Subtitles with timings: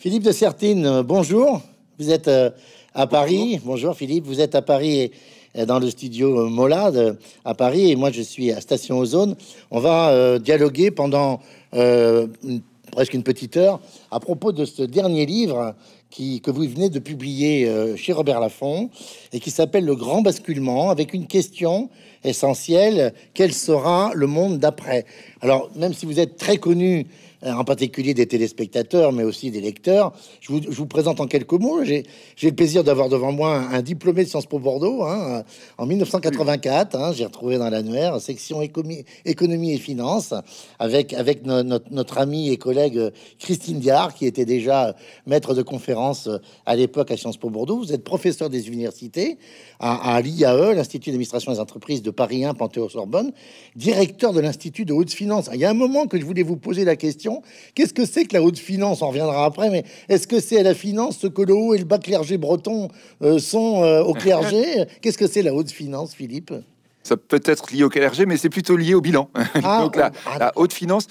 [0.00, 1.60] Philippe de Sertine, euh, bonjour.
[1.98, 2.48] Vous êtes euh,
[2.94, 3.60] à Paris.
[3.62, 3.94] Bonjour.
[3.94, 5.10] Philippe, vous êtes à Paris
[5.54, 9.36] et dans le studio Molade à Paris et moi je suis à Station Ozone.
[9.70, 11.40] On va euh, dialoguer pendant
[11.70, 13.78] presque une petite heure
[14.10, 15.74] à propos de ce dernier livre
[16.08, 18.88] qui, que vous venez de publier chez Robert Laffont
[19.34, 21.90] et qui s'appelle Le Grand Basculement avec une question
[22.24, 25.04] essentielle quel sera le monde d'après?
[25.42, 29.60] Alors même si vous êtes très connu euh, en particulier des téléspectateurs, mais aussi des
[29.60, 30.12] lecteurs.
[30.40, 31.84] Je vous, présente en quelques mots.
[31.84, 32.04] J'ai
[32.42, 35.42] le plaisir d'avoir devant moi un, diplômé de Sciences Po Bordeaux hein,
[35.78, 36.96] en 1984.
[36.96, 39.04] Hein, J'ai retrouvé dans l'annuaire section économie,
[39.72, 40.34] et finances
[40.78, 44.94] avec, avec notre, amie et collègue Christine Diard, qui était déjà
[45.26, 46.28] maître de conférence
[46.66, 47.78] à l'époque à Sciences Po Bordeaux.
[47.78, 49.38] Vous êtes professeur des universités
[49.78, 53.32] à, à l'IAE, l'Institut d'administration des entreprises de Paris 1, Panthéon-Sorbonne,
[53.76, 55.48] directeur de l'Institut de haute finance.
[55.54, 57.29] Il y a un moment que je voulais vous poser la question
[57.74, 59.02] qu'est-ce que c'est que la haute finance?
[59.02, 61.78] On reviendra après, mais est-ce que c'est à la finance ce que le haut et
[61.78, 62.88] le bas clergé breton
[63.22, 64.64] euh, sont euh, au clergé?
[65.00, 66.52] Qu'est-ce que c'est la haute finance, Philippe?
[67.02, 69.30] Ça peut être lié au KLRG, mais c'est plutôt lié au bilan.
[69.62, 71.06] Ah, Donc la, ah, haute finance,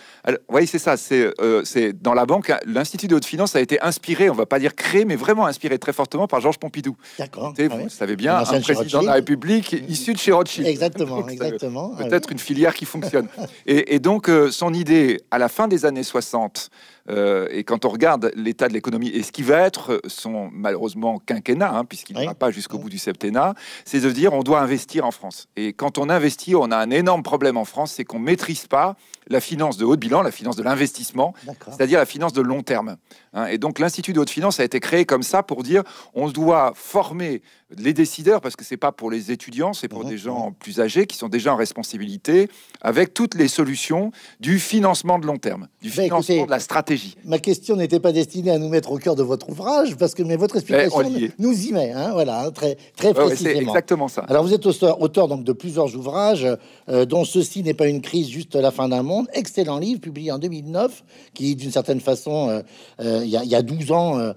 [0.50, 0.98] oui, c'est ça.
[0.98, 4.46] C'est euh, c'est dans la banque, l'institut de haute finance a été inspiré, on va
[4.46, 6.96] pas dire créé, mais vraiment inspiré très fortement par Georges Pompidou.
[7.18, 7.54] D'accord.
[7.58, 10.68] Ah vous savez bien, un président de la République issu de chez Rothschild.
[10.68, 11.90] Exactement, exactement.
[11.96, 13.28] Peut-être une filière qui fonctionne.
[13.66, 16.70] et, et, donc euh, son idée, à la fin des années 60,
[17.10, 21.20] euh, et quand on regarde l'état de l'économie et ce qui va être son malheureusement
[21.26, 24.62] quinquennat, hein, puisqu'il ne va pas jusqu'au bout du septennat, c'est de dire on doit
[24.62, 25.48] investir en France.
[25.56, 28.96] Et quand on investit, on a un énorme problème en France, c'est qu'on maîtrise pas
[29.28, 31.34] la finance de haut bilan, la finance de l'investissement,
[31.68, 32.98] c'est-à-dire la finance de long terme.
[33.34, 33.46] Hein.
[33.46, 35.84] et donc l'Institut de haute finance a été créé comme ça pour dire
[36.16, 37.42] on doit former
[37.78, 40.10] les décideurs, parce que c'est pas pour les étudiants, c'est pour mhm.
[40.10, 42.50] des gens plus âgés qui sont déjà en responsabilité,
[42.82, 47.16] avec toutes les solutions du financement de long terme, du bah, financement de la stratégie.
[47.26, 50.24] Ma question n'était pas destinée à nous mettre au cœur de votre ouvrage, parce que
[50.24, 51.04] mais votre explication
[51.38, 53.56] nous y met, hein, voilà, hein, très très précisément.
[53.56, 54.22] c'est exactement ça.
[54.28, 56.48] Alors vous êtes auteur, auteur donc de plusieurs ouvrages,
[56.90, 59.04] euh, dont ceci n'est pas une crise, juste la fin d'un
[59.34, 61.04] Excellent livre publié en 2009,
[61.34, 62.62] qui d'une certaine façon, euh,
[63.02, 64.34] euh, il y, a 12 ans,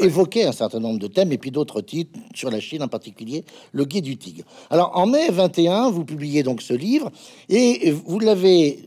[0.00, 3.44] évoquait un certain nombre de thèmes, et puis d'autres titres sur la Chine en particulier,
[3.72, 4.44] Le Guide du Tigre.
[4.70, 7.10] Alors en mai 21, vous publiez donc ce livre
[7.48, 8.80] et vous l'avez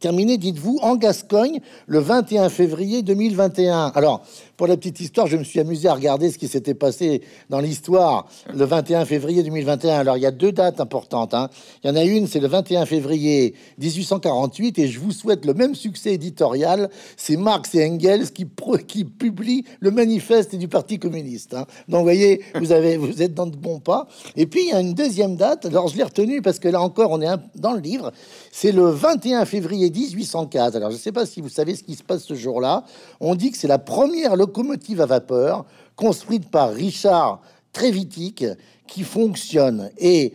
[0.00, 3.92] terminé, dites-vous, en Gascogne le 21 février 2021.
[3.94, 4.22] Alors
[4.62, 7.58] pour la petite histoire, je me suis amusé à regarder ce qui s'était passé dans
[7.58, 9.98] l'histoire le 21 février 2021.
[9.98, 11.34] Alors, il y a deux dates importantes.
[11.34, 11.50] Hein.
[11.82, 13.54] Il y en a une, c'est le 21 février
[13.92, 16.90] 1848, et je vous souhaite le même succès éditorial.
[17.16, 18.46] C'est Marx et Engels qui,
[18.86, 21.54] qui publient le manifeste du Parti communiste.
[21.54, 21.66] Hein.
[21.88, 24.08] Donc, vous voyez, vous, avez, vous êtes dans de bons pas.
[24.36, 25.66] Et puis, il y a une deuxième date.
[25.66, 28.12] Alors, je l'ai retenue parce que là encore, on est dans le livre.
[28.50, 30.76] C'est le 21 février 1804.
[30.76, 32.84] Alors, je ne sais pas si vous savez ce qui se passe ce jour-là.
[33.20, 35.64] On dit que c'est la première locomotive à vapeur
[35.96, 37.40] construite par Richard
[37.72, 38.44] Trevithick
[38.86, 39.90] qui fonctionne.
[39.98, 40.32] Et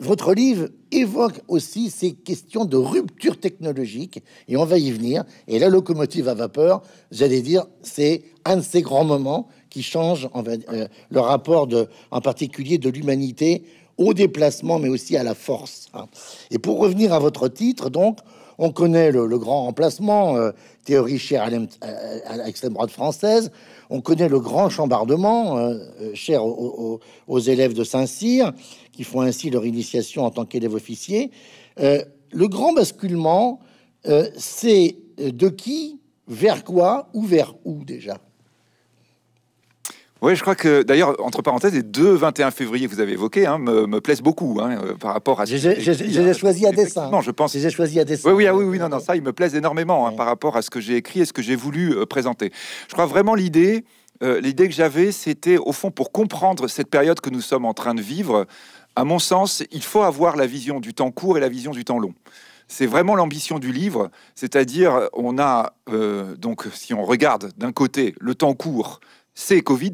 [0.00, 5.24] votre livre évoque aussi ces questions de rupture technologique, et on va y venir.
[5.48, 10.28] Et la locomotive à vapeur, j'allais dire, c'est un de ces grands moments qui change
[10.34, 13.64] euh, le rapport de, en particulier de l'humanité
[13.96, 15.88] au déplacement, mais aussi à la force.
[15.94, 16.06] Hein.
[16.50, 18.18] Et pour revenir à votre titre, donc,
[18.58, 20.50] on connaît le, grand remplacement, euh,
[20.84, 23.50] théorie chère à l'extrême droite française.
[23.90, 28.52] On connaît le grand chambardement, euh, euh, cher aux, élèves de Saint-Cyr,
[28.92, 31.30] qui font ainsi leur initiation en tant qu'élèves officiers.
[31.78, 33.60] le grand basculement,
[34.36, 38.18] c'est de qui, vers quoi ou vers où déjà?
[40.20, 43.46] Oui, je crois que d'ailleurs, entre parenthèses, les deux 21 février que vous avez évoqués
[43.46, 45.44] hein, me, plaisent beaucoup hein, euh, par rapport à.
[45.44, 47.08] J'ai choisi à dessin.
[47.10, 47.56] Non, je pense.
[47.56, 48.28] J'ai choisi à dessin.
[48.30, 50.56] Oui, oui, ah oui, oui, non, non, ça, il me plaise énormément hein, par rapport
[50.56, 52.50] à ce que j'ai écrit et ce que j'ai voulu euh, présenter.
[52.88, 53.84] Je crois vraiment l'idée,
[54.24, 57.74] euh, l'idée que j'avais, c'était au fond pour comprendre cette période que nous sommes en
[57.74, 58.46] train de vivre.
[58.96, 61.84] À mon sens, il faut avoir la vision du temps court et la vision du
[61.84, 62.14] temps long.
[62.66, 65.72] C'est vraiment l'ambition du livre, c'est-à-dire on a
[66.36, 69.00] donc si on regarde d'un côté le temps court,
[69.38, 69.92] c'est Covid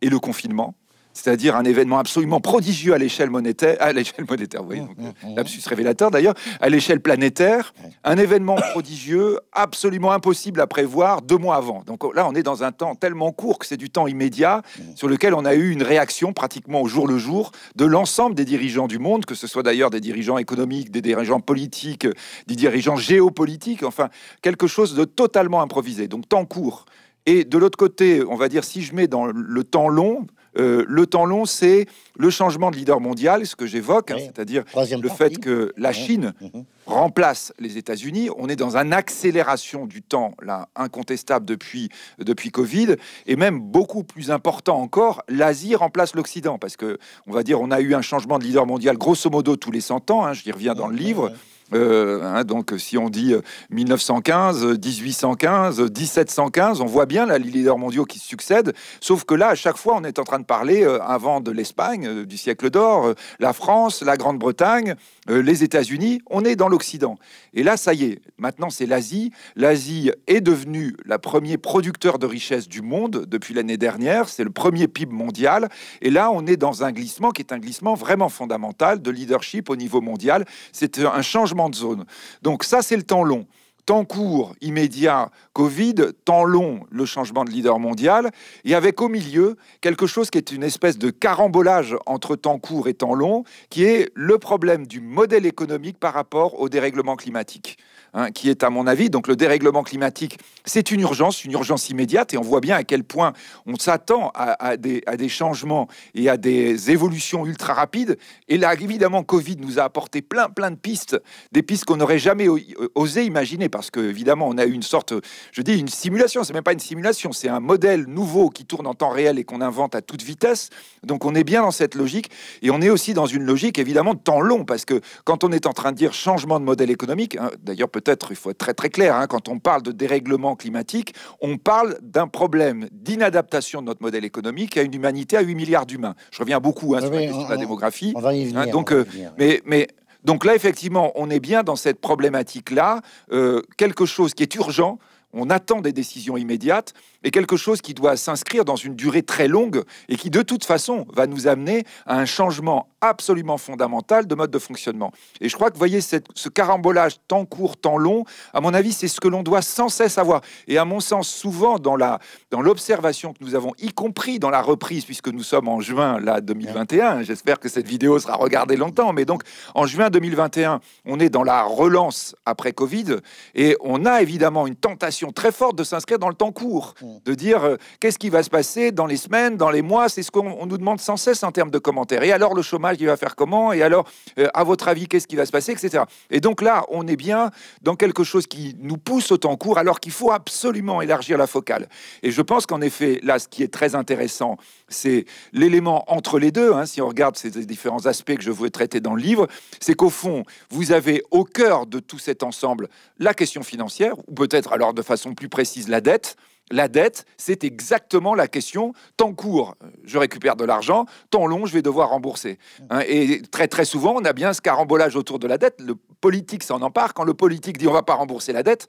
[0.00, 0.76] et le confinement,
[1.12, 5.32] c'est-à-dire un événement absolument prodigieux à l'échelle monétaire, à l'échelle monétaire, oui, donc, mmh, mmh,
[5.32, 5.36] mmh.
[5.36, 7.74] lapsus révélateur d'ailleurs, à l'échelle planétaire,
[8.04, 11.82] un événement prodigieux, absolument impossible à prévoir deux mois avant.
[11.84, 14.62] Donc là, on est dans un temps tellement court que c'est du temps immédiat
[14.94, 18.44] sur lequel on a eu une réaction pratiquement au jour le jour de l'ensemble des
[18.44, 22.06] dirigeants du monde, que ce soit d'ailleurs des dirigeants économiques, des dirigeants politiques,
[22.46, 24.10] des dirigeants géopolitiques, enfin
[24.42, 26.06] quelque chose de totalement improvisé.
[26.06, 26.86] Donc temps court.
[27.26, 30.26] Et de l'autre côté, on va dire, si je mets dans le temps long,
[30.58, 31.86] le temps long, c'est
[32.18, 36.32] le changement de leader mondial, ce que j'évoque, hein, c'est-à-dire le fait que la Chine
[36.40, 36.64] mhm.
[36.86, 38.30] remplace les États-Unis.
[38.36, 42.96] On est dans une accélération du temps, là, incontestable depuis, depuis Covid,
[43.26, 47.70] et même beaucoup plus important encore, l'Asie remplace l'Occident, parce que on va dire on
[47.70, 50.52] a eu un changement de leader mondial grosso modo tous les 100 ans, hein, j'y
[50.52, 51.32] reviens dans le livre.
[51.74, 53.34] Euh, hein, donc, si on dit
[53.70, 58.72] 1915, 1815, 1715, on voit bien là, les leaders mondiaux qui se succèdent.
[59.00, 61.50] Sauf que là, à chaque fois, on est en train de parler euh, avant de
[61.50, 64.96] l'Espagne, euh, du siècle d'or, la France, la Grande-Bretagne,
[65.28, 66.20] les États-Unis.
[66.30, 67.18] On est dans l'Occident.
[67.54, 68.20] Et là, ça y est.
[68.38, 69.32] Maintenant, c'est l'Asie.
[69.54, 74.28] L'Asie est devenue la premier producteur de richesse du monde depuis l'année dernière.
[74.28, 75.68] C'est le premier PIB mondial.
[76.02, 79.70] Et là, on est dans un glissement qui est un glissement vraiment fondamental de leadership
[79.70, 80.44] au niveau mondial.
[80.72, 82.04] C'est un changement de zone.
[82.42, 83.46] Donc ça, c'est le temps long.
[83.86, 85.94] Temps court, immédiat, Covid,
[86.24, 88.32] temps long, le changement de leader mondial,
[88.64, 92.88] et avec au milieu quelque chose qui est une espèce de carambolage entre temps court
[92.88, 97.78] et temps long, qui est le problème du modèle économique par rapport au dérèglement climatique.
[98.18, 101.90] Hein, qui est à mon avis, donc le dérèglement climatique, c'est une urgence, une urgence
[101.90, 103.34] immédiate, et on voit bien à quel point
[103.66, 108.16] on s'attend à, des, changements et à des évolutions ultra rapides.
[108.48, 111.20] Et là, évidemment, Covid nous a apporté plein, plein de pistes,
[111.52, 112.46] des pistes qu'on n'aurait jamais
[112.94, 115.12] osé imaginer, parce que évidemment, on a eu une sorte,
[115.52, 118.86] je dis une simulation, c'est même pas une simulation, c'est un modèle nouveau qui tourne
[118.86, 120.70] en temps réel et qu'on invente à toute vitesse.
[121.02, 122.30] Donc on est bien dans cette logique,
[122.62, 125.52] et on est aussi dans une logique évidemment de temps long, parce que quand on
[125.52, 128.50] est en train de dire changement de modèle économique, hein, d'ailleurs peut être il faut
[128.50, 132.88] être très très clair, hein, quand on parle de dérèglement climatique, on parle d'un problème
[132.92, 136.14] d'inadaptation de notre modèle économique à une humanité à 8 milliards d'humains.
[136.30, 138.14] Je reviens beaucoup hein, sur la question de la démographie.
[138.16, 138.92] Hein, donc,
[139.38, 139.88] mais, mais
[140.26, 143.00] donc là, effectivement, on est bien dans cette problématique-là,
[143.30, 144.98] euh, quelque chose qui est urgent.
[145.32, 149.46] On attend des décisions immédiates et quelque chose qui doit s'inscrire dans une durée très
[149.46, 154.34] longue et qui de toute façon va nous amener à un changement absolument fondamental de
[154.34, 155.12] mode de fonctionnement.
[155.40, 158.74] Et je crois que vous voyez cette, ce carambolage temps court, temps long, à mon
[158.74, 160.40] avis, c'est ce que l'on doit sans cesse avoir.
[160.68, 162.18] Et à mon sens, souvent dans la
[162.50, 166.20] dans l'observation que nous avons, y compris dans la reprise, puisque nous sommes en juin
[166.20, 167.22] là 2021.
[167.22, 169.12] J'espère que cette vidéo sera regardée longtemps.
[169.12, 169.42] Mais donc
[169.74, 173.16] en juin 2021, on est dans la relance après Covid
[173.54, 177.06] et on a évidemment une tentation très forte de s'inscrire dans le temps court, mm.
[177.24, 180.08] de dire euh, qu'est-ce qui va se passer dans les semaines, dans les mois.
[180.08, 182.22] C'est ce qu'on nous demande sans cesse en termes de commentaires.
[182.22, 184.08] Et alors le chômage il va faire comment Et alors,
[184.38, 186.04] euh, à votre avis, qu'est-ce qui va se passer, etc.
[186.30, 187.50] Et donc là, on est bien
[187.82, 191.46] dans quelque chose qui nous pousse au temps court, alors qu'il faut absolument élargir la
[191.46, 191.88] focale.
[192.22, 194.56] Et je pense qu'en effet, là, ce qui est très intéressant,
[194.88, 196.72] c'est l'élément entre les deux.
[196.72, 199.46] Hein, si on regarde ces différents aspects que je veux traiter dans le livre,
[199.80, 202.88] c'est qu'au fond, vous avez au cœur de tout cet ensemble
[203.18, 206.36] la question financière, ou peut-être alors de façon plus précise la dette.
[206.72, 208.92] La dette, c'est exactement la question.
[209.16, 211.06] Temps court, je récupère de l'argent.
[211.30, 212.58] Temps long, je vais devoir rembourser.
[212.90, 215.80] Hein, et très très souvent, on a bien ce carambolage autour de la dette.
[215.80, 217.14] Le politique s'en empare.
[217.14, 218.88] Quand le politique dit on va pas rembourser la dette,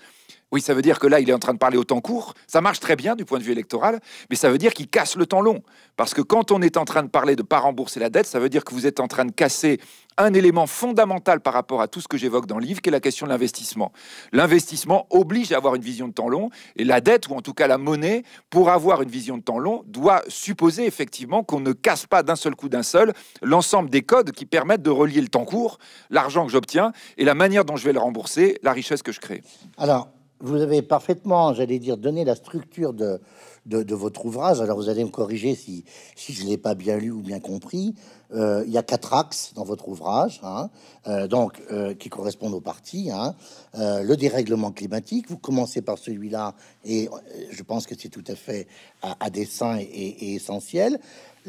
[0.52, 2.34] oui, ça veut dire que là, il est en train de parler au temps court.
[2.48, 5.16] Ça marche très bien du point de vue électoral, mais ça veut dire qu'il casse
[5.16, 5.62] le temps long.
[5.98, 8.40] Parce que quand on est en train de parler de pas rembourser la dette, ça
[8.40, 9.80] veut dire que vous êtes en train de casser
[10.18, 12.92] un élément fondamental par rapport à tout ce que j'évoque dans le livre, qui est
[12.92, 13.92] la question de l'investissement.
[14.32, 17.54] L'investissement oblige à avoir une vision de temps long, et la dette, ou en tout
[17.54, 21.74] cas la monnaie, pour avoir une vision de temps long, doit supposer effectivement qu'on ne
[21.74, 25.28] casse pas d'un seul coup d'un seul l'ensemble des codes qui permettent de relier le
[25.28, 25.78] temps court,
[26.10, 29.20] l'argent que j'obtiens, et la manière dont je vais le rembourser, la richesse que je
[29.20, 29.44] crée.
[29.78, 30.10] Alors,
[30.40, 33.20] vous avez parfaitement, j'allais dire, donné la structure de,
[33.66, 34.62] de, votre ouvrage.
[34.62, 35.84] Alors vous allez me corriger si,
[36.16, 37.96] si je ne l'ai pas bien lu ou bien compris.
[38.34, 40.70] Euh, il y a quatre axes dans votre ouvrage, hein,
[41.08, 43.10] euh, donc euh, qui correspondent aux parties.
[43.12, 43.36] Hein.
[43.74, 47.10] le dérèglement climatique, vous commencez par celui-là, et
[47.52, 48.68] je pense que c'est tout à fait
[49.02, 51.00] à, dessein et essentiel.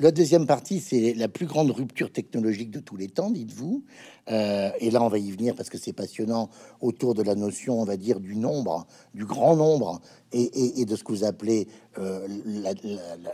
[0.01, 3.83] La deuxième partie, c'est la plus grande rupture technologique de tous les temps, dites-vous.
[4.31, 6.51] Euh, et là, on va y venir parce que c'est passionnant
[6.81, 10.01] autour de la notion, on va dire, du nombre, du grand nombre,
[10.31, 11.67] et, de ce que vous appelez
[11.99, 12.29] euh,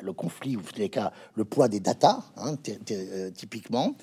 [0.01, 2.57] le conflit, ou en les cas, le poids des data, hein,
[2.93, 3.95] euh, typiquement.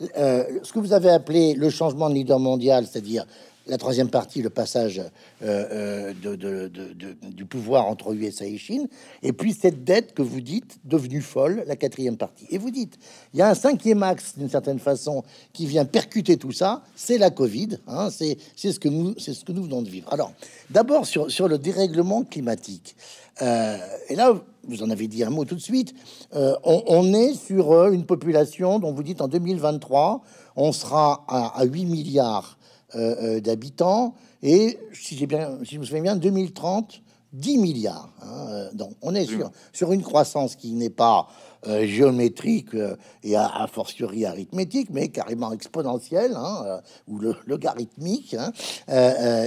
[0.00, 3.24] ce que vous avez appelé le changement de leader mondial, c'est-à-dire
[3.70, 5.00] la troisième partie, le passage
[5.42, 8.88] euh, euh, du pouvoir entre USA et Chine,
[9.22, 12.46] et puis cette dette que vous dites devenue folle, la quatrième partie.
[12.50, 12.98] Et vous dites,
[13.32, 15.22] il y a un cinquième axe d'une certaine façon
[15.52, 17.78] qui vient percuter tout ça, c'est la Covid.
[17.86, 20.12] Hein, c'est ce que nous ce que nous venons de vivre.
[20.12, 20.32] Alors,
[20.68, 22.96] d'abord sur, sur le dérèglement climatique.
[23.40, 24.34] Euh, et là,
[24.64, 25.94] vous en avez dit un mot tout de suite.
[26.32, 30.22] On, est sur une population dont vous dites en 2023,
[30.56, 32.58] on sera à, à 8 milliards
[32.94, 34.14] d'habitants.
[34.42, 38.10] Et si j'ai bien, si je me souviens bien, 2030, 10 milliards.
[38.22, 41.28] Hein, donc on est sur, sur une croissance qui n'est pas
[41.66, 48.34] euh, géométrique euh, et a, fortiori arithmétique, mais carrément exponentielle hein, euh, ou le, logarithmique,
[48.34, 48.50] hein,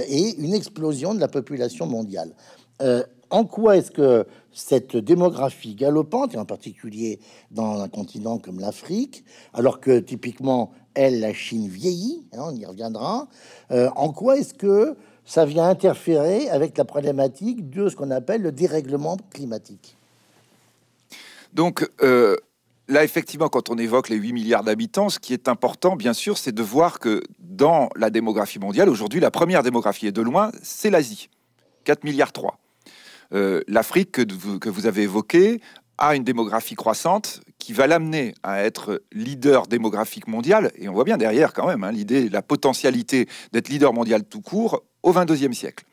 [0.08, 2.32] et une explosion de la population mondiale.
[3.30, 7.18] en quoi est-ce que cette démographie galopante, et en particulier
[7.50, 12.64] dans un continent comme l'Afrique, alors que typiquement, elle, la Chine vieillit, hein, on y
[12.64, 13.26] reviendra,
[13.70, 18.52] en quoi est-ce que ça vient interférer avec la problématique de ce qu'on appelle le
[18.52, 19.96] dérèglement climatique?
[21.54, 22.36] Donc, euh,
[22.88, 26.36] là, effectivement, quand on évoque les 8 milliards d'habitants, ce qui est important, bien sûr,
[26.36, 30.50] c'est de voir que dans la démographie mondiale, aujourd'hui, la première démographie, est de loin,
[30.62, 31.30] c'est l'Asie.
[31.84, 32.58] 4 milliards 3.
[33.32, 35.60] Euh, L'Afrique que, vous avez évoquée
[35.98, 40.72] a une démographie croissante qui va l'amener à être leader démographique mondial.
[40.76, 44.40] Et on voit bien derrière quand même hein, l'idée, la potentialité d'être leader mondial tout
[44.40, 45.84] court au 22e siècle.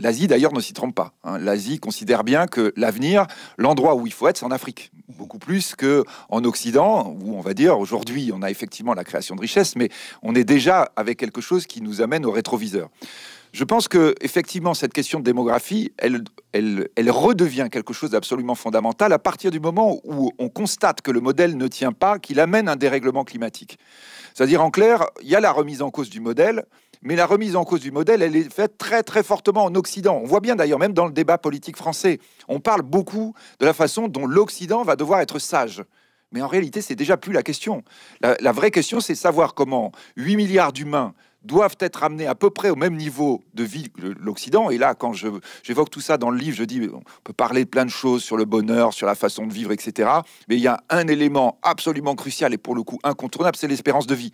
[0.00, 1.12] L'Asie, d'ailleurs, ne s'y trompe pas.
[1.24, 1.38] Hein.
[1.38, 3.26] L'Asie considère bien que l'avenir,
[3.56, 4.92] l'endroit où il faut être, c'est en Afrique.
[5.08, 9.34] Beaucoup plus que en Occident, où on va dire, aujourd'hui, on a effectivement la création
[9.34, 9.88] de richesses, mais
[10.22, 12.90] on est déjà avec quelque chose qui nous amène au rétroviseur.
[13.52, 16.22] Je pense que effectivement cette question de démographie, elle,
[17.10, 21.56] redevient quelque chose d'absolument fondamental à partir du moment où on constate que le modèle
[21.56, 23.78] ne tient pas, qu'il amène un dérèglement climatique.
[24.34, 26.64] C'est-à-dire en clair, il y a la remise en cause du modèle,
[27.02, 30.20] mais la remise en cause du modèle, elle est faite très très fortement en Occident.
[30.22, 33.72] On voit bien d'ailleurs, même dans le débat politique français, on parle beaucoup de la
[33.72, 35.82] façon dont l'Occident va devoir être sage.
[36.32, 37.82] Mais en réalité, c'est déjà plus la question.
[38.20, 42.50] La, la vraie question, c'est savoir comment 8 milliards d'humains doivent être amenés à peu
[42.50, 44.70] près au même niveau de vie que l'Occident.
[44.70, 47.68] Et là, quand j'évoque tout ça dans le livre, je dis on peut parler de
[47.68, 50.10] plein de choses sur le bonheur, sur la façon de vivre, etc.
[50.48, 54.06] Mais il y a un élément absolument crucial et pour le coup incontournable, c'est l'espérance
[54.06, 54.32] de vie.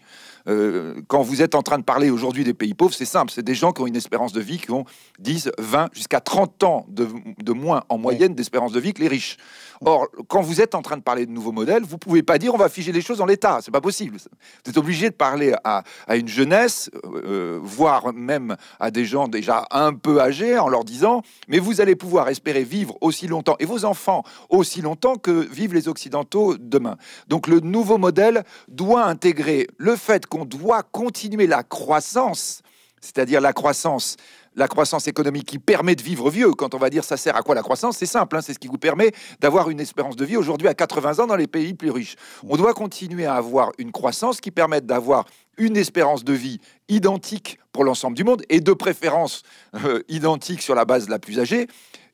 [0.49, 3.43] Euh, quand vous êtes en train de parler aujourd'hui des pays pauvres, c'est simple, c'est
[3.43, 4.85] des gens qui ont une espérance de vie qui ont
[5.19, 7.09] 10, 20, jusqu'à 30 ans de,
[7.43, 9.37] de moins en moyenne d'espérance de vie que les riches.
[9.85, 12.55] Or, quand vous êtes en train de parler de nouveaux modèles, vous pouvez pas dire
[12.55, 14.17] on va figer les choses en l'état, c'est pas possible.
[14.19, 19.29] Vous êtes obligé de parler à, à une jeunesse euh, voire même à des gens
[19.29, 23.57] déjà un peu âgés, en leur disant, mais vous allez pouvoir espérer vivre aussi longtemps,
[23.59, 26.97] et vos enfants aussi longtemps que vivent les Occidentaux demain.
[27.29, 32.63] Donc le nouveau modèle doit intégrer le fait qu'on doit continuer la croissance,
[33.01, 34.17] c'est-à-dire la croissance
[34.57, 36.53] la croissance économique qui permet de vivre vieux.
[36.53, 38.59] Quand on va dire ça sert à quoi la croissance, c'est simple, hein, c'est ce
[38.59, 41.75] qui vous permet d'avoir une espérance de vie aujourd'hui à 80 ans dans les pays
[41.75, 42.17] plus riches.
[42.49, 45.25] On doit continuer à avoir une croissance qui permette d'avoir
[45.57, 49.43] une espérance de vie identique pour l'ensemble du monde et de préférence
[49.85, 51.69] euh, identique sur la base de la plus âgée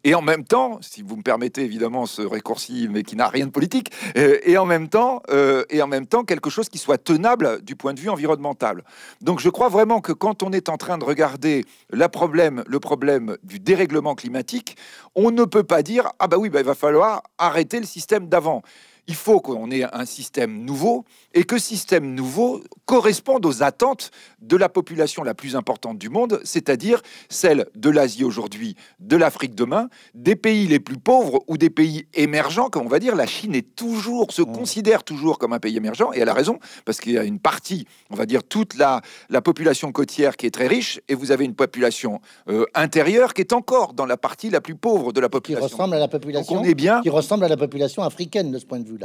[0.04, 3.47] et en même temps, si vous me permettez évidemment ce raccourci, mais qui n'a rien
[3.47, 6.78] de politique, euh, et en même temps, euh, et en même temps quelque chose qui
[6.78, 8.83] soit tenable du point de vue environnemental.
[9.21, 13.59] Donc je crois vraiment que quand on est en train de regarder le problème du
[13.59, 14.76] dérèglement climatique,
[15.14, 18.28] on ne peut pas dire ah bah oui, bah, il va falloir arrêter le système
[18.28, 18.62] d'avant
[19.11, 21.04] il faut qu'on ait un système nouveau
[21.35, 24.11] et que système nouveau corresponde aux attentes
[24.41, 29.55] de la population la plus importante du monde, c'est-à-dire celle de l'Asie aujourd'hui, de l'Afrique
[29.55, 33.15] demain, des pays les plus pauvres ou des pays émergents, comme on va dire.
[33.15, 34.53] La Chine est toujours, se mmh.
[34.53, 37.39] considère toujours comme un pays émergent, et elle a raison, parce qu'il y a une
[37.39, 41.31] partie, on va dire toute la, la population côtière qui est très riche, et vous
[41.31, 45.21] avez une population euh, intérieure qui est encore dans la partie la plus pauvre de
[45.21, 45.67] la population.
[45.67, 47.01] Qui ressemble à la population, on est bien...
[47.03, 48.99] qui ressemble à la population africaine de ce point de vue.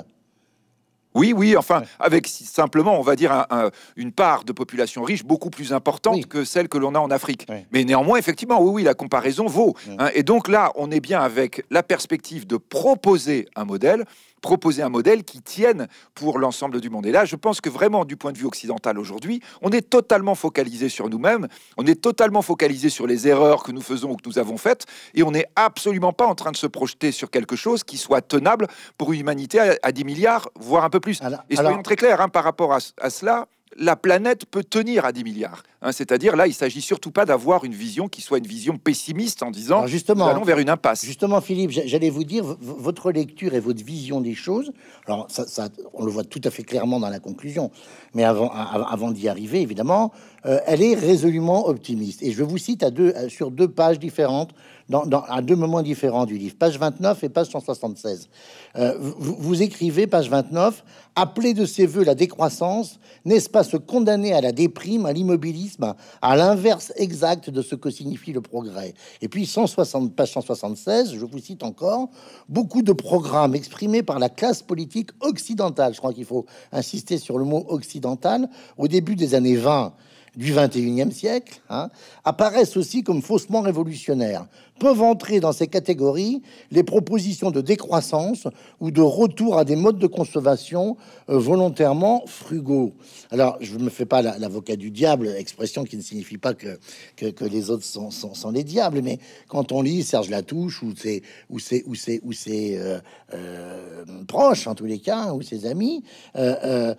[1.16, 3.48] Oui, oui, enfin, avec simplement, on va dire,
[3.96, 7.48] une part de population riche beaucoup plus importante que celle que l'on a en Afrique.
[7.72, 9.76] Mais néanmoins, effectivement, oui, oui, la comparaison vaut.
[9.98, 10.10] Hein.
[10.14, 14.04] et donc là, on est bien avec la perspective de proposer un modèle
[14.46, 17.08] proposer un modèle qui tienne pour l'ensemble du monde.
[17.08, 20.36] Et là, je pense que vraiment, du point de vue occidental aujourd'hui, on est totalement
[20.36, 21.48] focalisé sur nous-mêmes,
[21.78, 24.86] on est totalement focalisé sur les erreurs que nous faisons ou que nous avons faites,
[25.16, 28.22] et on n'est absolument pas en train de se projeter sur quelque chose qui soit
[28.22, 28.68] tenable
[29.00, 31.20] pour une humanité à, 10 milliards, voire un peu plus.
[31.50, 33.48] et soyons très clairs hein, par rapport à cela,
[33.78, 35.64] la planète peut tenir à 10 milliards.
[35.82, 35.92] Hein.
[35.92, 39.52] C'est-à-dire là, il s'agit surtout pas d'avoir une vision qui soit une vision pessimiste en
[39.52, 41.06] disant justement, nous allons vers une impasse.
[41.06, 44.72] Justement, Philippe, j'allais vous dire votre lecture et votre vision des choses.
[45.08, 47.72] Alors ça, on le voit tout à fait clairement dans la conclusion,
[48.14, 50.12] mais avant, avant d'y arriver, évidemment,
[50.46, 52.24] euh, elle est résolument optimiste.
[52.24, 54.52] Et je vous cite à deux, sur deux pages différentes,
[54.90, 58.30] dans, à deux moments différents du livre, page 29 et page 176.
[58.76, 60.84] Euh, vous, vous, écrivez, page 29,
[61.16, 65.96] appeler de ses voeux la décroissance, n'est-ce pas se condamner à la déprime, à l'immobilisme,
[66.22, 68.94] à l'inverse exact de ce que signifie le progrès?
[69.22, 72.10] Et puis 160, page 176, je vous cite encore,
[72.48, 77.40] beaucoup de programmes exprimés par la classe politique occidentale, je crois qu'il faut insister sur
[77.40, 79.94] le mot occidental, au début des années 20,
[80.36, 81.90] du 21e siècle hein,
[82.24, 84.46] apparaissent aussi comme faussement révolutionnaires.
[84.80, 88.46] Peuvent entrer dans ces catégories les propositions de décroissance
[88.82, 90.98] ou de retour à des modes de consommation
[91.30, 92.94] euh, volontairement frugaux.
[93.32, 96.78] Alors, je ne me fais pas l'avocat du diable, expression qui ne signifie pas que,
[97.16, 101.24] que, les autres sont, sont, les diables, mais quand on lit Serge Latouche ou ses,
[101.50, 103.00] ou ses, ou ses, ou ses euh,
[103.34, 106.04] euh, proches, en tous les cas, ou ses amis,
[106.36, 106.96] ils,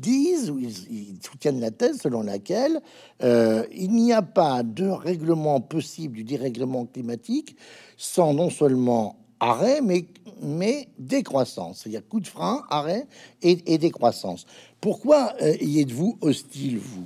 [0.00, 2.80] disent ou ils, soutiennent la thèse selon laquelle
[3.22, 7.56] il n'y a pas de règlement possible du dérèglement climatique
[7.96, 10.06] sans non seulement arrêt, mais,
[10.40, 11.80] mais décroissance.
[11.80, 13.08] C'est-à-dire coup de frein, arrêt
[13.42, 14.46] et, décroissance.
[14.80, 17.04] Pourquoi euh, y êtes-vous hostile, vous?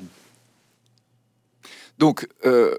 [1.99, 2.77] Donc, euh,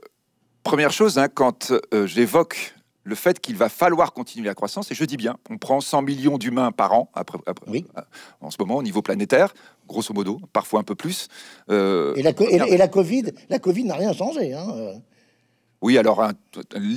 [0.62, 4.96] première chose, hein, quand euh, j'évoque le fait qu'il va falloir continuer la croissance, et
[4.96, 7.40] je dis bien, on prend 100 millions d'humains par an, après,
[8.42, 9.56] en ce moment, au niveau planétaire,
[9.88, 11.30] grosso modo, parfois un peu plus.
[11.70, 14.54] et, la, et, la, Covid, la Covid n'a rien changé.
[14.54, 15.02] Hein
[15.82, 16.24] oui, alors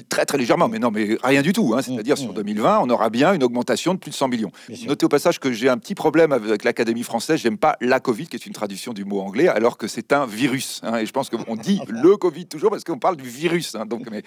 [0.08, 1.74] très très légèrement, mais non, mais rien du tout.
[1.76, 1.82] Hein.
[1.82, 4.52] C'est-à-dire sur 2020, on aura bien une augmentation de plus de 100 millions.
[4.86, 7.40] Notez au passage que j'ai un petit problème avec l'Académie française.
[7.40, 10.24] J'aime pas la Covid, qui est une traduction du mot anglais, alors que c'est un
[10.24, 10.80] virus.
[10.82, 10.98] Hein.
[10.98, 13.74] Et je pense qu'on dit le Covid toujours parce qu'on parle du virus.
[13.74, 13.84] Hein.
[13.84, 14.22] Donc, mais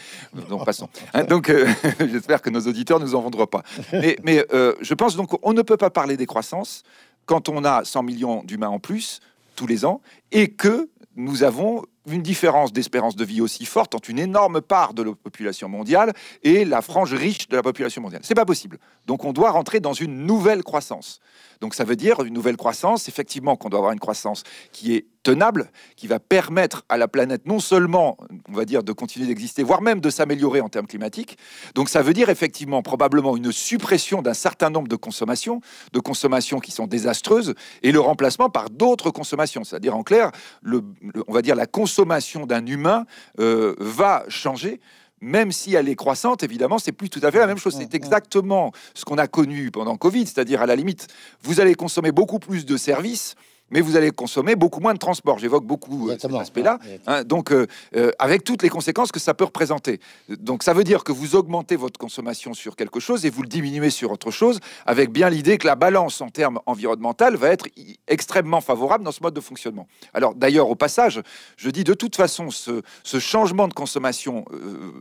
[0.49, 0.87] donc passons.
[1.27, 1.67] donc, euh,
[1.99, 3.63] j'espère que nos auditeurs nous en vendront pas.
[3.91, 6.83] Mais, mais euh, je pense donc on ne peut pas parler des croissances
[7.25, 9.19] quand on a 100 millions d'humains en plus
[9.55, 14.09] tous les ans et que nous avons une différence d'espérance de vie aussi forte entre
[14.09, 18.21] une énorme part de la population mondiale et la frange riche de la population mondiale.
[18.23, 18.77] C'est pas possible.
[19.07, 21.19] Donc on doit rentrer dans une nouvelle croissance.
[21.61, 25.05] Donc ça veut dire une nouvelle croissance, effectivement qu'on doit avoir une croissance qui est
[25.23, 28.17] tenable, qui va permettre à la planète non seulement,
[28.49, 31.37] on va dire, de continuer d'exister, voire même de s'améliorer en termes climatiques.
[31.75, 35.61] Donc ça veut dire effectivement probablement une suppression d'un certain nombre de consommations,
[35.93, 39.63] de consommations qui sont désastreuses, et le remplacement par d'autres consommations.
[39.63, 40.31] C'est-à-dire en clair,
[40.65, 43.05] on va dire la consommation d'un humain
[43.39, 44.81] euh, va changer
[45.23, 47.75] même si elle est croissante, évidemment, c'est plus tout à fait la même chose.
[47.77, 51.07] C'est exactement ce qu'on a connu pendant Covid, c'est-à-dire à la limite,
[51.41, 53.35] vous allez consommer beaucoup plus de services
[53.73, 55.39] mais vous allez consommer beaucoup moins de transport.
[55.39, 56.79] J'évoque beaucoup euh, cet aspect-là.
[57.07, 57.65] Hein, donc, euh,
[57.95, 59.99] euh, avec toutes les conséquences que ça peut représenter.
[60.29, 63.47] Donc, ça veut dire que vous augmentez votre consommation sur quelque chose et vous le
[63.47, 67.67] diminuez sur autre chose, avec bien l'idée que la balance en termes environnementaux va être
[68.07, 69.87] extrêmement favorable dans ce mode de fonctionnement.
[70.13, 71.21] Alors, d'ailleurs, au passage,
[71.57, 74.45] je dis de toute façon, ce, ce changement de consommation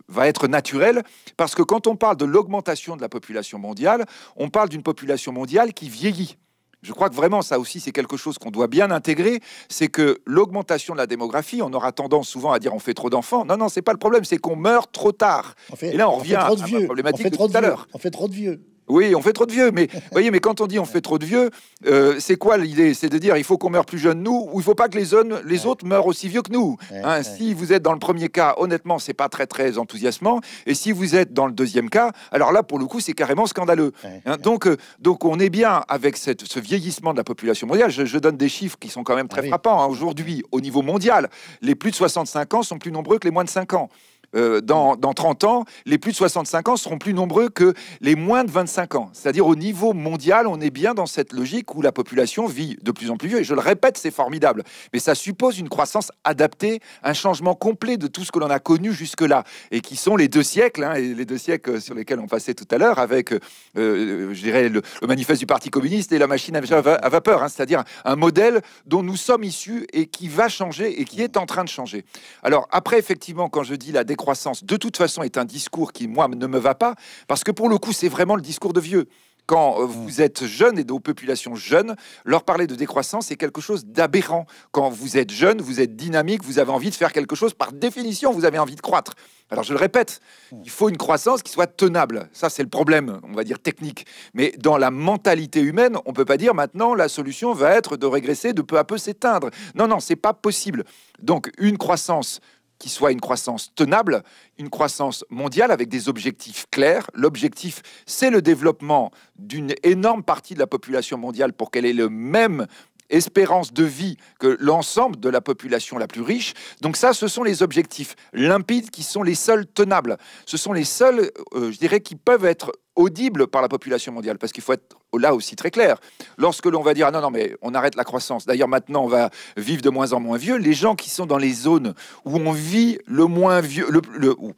[0.08, 1.02] va être naturel
[1.36, 5.32] parce que quand on parle de l'augmentation de la population mondiale, on parle d'une population
[5.32, 6.36] mondiale qui vieillit.
[6.82, 9.40] Je crois que vraiment, ça aussi, c'est quelque chose qu'on doit bien intégrer.
[9.68, 13.08] C'est que l'augmentation de la démographie, on aura tendance souvent à dire on fait trop
[13.08, 13.44] d'enfants.
[13.44, 15.54] Non, non, c'est pas le problème, c'est qu'on meurt trop tard.
[15.80, 17.86] Et là, on, revient à la problématique de tout à l'heure.
[17.94, 18.60] On fait trop de vieux.
[18.88, 21.18] Oui, on fait trop de vieux, mais voyez, mais quand on dit on fait trop
[21.18, 21.50] de vieux,
[21.86, 22.94] euh, c'est quoi l'idée?
[22.94, 24.98] C'est de dire il faut qu'on meure plus jeune nous, ou il faut pas que
[24.98, 25.10] les,
[25.44, 26.76] les autres meurent aussi vieux que nous?
[26.92, 30.74] Hein, si vous êtes dans le premier cas, honnêtement, c'est pas très très enthousiasmant, et
[30.74, 33.92] si vous êtes dans le deuxième cas, alors là pour le coup c'est carrément scandaleux.
[34.26, 37.90] Hein, donc euh, donc on est bien avec cette, ce vieillissement de la population mondiale.
[37.90, 39.82] Je, donne des chiffres qui sont quand même très ah frappants.
[39.82, 39.86] Hein.
[39.86, 41.28] Aujourd'hui, au niveau mondial,
[41.60, 43.88] les plus de 65 ans sont plus nombreux que les moins de 5 ans.
[44.34, 48.14] Euh, dans, dans 30 ans, les plus de 65 ans seront plus nombreux que les
[48.14, 49.10] moins de 25 ans.
[49.12, 52.92] C'est-à-dire au niveau mondial, on est bien dans cette logique où la population vit de
[52.92, 53.40] plus en plus vieux.
[53.40, 54.64] Et je le répète, c'est formidable.
[54.92, 58.58] Mais ça suppose une croissance adaptée, un changement complet de tout ce que l'on a
[58.58, 59.44] connu jusque-là.
[59.70, 62.54] Et qui sont les deux siècles, hein, et les deux siècles sur lesquels on passait
[62.54, 66.56] tout à l'heure, avec, euh, je dirais, le, manifeste du Parti communiste et la machine
[66.56, 67.42] à, vapeur.
[67.42, 71.36] Hein, c'est-à-dire un modèle dont nous sommes issus et qui va changer et qui est
[71.36, 72.04] en train de changer.
[72.42, 75.92] Alors après, effectivement, quand je dis la décroissance, croissance, de toute façon, est un discours
[75.92, 76.94] qui, moi, ne me va pas,
[77.26, 79.08] parce que pour le coup, c'est vraiment le discours de vieux
[79.46, 80.22] quand euh, vous mm.
[80.22, 84.46] êtes jeune et de populations jeunes, leur parler de décroissance est quelque chose d'aberrant.
[84.70, 87.72] Quand vous êtes jeune, vous êtes dynamique, vous avez envie de faire quelque chose, par
[87.72, 89.14] définition, vous avez envie de croître.
[89.50, 90.20] Alors je le répète,
[90.52, 90.62] mm.
[90.64, 92.28] il faut une croissance qui soit tenable.
[92.32, 94.06] Ça, c'est le problème, on va dire technique.
[94.34, 98.06] Mais dans la mentalité humaine, on peut pas dire maintenant la solution va être de
[98.06, 99.50] régresser, de peu à peu s'éteindre.
[99.74, 100.84] Non, non, c'est pas possible.
[101.20, 102.40] Donc une croissance
[102.82, 104.24] qui soit une croissance tenable,
[104.58, 107.08] une croissance mondiale avec des objectifs clairs.
[107.14, 112.08] L'objectif, c'est le développement d'une énorme partie de la population mondiale pour qu'elle ait le
[112.08, 112.66] même
[113.08, 116.54] espérance de vie que l'ensemble de la population la plus riche.
[116.80, 120.16] Donc ça, ce sont les objectifs limpides qui sont les seuls tenables.
[120.44, 124.38] Ce sont les seuls, euh, je dirais, qui peuvent être audibles par la population mondiale.
[124.38, 125.98] Parce qu'il faut être là aussi très clair.
[126.38, 128.46] Lorsque l'on va dire ah non non mais on arrête la croissance.
[128.46, 130.56] D'ailleurs maintenant on va vivre de moins en moins vieux.
[130.56, 131.94] Les gens qui sont dans les zones
[132.24, 134.52] où on vit le moins vieux, le, où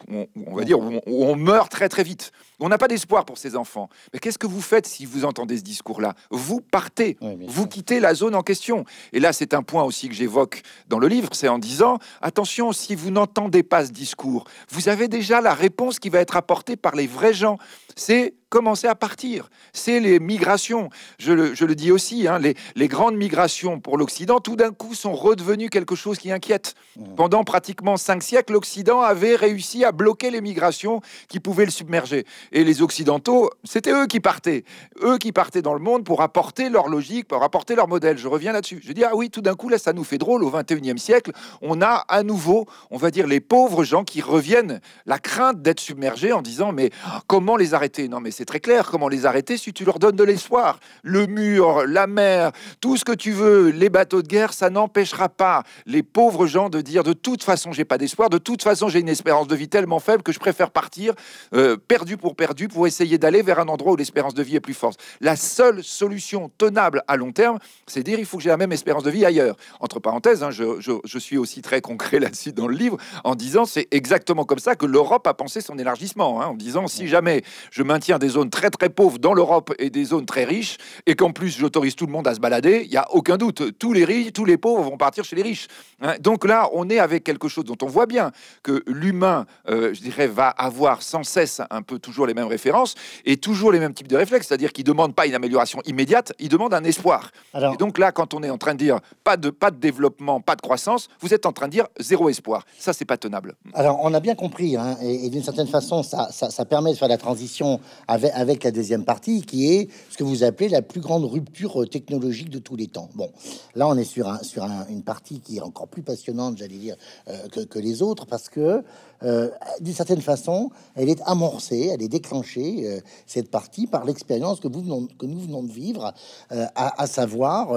[0.46, 2.32] on, va dire où on meurt très très vite.
[2.60, 3.88] On n'a pas d'espoir pour ces enfants.
[4.12, 6.14] Mais qu'est-ce que vous faites si vous entendez ce discours-là?
[6.30, 8.84] Vous partez, vous quittez la zone en question.
[9.12, 12.72] Et là, c'est un point aussi que j'évoque dans le livre, c'est en disant, attention,
[12.72, 16.76] si vous n'entendez pas ce discours, vous avez déjà la réponse qui va être apportée
[16.76, 17.58] par les vrais gens.
[17.96, 19.50] C'est commencer à partir.
[19.72, 20.88] C'est les migrations.
[21.18, 25.70] Je le, dis aussi, hein, les, grandes migrations pour l'Occident, tout d'un coup, sont redevenues
[25.70, 26.76] quelque chose qui inquiète.
[26.96, 27.16] Mmh.
[27.16, 32.26] Pendant pratiquement cinq siècles, l'Occident avait réussi à bloquer les migrations qui pouvaient le submerger.
[32.52, 34.62] Et les Occidentaux, c'était eux qui partaient.
[35.02, 38.18] Eux qui partaient dans le monde pour apporter leur logique, pour apporter leur modèle.
[38.18, 38.80] Je reviens là-dessus.
[38.84, 40.44] Je dis, ah oui, tout d'un coup, là, ça nous fait drôle.
[40.44, 44.80] Au 21e siècle, on a à nouveau, on va dire, les pauvres gens qui reviennent,
[45.06, 46.90] la crainte d'être submergés en disant, mais
[47.26, 48.06] comment les arrêter?
[48.06, 50.78] Non, mais c'est très clair comment les arrêter si tu leur donnes de l'espoir.
[51.02, 55.28] Le mur, la mer, tout ce que tu veux, les bateaux de guerre, ça n'empêchera
[55.28, 58.88] pas les pauvres gens de dire de toute façon j'ai pas d'espoir, de toute façon
[58.88, 61.14] j'ai une espérance de vie tellement faible que je préfère partir
[61.54, 64.60] euh, perdu pour perdu pour essayer d'aller vers un endroit où l'espérance de vie est
[64.60, 65.00] plus forte.
[65.20, 68.72] La seule solution tenable à long terme, c'est dire il faut que j'ai la même
[68.72, 69.56] espérance de vie ailleurs.
[69.80, 73.64] Entre parenthèses, hein, je, je, suis aussi très concret là-dessus dans le livre en disant
[73.64, 77.42] c'est exactement comme ça que l'Europe a pensé son élargissement, hein, en disant si jamais
[77.70, 81.14] je maintiens des zones très très pauvres dans l'Europe et des zones très riches, et
[81.14, 83.78] qu'en plus j'autorise tout le monde à se balader, il n'y a aucun doute.
[83.78, 85.68] Tous les riches, tous les pauvres vont partir chez les riches.
[86.00, 86.14] Hein.
[86.20, 88.30] Donc là, on est avec quelque chose dont on voit bien
[88.62, 92.94] que l'humain, euh, je dirais, va avoir sans cesse un peu toujours les mêmes références
[93.24, 96.32] et toujours les mêmes types de réflexes, c'est-à-dire qu'il ne demande pas une amélioration immédiate,
[96.38, 97.30] il demande un espoir.
[97.54, 100.40] et donc là, quand on est en train de dire pas de, pas de développement,
[100.40, 102.64] pas de croissance, vous êtes en train de dire zéro espoir.
[102.78, 103.54] Ça, c'est pas tenable.
[103.72, 106.96] Alors, on a bien compris, hein, et, d'une certaine façon, ça, ça, ça, permet de
[106.96, 110.82] faire la transition avec, avec la deuxième partie, qui est ce que vous appelez la
[110.82, 113.08] plus grande rupture technologique de tous les temps.
[113.14, 113.30] Bon,
[113.74, 116.96] là, on est sur, un, sur une partie qui est encore plus passionnante, j'allais dire,
[117.28, 118.82] euh, que, les autres, parce que
[119.22, 124.60] euh, d'une certaine façon, elle est amorcée, elle est déclenchée, euh, cette partie, par l'expérience
[124.60, 126.12] que, nous venons de vivre,
[126.50, 127.72] à, savoir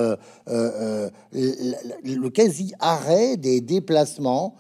[0.47, 4.55] le, le quasi-arrêt des déplacements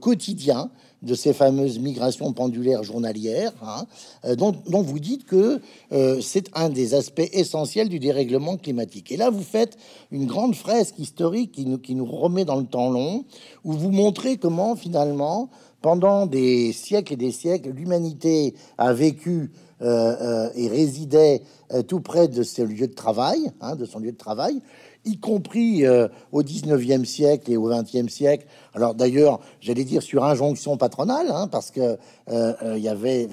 [0.00, 0.70] quotidiens
[1.02, 3.86] de ces fameuses migrations pendulaires journalières, hein,
[4.24, 5.60] euh, dont, vous dites que
[5.92, 9.10] euh, c'est un des aspects essentiels du dérèglement climatique.
[9.10, 9.78] Et là, vous faites
[10.10, 13.24] une grande fresque historique qui nous, remet dans le temps long,
[13.64, 15.48] où vous montrez comment finalement,
[15.80, 21.42] pendant des siècles et des siècles, l'humanité a vécu euh, et résidait
[21.88, 24.60] tout près de ses lieux de travail, hein, de son lieu de travail,
[25.04, 28.46] y compris euh, au 19e siècle et au 20e siècle.
[28.74, 31.96] Alors d'ailleurs, j'allais dire sur injonction patronale, hein, parce que euh,
[32.28, 33.28] euh, il y avait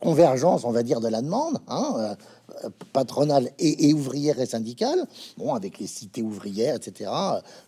[0.00, 1.58] convergence, on va dire, de la demande.
[1.68, 2.16] Hein,
[2.92, 5.06] patronale et, ouvrière et syndicale,
[5.38, 7.10] bon, avec les cités ouvrières, etc.,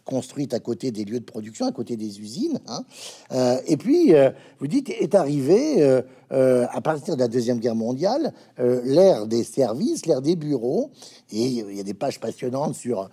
[0.04, 2.60] construites à côté des lieux de production, à côté des usines.
[2.68, 3.58] Hein.
[3.66, 4.12] et puis,
[4.60, 5.82] vous dites, est arrivé
[6.30, 10.90] à partir de la Deuxième Guerre mondiale l'ère des services, l'ère des bureaux,
[11.32, 13.08] et il y a des pages passionnantes sur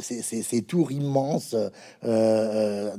[0.00, 1.70] ces, tours immenses euh,
[2.04, 2.96] euh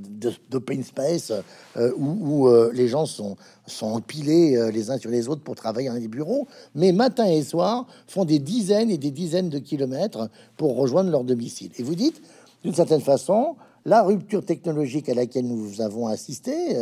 [0.50, 1.32] d'open space
[1.78, 3.38] euh, où, euh, les gens sont,
[3.82, 7.88] empilés les uns sur les autres pour travailler dans les bureaux, mais matin et soir
[8.08, 11.72] font des dizaines et des dizaines de kilomètres pour rejoindre leur domicile.
[11.78, 12.22] Et vous dites,
[12.64, 16.76] d'une certaine façon, la rupture technologique à laquelle nous avons assisté,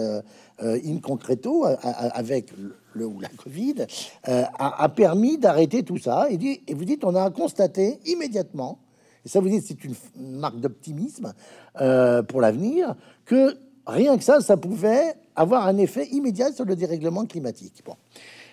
[0.60, 2.52] in concreto, avec
[2.96, 3.86] le, ou la Covid,
[4.24, 6.28] a, permis d'arrêter tout ça.
[6.32, 8.80] Et, et vous dites, on a constaté immédiatement
[9.28, 11.34] et ça vous dit c'est une marque d'optimisme
[11.82, 16.78] euh, pour l'avenir, que rien que ça, ça pouvait avoir un effet immédiat sur le
[16.78, 17.84] dérèglement climatique.
[17.86, 17.96] Bon.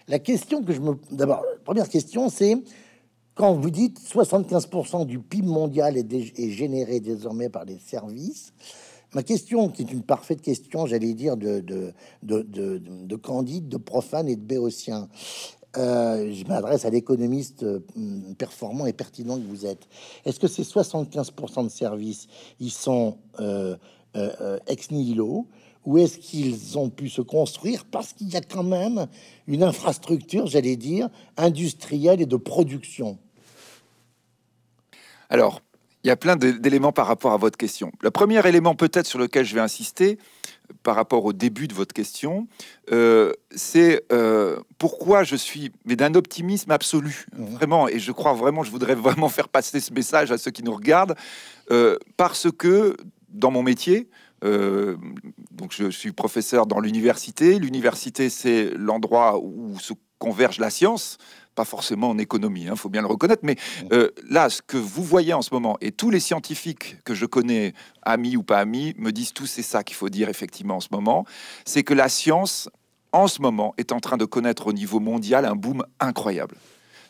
[0.08, 0.96] La question que je me...
[1.12, 2.56] D'abord, première question, c'est
[3.36, 8.52] quand vous dites 75% du PIB mondial est, est, généré désormais par les services,
[9.14, 11.92] ma question, qui est une parfaite question, j'allais dire, de, de,
[12.24, 15.08] de, de, de candide, de profane et de béotien,
[15.76, 17.80] euh, je m'adresse à l'économiste euh,
[18.38, 19.88] performant et pertinent que vous êtes.
[20.24, 22.28] Est-ce que ces 75% de services,
[22.60, 23.76] ils sont euh,
[24.66, 25.48] ex nihilo
[25.84, 29.06] ou est-ce qu'ils ont pu se construire parce qu'il y a quand même
[29.46, 33.18] une infrastructure, j'allais dire, industrielle et de production?
[35.28, 35.60] Alors,
[36.04, 37.90] il y a plein d'éléments par rapport à votre question.
[38.02, 40.18] Le premier élément peut-être sur lequel je vais insister,
[40.82, 42.46] par rapport au début de votre question,
[42.92, 47.44] euh, c'est euh, pourquoi je suis, mais d'un optimisme absolu, mmh.
[47.44, 50.62] vraiment, et je crois vraiment, je voudrais vraiment faire passer ce message à ceux qui
[50.62, 51.16] nous regardent,
[51.70, 52.96] euh, parce que
[53.28, 54.08] dans mon métier,
[55.52, 61.16] donc je suis professeur dans l'université, l'université c'est l'endroit où se converge la science
[61.54, 63.56] pas forcément en économie, il hein, faut bien le reconnaître, mais
[63.92, 67.26] euh, là, ce que vous voyez en ce moment, et tous les scientifiques que je
[67.26, 70.80] connais, amis ou pas amis, me disent tous c'est ça qu'il faut dire effectivement en
[70.80, 71.24] ce moment,
[71.64, 72.68] c'est que la science,
[73.12, 76.56] en ce moment, est en train de connaître au niveau mondial un boom incroyable.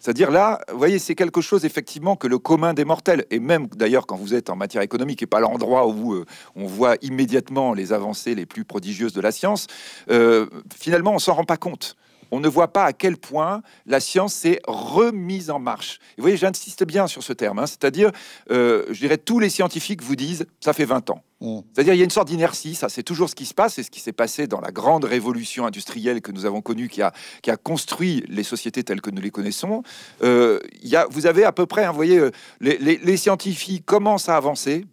[0.04, 3.68] C'est-à-dire là, vous voyez, c'est quelque chose effectivement que le commun des mortels, et même
[3.68, 6.26] d'ailleurs quand vous êtes en matière économique et pas l'endroit où euh,
[6.56, 9.66] on voit immédiatement les avancées les plus prodigieuses de la science,
[10.10, 11.96] euh, finalement on s'en rend pas compte
[12.30, 15.98] on ne voit pas à quel point la science s'est remise en marche.
[16.16, 17.66] vous voyez, j'insiste bien sur ce terme, hein.
[17.66, 18.10] c'est-à-dire,
[18.50, 21.22] euh, je dirais, tous les scientifiques vous disent, ça fait 20 ans.
[21.40, 21.60] Mm.
[21.72, 23.82] C'est-à-dire, il y a une sorte d'inertie, ça c'est toujours ce qui se passe, c'est
[23.82, 27.12] ce qui s'est passé dans la grande révolution industrielle que nous avons connue, qui a,
[27.42, 29.82] qui a construit les sociétés telles que nous les connaissons.
[30.22, 34.28] Euh, y a, vous avez à peu près, hein, vous voyez, euh, les, scientifiques commencent
[34.28, 34.84] à avancer,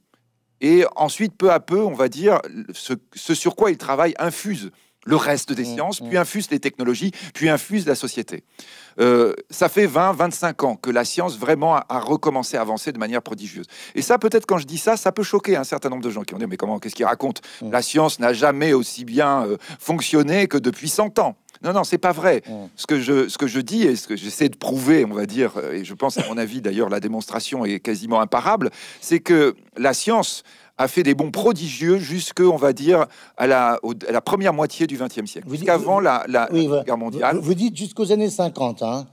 [0.61, 2.39] et ensuite, peu à peu, on va dire,
[2.73, 4.71] ce, ce sur quoi ils travaillent infuse
[5.05, 6.07] le reste des mm, sciences, mm.
[6.07, 8.43] puis infuse les technologies, puis infuse la société.
[8.99, 12.97] Euh, ça fait 20, 25 ans que la science vraiment a, recommencé à avancer de
[12.97, 13.65] manière prodigieuse.
[13.95, 16.23] Et ça, peut-être quand je dis ça, ça peut choquer un certain nombre de gens
[16.23, 17.71] qui vont dire, mais comment, qu'est-ce qu'il raconte mm.
[17.71, 21.35] La science n'a jamais aussi bien euh, fonctionné que depuis 100 ans.
[21.63, 22.41] Non, non, c'est pas vrai.
[22.75, 25.27] Ce, que je, ce que je dis et ce que j'essaie de prouver, on va
[25.27, 29.19] dire, euh, et je pense à mon avis d'ailleurs, la démonstration est quasiment imparable, c'est
[29.19, 30.43] que la science
[30.81, 33.05] a fait des bons prodigieux jusque, on va dire,
[33.37, 36.49] à la, la première moitié du XXe siècle, jusqu'avant la, la,
[36.85, 37.37] guerre mondiale.
[37.37, 39.07] Vous, dites jusqu'aux années 50, hein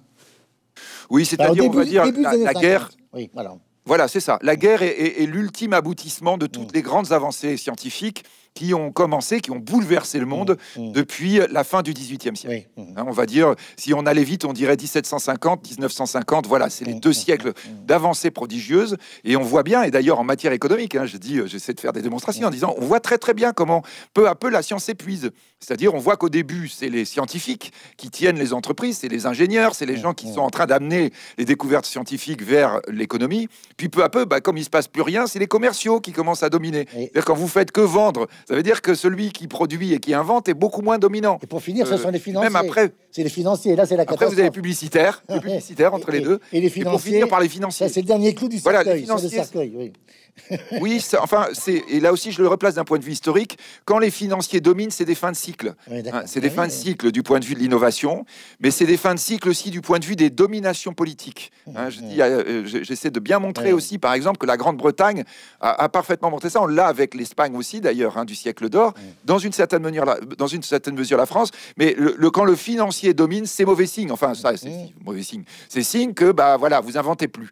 [1.10, 2.90] Oui, c'est-à-dire, on va dire, la, guerre...
[3.12, 3.54] Oui, voilà.
[3.88, 4.38] Voilà, c'est ça.
[4.42, 8.22] La guerre est, l'ultime aboutissement de toutes les grandes avancées scientifiques
[8.54, 10.92] qui ont commencé, qui ont bouleversé le monde mmh, mmh.
[10.92, 12.68] depuis la fin du XVIIIe siècle.
[12.76, 12.82] Mmh.
[12.96, 16.46] Hein, on va dire, si on allait vite, on dirait 1750, 1950.
[16.46, 17.52] Voilà, c'est les deux siècles
[17.86, 18.96] d'avancées prodigieuses.
[19.24, 21.80] Et on voit bien, et d'ailleurs en matière économique, hein, je dis, euh, j'essaie de
[21.80, 23.82] faire des démonstrations en disant, on voit très très bien comment
[24.14, 25.30] peu à peu la science s'épuise.
[25.60, 29.74] C'est-à-dire, on voit qu'au début, c'est les scientifiques qui tiennent les entreprises, c'est les ingénieurs,
[29.74, 33.48] c'est les gens qui sont en train d'amener les découvertes scientifiques vers l'économie.
[33.76, 36.12] Puis peu à peu, bah, comme il se passe plus rien, c'est les commerciaux qui
[36.12, 36.86] commencent à dominer.
[37.26, 40.48] Quand vous faites que vendre ça veut dire que celui qui produit et qui invente
[40.48, 41.38] est beaucoup moins dominant.
[41.42, 42.48] Et pour finir, ce euh, sont les financiers.
[42.48, 43.76] Même après, c'est les financiers.
[43.76, 44.22] Là, c'est la catastrophe.
[44.28, 46.40] Après, vous avez publicitaires, les publicitaires entre les deux.
[46.50, 46.90] Et les financiers.
[46.90, 47.90] pour finir par les financiers.
[47.90, 48.84] C'est le dernier clou du cercueil.
[48.84, 49.70] Voilà, les financiers.
[49.74, 49.92] oui.
[50.80, 53.58] oui, enfin, c'est et là aussi je le replace d'un point de vue historique.
[53.84, 55.74] Quand les financiers dominent, c'est des fins de cycle.
[55.90, 58.24] Hein, c'est des fins de cycle du point de vue de l'innovation,
[58.60, 61.52] mais c'est des fins de cycle aussi du point de vue des dominations politiques.
[61.74, 65.24] Hein, je dis, euh, j'essaie de bien montrer aussi, par exemple, que la Grande-Bretagne
[65.60, 66.62] a, parfaitement montré ça.
[66.62, 68.94] On l'a avec l'Espagne aussi, d'ailleurs, hein, du siècle d'or.
[69.24, 70.04] Dans une certaine mesure,
[70.36, 71.50] dans une certaine mesure, la France.
[71.76, 74.10] Mais le, quand le financier domine, c'est mauvais signe.
[74.10, 75.44] Enfin, ça, c'est mauvais signe.
[75.68, 77.50] C'est signe que, bah voilà, vous inventez plus.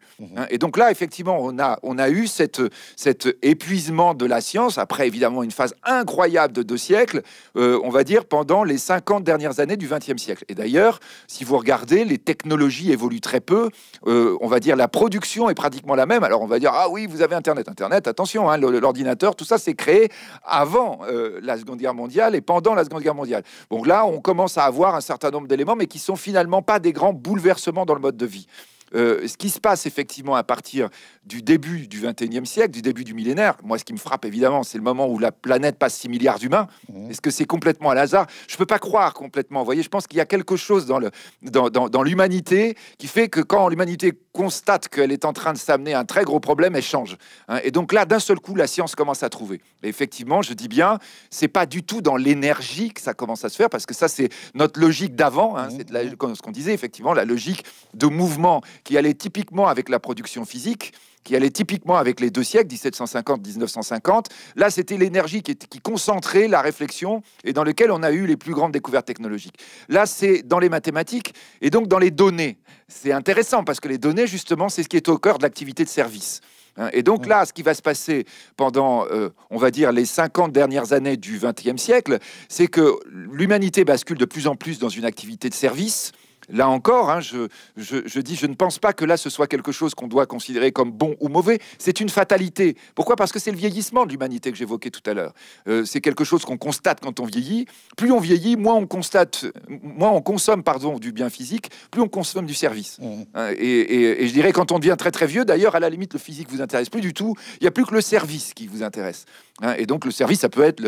[0.49, 2.61] et donc là, effectivement, on a, on a eu cette
[2.95, 7.21] cet épuisement de la science, après évidemment une phase incroyable de deux siècles,
[7.55, 10.43] euh, on va dire pendant les 50 dernières années du XXe siècle.
[10.49, 13.69] Et d'ailleurs, si vous regardez, les technologies évoluent très peu.
[14.05, 16.23] Euh, on va dire la production est pratiquement la même.
[16.23, 17.69] Alors on va dire, ah oui, vous avez Internet.
[17.69, 20.09] Internet, attention, hein, l'ordinateur, tout ça c'est créé
[20.43, 23.43] avant euh, la Seconde Guerre mondiale et pendant la Seconde Guerre mondiale.
[23.69, 26.79] Donc là, on commence à avoir un certain nombre d'éléments, mais qui sont finalement pas
[26.79, 28.47] des grands bouleversements dans le mode de vie.
[28.93, 30.89] Ce qui se passe effectivement à partir
[31.25, 33.57] du début du 21e siècle, du début du millénaire.
[33.63, 36.39] Moi, ce qui me frappe évidemment, c'est le moment où la planète passe 6 milliards
[36.39, 36.67] d'humains.
[36.89, 37.11] Mmh.
[37.11, 39.59] Est-ce que c'est complètement à hasard Je ne peux pas croire complètement.
[39.59, 43.07] Vous voyez, je pense qu'il y a quelque chose dans, le, dans, dans, l'humanité qui
[43.07, 46.39] fait que quand l'humanité constate qu'elle est en train de s'amener à un très gros
[46.39, 47.17] problème, elle change.
[47.47, 47.59] Hein.
[47.63, 49.61] et donc là, d'un seul coup, la science commence à trouver.
[49.83, 53.49] Et effectivement, je dis bien, c'est pas du tout dans l'énergie que ça commence à
[53.49, 55.57] se faire, parce que ça, c'est notre logique d'avant.
[55.57, 55.69] Hein.
[55.71, 60.45] c'est ce qu'on disait, effectivement, la logique de mouvement qui allait typiquement avec la production
[60.45, 60.93] physique
[61.25, 64.27] qui allait typiquement avec les deux siècles, 1750-1950.
[64.55, 68.37] Là, c'était l'énergie qui, qui, concentrait la réflexion et dans lequel on a eu les
[68.37, 69.57] plus grandes découvertes technologiques.
[69.89, 72.59] Là, c'est dans les mathématiques et donc dans les données.
[72.87, 75.83] C'est intéressant parce que les données, justement, c'est ce qui est au cœur de l'activité
[75.83, 76.39] de service.
[76.77, 76.87] Hein.
[76.93, 78.23] Et donc là, ce qui va se passer
[78.55, 83.83] pendant, euh, on va dire, les 50 dernières années du XXe siècle, c'est que l'humanité
[83.83, 86.13] bascule de plus en plus dans une activité de service
[86.49, 89.73] Là encore, hein, je, je, dis, je ne pense pas que là, ce soit quelque
[89.73, 91.59] chose qu'on doit considérer comme bon ou mauvais.
[91.77, 92.77] C'est une fatalité.
[92.95, 93.17] Pourquoi?
[93.17, 95.33] Parce que c'est le vieillissement de l'humanité que j'évoquais tout à l'heure.
[95.67, 97.65] Euh, c'est quelque chose qu'on constate quand on vieillit.
[97.97, 102.07] Plus on vieillit, moins on constate, moins on consomme, pardon, du bien physique, plus on
[102.07, 102.97] consomme du service.
[102.99, 103.23] Mmh.
[103.33, 106.19] Hein, et, je dirais, quand on devient très très vieux, d'ailleurs, à la limite, le
[106.19, 107.35] physique vous intéresse plus du tout.
[107.59, 109.25] Il n'y a plus que le service qui vous intéresse.
[109.61, 109.73] Hein.
[109.77, 110.81] et donc, le service, ça peut être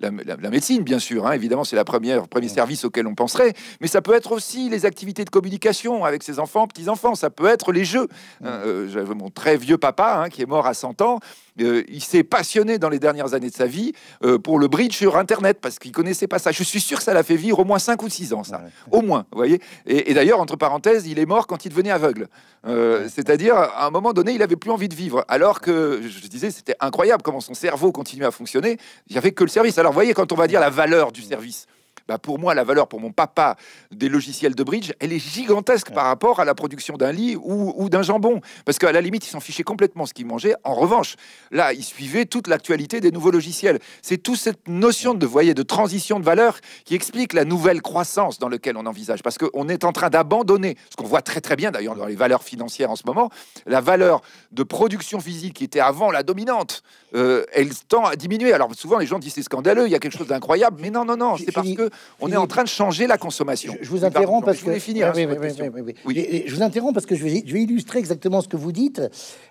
[0.00, 0.10] la,
[0.50, 1.30] médecine, bien sûr.
[1.32, 2.50] évidemment, c'est la première premier mmh.
[2.50, 6.22] service auquel on penserait, mais ça peut être aussi les activités activités de communication avec
[6.22, 7.16] ses enfants, petits-enfants.
[7.16, 8.06] Ça peut être les jeux.
[8.40, 8.46] Mmh.
[8.46, 11.18] Euh, j'avais mon très vieux papa hein, qui est mort à 100 ans.
[11.60, 13.92] Euh, il s'est passionné dans les dernières années de sa vie
[14.24, 16.52] euh, pour le bridge sur Internet parce qu'il connaissait pas ça.
[16.52, 18.62] Je suis sûr que ça l'a fait vivre au moins 5 ou 6 ans, ça.
[18.90, 19.60] Au moins, vous voyez.
[19.86, 22.28] Et, d'ailleurs, entre parenthèses, il est mort quand il devenait aveugle.
[22.66, 25.24] Euh, c'est-à-dire, à un moment donné, il avait plus envie de vivre.
[25.28, 28.78] Alors que, je disais, c'était incroyable comment son cerveau continuait à fonctionner.
[29.08, 29.76] Il n'y avait que le service.
[29.78, 31.66] Alors, vous voyez, quand on va dire la valeur du service,
[32.08, 33.56] bah, pour moi, la valeur pour mon papa
[33.90, 37.88] des logiciels de bridge, elle est gigantesque par rapport à la production d'un lit ou,
[37.88, 38.40] d'un jambon.
[38.64, 40.54] Parce qu'à la limite, il s'en fichait complètement ce qu'il mangeait.
[40.64, 41.16] En revanche,
[41.50, 43.78] là, il suivait toute l'actualité des nouveaux logiciels.
[44.02, 48.38] C'est toute cette notion de, voyez, de transition de valeur qui explique la nouvelle croissance
[48.38, 49.22] dans laquelle on envisage.
[49.22, 52.14] Parce qu'on est en train d'abandonner, ce qu'on voit très très bien d'ailleurs dans les
[52.14, 53.30] valeurs financières en ce moment,
[53.66, 56.82] la valeur de production physique qui était avant la dominante,
[57.14, 58.52] euh, elle tend à diminuer.
[58.52, 60.78] Alors souvent, les gens disent c'est scandaleux, il y a quelque chose d'incroyable.
[60.80, 63.74] Mais non, non, non, c'est parce que on est en train de changer la consommation.
[63.80, 65.12] Je, vous interromps parce que finir.
[65.14, 69.02] je vous interromps parce que je vais, illustrer exactement ce que vous dites.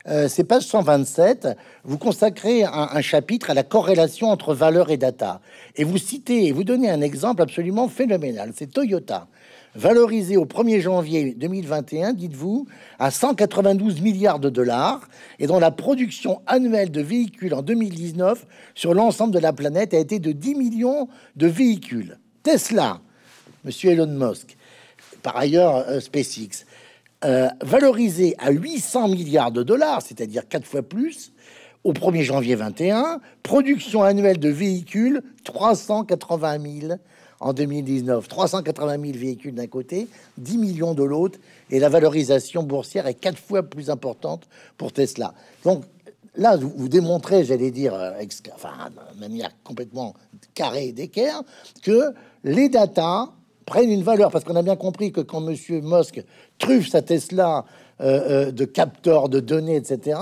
[0.07, 1.47] Euh, c'est page 127.
[1.83, 5.41] Vous consacrez un, chapitre à la corrélation entre valeur et data,
[5.75, 8.51] et vous citez et vous donnez un exemple absolument phénoménal.
[8.55, 9.27] C'est Toyota
[9.75, 12.67] valorisé au 1er janvier 2021, dites-vous,
[12.99, 15.07] à 192 milliards de dollars,
[15.39, 19.97] et dont la production annuelle de véhicules en 2019 sur l'ensemble de la planète a
[19.97, 22.17] été de 10 millions de véhicules.
[22.43, 22.99] Tesla,
[23.63, 24.57] monsieur Elon Musk,
[25.21, 26.65] par ailleurs euh, SpaceX,
[27.23, 31.31] euh, valorisé à 800 milliards de dollars, c'est-à-dire quatre fois plus,
[31.83, 36.93] au 1er janvier 21, production annuelle de véhicules 380 000
[37.39, 38.27] en 2019.
[38.27, 43.39] 380 000 véhicules d'un côté, 10 millions de l'autre, et la valorisation boursière est quatre
[43.39, 45.33] fois plus importante pour Tesla.
[45.63, 45.83] Donc
[46.35, 48.11] là, vous, démontrez, j'allais dire, euh,
[48.53, 50.13] enfin, de manière complètement
[50.53, 51.41] carrée d'équerre,
[51.83, 53.29] que les datas
[53.65, 56.23] prennent une valeur parce qu'on a bien compris que quand Monsieur Musk
[56.57, 57.65] truffe sa Tesla
[58.01, 60.19] euh, euh, de capteurs de données, etc.,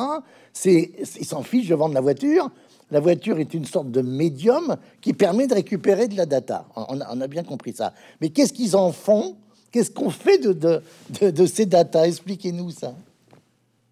[0.53, 2.49] c'est il s'en fiche de vendre la voiture.
[2.91, 6.65] La voiture est une sorte de médium qui permet de récupérer de la data.
[6.75, 7.93] On, a, bien compris ça.
[8.19, 9.35] Mais qu'est-ce qu'ils en font?
[9.71, 12.95] Qu'est-ce qu'on fait de, de, de ces datas Expliquez-nous ça.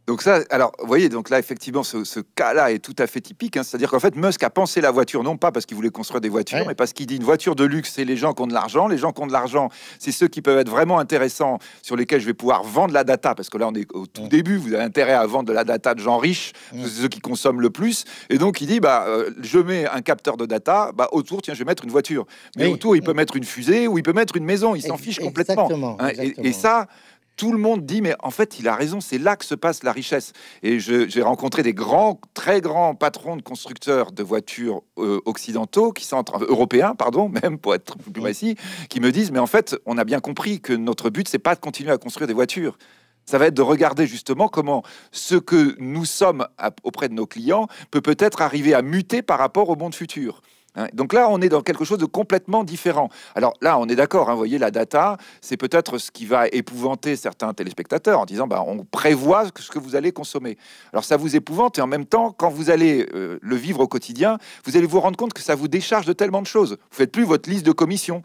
[0.07, 3.57] Donc ça, alors, vous voyez, donc là, effectivement, ce, cas-là est tout à fait typique.
[3.57, 3.63] Hein.
[3.63, 6.29] C'est-à-dire qu'en fait, Musk a pensé la voiture, non pas parce qu'il voulait construire des
[6.29, 8.53] voitures, mais parce qu'il dit une voiture de luxe, c'est les gens qui ont de
[8.53, 8.87] l'argent.
[8.87, 9.67] Les gens qui ont de l'argent,
[9.99, 13.35] c'est ceux qui peuvent être vraiment intéressants, sur lesquels je vais pouvoir vendre la data,
[13.35, 15.65] parce que là, on est au tout début, vous avez intérêt à vendre de la
[15.65, 18.05] data de gens riches, c'est ceux qui consomment le plus.
[18.29, 21.53] Et donc, il dit, bah, euh, je mets un capteur de data, bah, autour, tiens,
[21.53, 22.25] je vais mettre une voiture.
[22.55, 24.97] Mais autour, il peut mettre une fusée ou il peut mettre une maison, il s'en
[24.97, 25.97] fiche complètement.
[25.99, 26.11] Hein.
[26.17, 26.87] et ça,
[27.37, 29.83] tout le monde dit, mais en fait, il a raison, c'est là que se passe
[29.83, 30.33] la richesse.
[30.63, 36.03] Et j'ai rencontré des grands, très grands patrons de constructeurs de voitures euh, occidentaux, qui
[36.03, 38.55] sont européens, pardon, même pour être plus précis,
[38.89, 41.53] qui me disent, mais en fait, on a bien compris que notre but, c'est pas
[41.53, 42.77] de continuer à construire des voitures.
[43.25, 46.47] Ça va être de regarder justement comment ce que nous sommes
[46.83, 50.41] auprès de nos clients peut peut-être arriver à muter par rapport au monde futur.
[50.77, 50.87] Hein.
[50.93, 53.09] Donc là, on est dans quelque chose de complètement différent.
[53.35, 56.47] Alors là, on est d'accord, hein, vous voyez, la data, c'est peut-être ce qui va
[56.47, 60.57] épouvanter certains téléspectateurs en disant, bah, on prévoit ce que vous allez consommer.
[60.93, 63.87] Alors ça vous épouvante et en même temps, quand vous allez euh, le vivre au
[63.87, 66.77] quotidien, vous allez vous rendre compte que ça vous décharge de tellement de choses.
[66.91, 68.21] Vous faites plus votre liste de commissions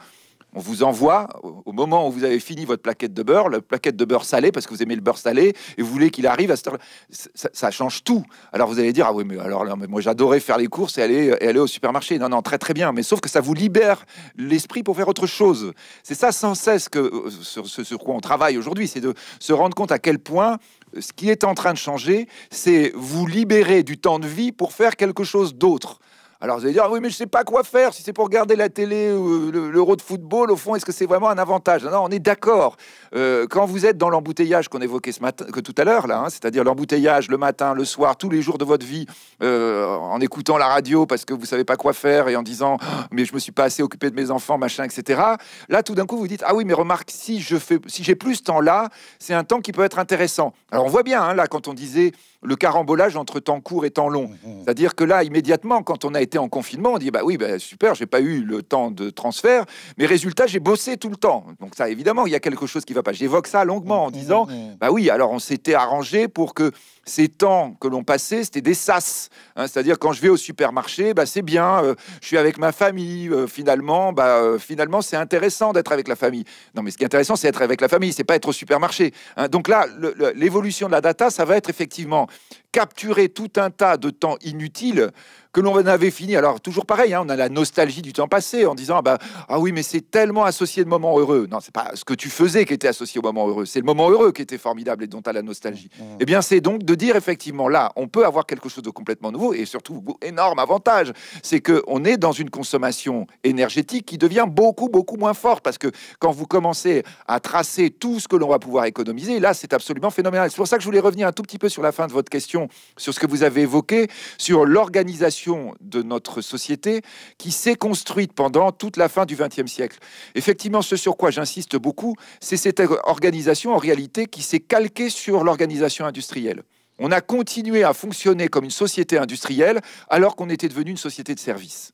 [0.55, 3.97] on vous envoie, au moment où vous avez fini votre plaquette de beurre, la plaquette
[3.97, 6.51] de beurre salé, parce que vous aimez le beurre salé, et vous voulez qu'il arrive
[6.51, 6.79] à cette heure
[7.11, 8.25] ça, ça, change tout.
[8.53, 11.03] Alors vous allez dire, ah oui, mais alors mais moi j'adorais faire les courses et
[11.03, 12.19] aller, et aller au supermarché.
[12.19, 14.05] Non, non, très très bien, mais sauf que ça vous libère
[14.37, 15.73] l'esprit pour faire autre chose.
[16.03, 19.53] C'est ça sans cesse que, euh, sur, sur quoi on travaille aujourd'hui, c'est de se
[19.53, 20.59] rendre compte à quel point
[20.97, 24.53] euh, ce qui est en train de changer, c'est vous libérer du temps de vie
[24.53, 25.99] pour faire quelque chose d'autre.
[26.43, 27.95] Alors vous allez dire, ah oui, mais je sais pas quoi faire.
[27.95, 31.07] Si c'est pour regarder la télé ou l'euro de football, au fond, est-ce que c'est
[31.07, 31.85] vraiment un avantage?
[31.85, 32.77] Non, on est d'accord.
[33.15, 36.19] Euh, quand vous êtes dans l'embouteillage qu'on évoquait ce matin, que tout à l'heure, là,
[36.19, 39.07] hein, c'est-à-dire l'embouteillage le matin, le soir, tous les jours de votre vie,
[39.41, 42.77] euh, en écoutant la radio parce que vous savez pas quoi faire et en disant,
[42.81, 45.23] ah, mais je me suis pas assez occupé de mes enfants, machin, etc.
[45.69, 48.43] Là, tout d'un coup, vous dites, ah oui, mais remarque, si si j'ai plus ce
[48.43, 48.89] temps-là,
[49.21, 50.55] c'est un temps qui peut être intéressant.
[50.73, 52.11] Alors on voit bien, hein, là, quand on disait
[52.43, 54.29] le carambolage entre temps court et temps long.
[54.29, 54.63] Mmh, mmh.
[54.65, 57.59] C'est-à-dire que là, immédiatement, quand on a été en confinement, on dit bah oui, bah,
[57.59, 59.65] super, j'ai pas eu le temps de transfert,
[59.99, 61.47] mais résultat, j'ai bossé tout le temps.
[61.61, 63.13] Donc ça, évidemment, il y a quelque chose qui va pas.
[63.13, 64.49] J'évoque ça longuement en mmh, disant
[64.81, 66.73] bah oui, alors on s'était arrangé pour que
[67.05, 69.29] ces temps que l'on passait, c'était des sas.
[69.57, 69.67] Hein.
[69.67, 73.29] C'est-à-dire quand je vais au supermarché, bah, c'est bien, euh, je suis avec ma famille.
[73.29, 76.45] Euh, finalement, bah, euh, finalement, c'est intéressant d'être avec la famille.
[76.75, 78.53] Non, mais ce qui est intéressant, c'est être avec la famille, c'est pas être au
[78.53, 79.13] supermarché.
[79.37, 79.49] Hein.
[79.49, 79.87] Donc là,
[80.35, 82.29] l'évolution de la data, ça va être effectivement
[82.73, 85.13] capturer tout un tas de temps inutiles
[85.53, 86.35] que l'on avait fini.
[86.35, 89.19] Alors toujours pareil, hein, on a la nostalgie du temps passé en disant ah, bah,
[89.49, 91.47] ah oui mais c'est tellement associé de moments heureux.
[91.51, 93.85] Non, c'est pas ce que tu faisais qui était associé au moment heureux, c'est le
[93.85, 95.91] moment heureux qui était formidable et dont tu as la nostalgie.
[95.99, 96.03] Mmh.
[96.21, 99.31] Eh bien c'est donc de dire effectivement là, on peut avoir quelque chose de complètement
[99.31, 104.47] nouveau et surtout énorme avantage, c'est que on est dans une consommation énergétique qui devient
[104.49, 108.49] beaucoup beaucoup moins forte parce que quand vous commencez à tracer tout ce que l'on
[108.49, 110.51] va pouvoir économiser, là c'est absolument phénoménal.
[110.51, 112.13] C'est pour ça que je voulais revenir un tout petit peu sur la fin de
[112.13, 112.62] votre question,
[112.97, 114.09] sur ce que vous avez évoqué,
[114.39, 117.03] sur l'organisation de notre société
[117.39, 119.99] qui s'est construite pendant toute la fin du XXe siècle.
[120.35, 125.45] Effectivement, ce sur quoi j'insiste beaucoup, c'est cette organisation en réalité qui s'est calquée sur
[125.45, 126.63] l'organisation industrielle.
[126.99, 131.35] On a continué à fonctionner comme une société industrielle alors qu'on était devenu une société
[131.35, 131.93] de services.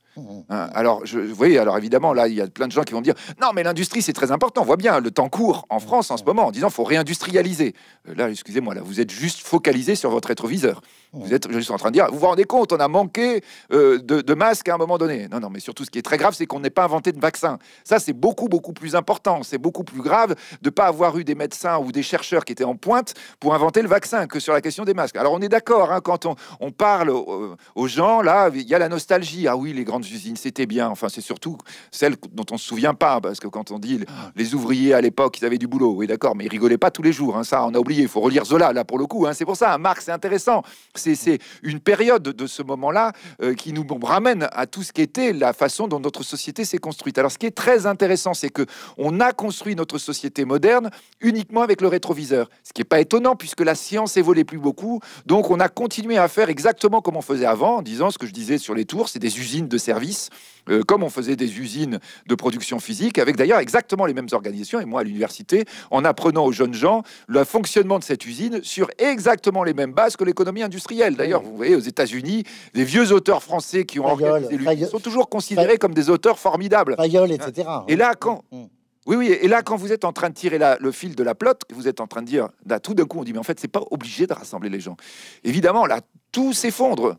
[0.49, 2.93] Hein, alors, je, vous voyez, alors évidemment, là, il y a plein de gens qui
[2.93, 4.61] vont dire non, mais l'industrie, c'est très important.
[4.61, 7.73] On voit bien le temps court en France en ce moment en disant faut réindustrialiser.
[8.07, 10.81] Euh, là, excusez-moi, là, vous êtes juste focalisé sur votre rétroviseur.
[11.11, 13.97] Vous êtes juste en train de dire vous vous rendez compte, on a manqué euh,
[13.99, 15.27] de, masques à un moment donné.
[15.27, 17.19] Non, non, mais surtout, ce qui est très grave, c'est qu'on n'ait pas inventé de
[17.19, 17.57] vaccin.
[17.83, 19.41] Ça, c'est beaucoup, beaucoup plus important.
[19.43, 22.51] C'est beaucoup plus grave de ne pas avoir eu des médecins ou des chercheurs qui
[22.51, 25.15] étaient en pointe pour inventer le vaccin que sur la question des masques.
[25.15, 26.27] Alors, on est d'accord, hein, quand
[26.59, 29.47] on, parle aux, aux gens, là, il y a la nostalgie.
[29.47, 30.89] Ah oui, les grandes usines, c'était bien.
[30.89, 31.57] Enfin, c'est surtout
[31.91, 33.99] celle dont on se souvient pas, parce que quand on dit
[34.35, 37.01] les ouvriers à l'époque, ils avaient du boulot, oui, d'accord, mais ils rigolaient pas tous
[37.01, 37.37] les jours.
[37.37, 38.03] Hein, ça, on a oublié.
[38.03, 39.25] Il faut relire Zola là pour le coup.
[39.25, 40.63] Hein, c'est pour ça, Marx, c'est intéressant.
[40.95, 45.33] C'est une période de ce moment-là euh, qui nous ramène à tout ce qui était
[45.33, 47.17] la façon dont notre société s'est construite.
[47.17, 48.65] Alors, ce qui est très intéressant, c'est que
[48.97, 50.89] on a construit notre société moderne
[51.21, 54.99] uniquement avec le rétroviseur, ce qui est pas étonnant puisque la science évolue plus beaucoup.
[55.25, 58.25] Donc, on a continué à faire exactement comme on faisait avant, en disant ce que
[58.25, 60.29] je disais sur les tours, c'est des usines de services
[60.69, 64.79] euh, comme on faisait des usines de production physique, avec d'ailleurs exactement les mêmes organisations.
[64.79, 68.87] Et moi, à l'université, en apprenant aux jeunes gens le fonctionnement de cette usine sur
[68.99, 71.15] exactement les mêmes bases que l'économie industrielle.
[71.15, 72.43] D'ailleurs, vous voyez, aux États-Unis,
[72.75, 76.95] des vieux auteurs français qui ont organisé l'usine sont toujours considérés comme des auteurs formidables.
[77.31, 77.67] etc.
[77.87, 78.43] Et là, quand...
[78.51, 78.65] Mm.
[79.07, 81.33] Oui, oui, et là, quand vous êtes en train de tirer le fil de la
[81.33, 83.43] plotte, vous êtes en train de dire, là, tout d'un coup, on dit, mais en
[83.43, 84.97] fait, c'est pas obligé de rassembler les gens.
[85.43, 87.17] Évidemment, là, tout s'effondre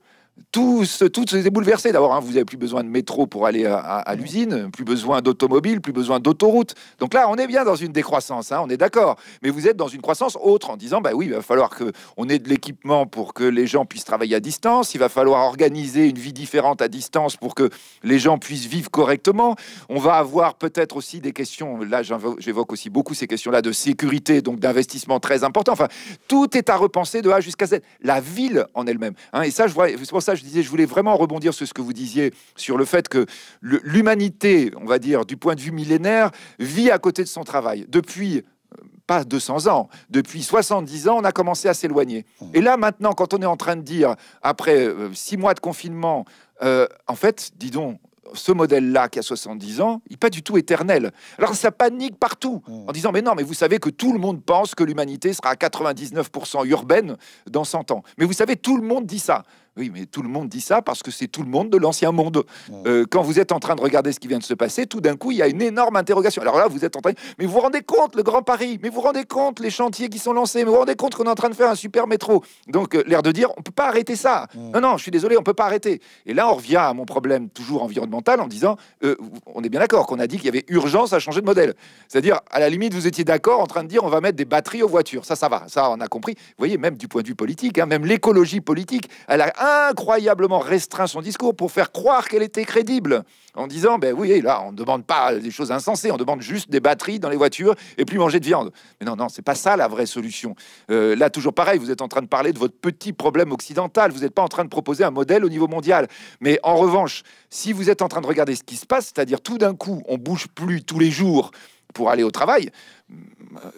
[0.52, 1.92] tout, tout s'est bouleversé.
[1.92, 5.80] D'abord, hein, vous n'avez plus besoin de métro pour aller à, l'usine, plus besoin d'automobile,
[5.80, 6.74] plus besoin d'autoroute.
[6.98, 9.16] Donc là, on est bien dans une décroissance, hein, on est d'accord.
[9.42, 12.28] Mais vous êtes dans une croissance autre en disant, bah oui, il va falloir qu'on
[12.28, 14.94] ait de l'équipement pour que les gens puissent travailler à distance.
[14.94, 17.70] Il va falloir organiser une vie différente à distance pour que
[18.02, 19.56] les gens puissent vivre correctement.
[19.88, 22.02] On va avoir peut-être aussi des questions, là
[22.38, 25.72] j'évoque aussi beaucoup ces questions-là de sécurité, donc d'investissement très important.
[25.72, 25.88] Enfin,
[26.28, 27.80] tout est à repenser de A jusqu'à Z.
[28.02, 29.14] La ville en elle-même.
[29.32, 31.66] Hein, et ça, je vois, c'est pour ça je disais, je voulais vraiment rebondir sur
[31.66, 33.26] ce que vous disiez, sur le fait que
[33.60, 37.86] l'humanité, on va dire, du point de vue millénaire, vit à côté de son travail.
[37.88, 42.24] Depuis euh, pas 200 ans, depuis 70 ans, on a commencé à s'éloigner.
[42.40, 42.46] Mmh.
[42.54, 45.60] Et là, maintenant, quand on est en train de dire, après euh, six mois de
[45.60, 46.24] confinement,
[46.62, 47.98] euh, en fait, dis donc,
[48.34, 51.10] ce modèle-là qui a 70 ans, il n'est pas du tout éternel.
[51.38, 52.88] Alors ça panique partout mmh.
[52.88, 55.50] en disant mais non, mais vous savez que tout le monde pense que l'humanité sera
[55.50, 57.16] à 99% urbaine
[57.50, 58.04] dans 100 ans.
[58.18, 59.42] Mais vous savez, tout le monde dit ça.
[59.80, 62.12] Oui, mais tout le monde dit ça parce que c'est tout le monde de l'ancien
[62.12, 62.44] monde.
[62.84, 65.00] Euh, quand vous êtes en train de regarder ce qui vient de se passer, tout
[65.00, 66.42] d'un coup, il y a une énorme interrogation.
[66.42, 68.90] Alors là, vous êtes en train, mais vous vous rendez compte le Grand Paris, mais
[68.90, 71.24] vous vous rendez compte les chantiers qui sont lancés, mais vous vous rendez compte qu'on
[71.24, 72.44] est en train de faire un super métro.
[72.68, 74.48] Donc euh, l'air de dire, on peut pas arrêter ça.
[74.54, 76.02] Non, non, je suis désolé, on peut pas arrêter.
[76.26, 79.16] Et là, on revient à mon problème toujours environnemental en disant, euh,
[79.46, 81.72] on est bien d'accord qu'on a dit qu'il y avait urgence à changer de modèle.
[82.06, 84.44] C'est-à-dire, à la limite, vous étiez d'accord en train de dire, on va mettre des
[84.44, 85.24] batteries aux voitures.
[85.24, 86.34] Ça, ça va, ça, on a compris.
[86.34, 90.46] Vous voyez, même du point de vue politique, hein, même l'écologie politique, elle a incroyable
[90.50, 94.72] restreint son discours pour faire croire qu'elle était crédible, en disant, ben oui, là, on
[94.72, 98.04] ne demande pas des choses insensées, on demande juste des batteries dans les voitures et
[98.04, 98.70] plus manger de viande.
[99.00, 100.54] Mais non, non, c'est pas ça la vraie solution.
[100.90, 104.12] Euh, là, toujours pareil, vous êtes en train de parler de votre petit problème occidental,
[104.12, 106.08] vous n'êtes pas en train de proposer un modèle au niveau mondial.
[106.40, 109.40] Mais en revanche, si vous êtes en train de regarder ce qui se passe, c'est-à-dire
[109.40, 111.50] tout d'un coup, on bouge plus tous les jours
[111.94, 112.70] pour aller au travail,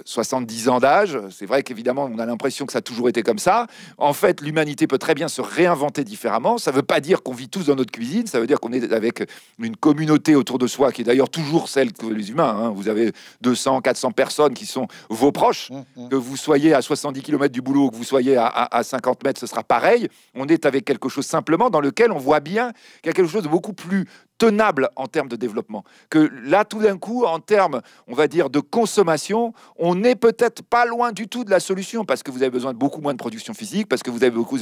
[0.04, 3.38] 70 ans d'âge, c'est vrai qu'évidemment on a l'impression que ça a toujours été comme
[3.38, 3.66] ça.
[3.98, 6.58] En fait, l'humanité peut très bien se réinventer différemment.
[6.58, 8.72] Ça ne veut pas dire qu'on vit tous dans notre cuisine, ça veut dire qu'on
[8.72, 9.24] est avec
[9.58, 12.54] une communauté autour de soi qui est d'ailleurs toujours celle que les humains.
[12.56, 12.70] Hein.
[12.70, 16.08] Vous avez 200, 400 personnes qui sont vos proches, mmh, mmh.
[16.08, 19.40] que vous soyez à 70 km du boulot, que vous soyez à, à 50 mètres,
[19.40, 20.08] ce sera pareil.
[20.34, 22.72] On est avec quelque chose simplement dans lequel on voit bien
[23.02, 24.06] qu'il y a quelque chose de beaucoup plus
[24.42, 25.84] tenable en termes de développement.
[26.10, 29.21] Que là, tout d'un coup, en termes, on va dire, de consommation,
[29.78, 32.72] on n'est peut-être pas loin du tout de la solution parce que vous avez besoin
[32.72, 34.58] de beaucoup moins de production physique, parce que vous avez beaucoup,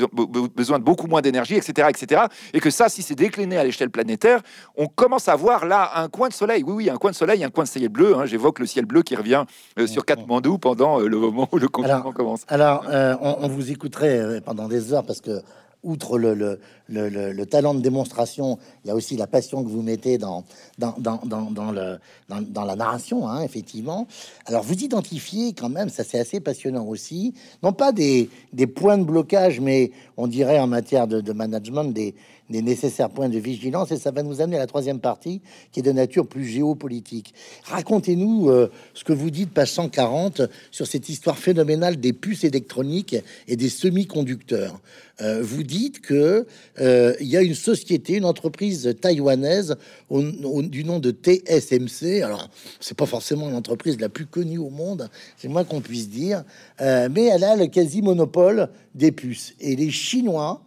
[0.55, 2.23] besoin de beaucoup moins d'énergie, etc., etc.
[2.53, 4.41] Et que ça, si c'est décliné à l'échelle planétaire,
[4.77, 6.63] on commence à voir là un coin de soleil.
[6.65, 8.17] Oui, oui, un coin de soleil, un coin de ciel bleu.
[8.17, 8.27] Hein.
[8.27, 9.45] J'évoque le ciel bleu qui revient
[9.79, 12.43] euh, sur Katmandou pendant euh, le moment où le confinement commence.
[12.49, 15.43] Alors, euh, on, vous écouterait pendant des heures parce que
[15.83, 16.59] outre le, le,
[16.89, 20.45] le, talent de démonstration, il y a aussi la passion que vous mettez dans,
[20.79, 24.07] dans, dans, le, dans, la narration, hein, effectivement.
[24.47, 28.29] Alors, vous identifiez quand même, ça c'est assez passionnant aussi, non pas des,
[28.75, 32.15] points de blocage, mais on dirait en matière de management des,
[32.51, 33.93] des nécessaires points de vigilance.
[33.93, 35.41] Et ça va nous amener à la troisième partie,
[35.73, 37.33] qui est de nature plus géopolitique.
[37.65, 43.17] Racontez-nous euh, ce que vous dites, page 140, sur cette histoire phénoménale des puces électroniques
[43.49, 44.81] et des semi-conducteurs.
[45.21, 46.47] Euh, vous dites que
[46.81, 49.77] euh, il y a une société, une entreprise taïwanaise
[50.11, 52.23] du nom de TSMC.
[52.23, 52.49] Alors,
[52.81, 56.45] c'est pas forcément l'entreprise la plus connue au monde, c'est moins qu'on puisse dire,
[56.81, 59.55] mais elle a le quasi monopole des puces.
[59.61, 60.63] Et les Chinois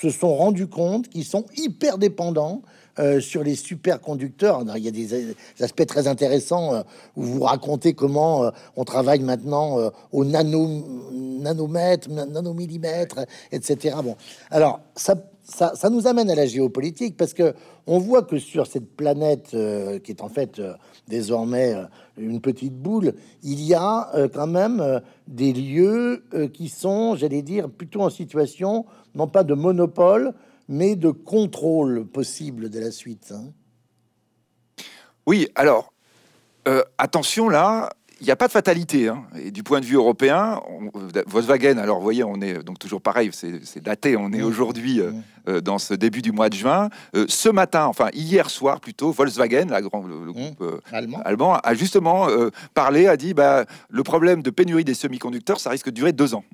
[0.00, 2.62] se sont rendus compte qu'ils sont hyper dépendants
[2.98, 4.64] euh, sur les superconducteurs.
[4.76, 6.82] Il y a des, aspects très intéressants euh,
[7.16, 10.68] où vous racontez comment euh, on travaille maintenant au nano,
[11.12, 13.20] nanomètre, nanomillimètre,
[13.52, 13.96] etc.
[14.02, 14.16] Bon,
[14.50, 15.14] alors ça,
[15.48, 17.54] ça, ça, nous amène à la géopolitique parce que
[17.86, 19.56] on voit que sur cette planète
[20.04, 20.60] qui est en fait
[21.08, 21.74] désormais
[22.18, 26.22] une petite boule, il y a quand même des lieux
[26.52, 28.84] qui sont, j'allais dire, plutôt en situation
[29.14, 30.34] non pas de monopole,
[30.68, 33.32] mais de contrôle possible de la suite.
[33.32, 33.52] Hein.
[35.26, 35.92] Oui, alors,
[36.68, 37.90] euh, attention là,
[38.20, 39.08] il n'y a pas de fatalité.
[39.08, 39.24] Hein.
[39.40, 40.60] Et du point de vue européen,
[41.26, 45.12] Volkswagen, alors vous voyez, on est donc toujours pareil, c'est daté, on est aujourd'hui euh,
[45.48, 46.88] euh, dans ce début du mois de juin.
[47.14, 50.64] ce matin, enfin hier soir plutôt, Volkswagen, la grand, le, groupe
[51.24, 51.56] allemand.
[51.56, 52.28] a justement
[52.74, 56.34] parlé, a dit bah, le problème de pénurie des semi-conducteurs, ça risque de durer deux
[56.34, 56.44] ans.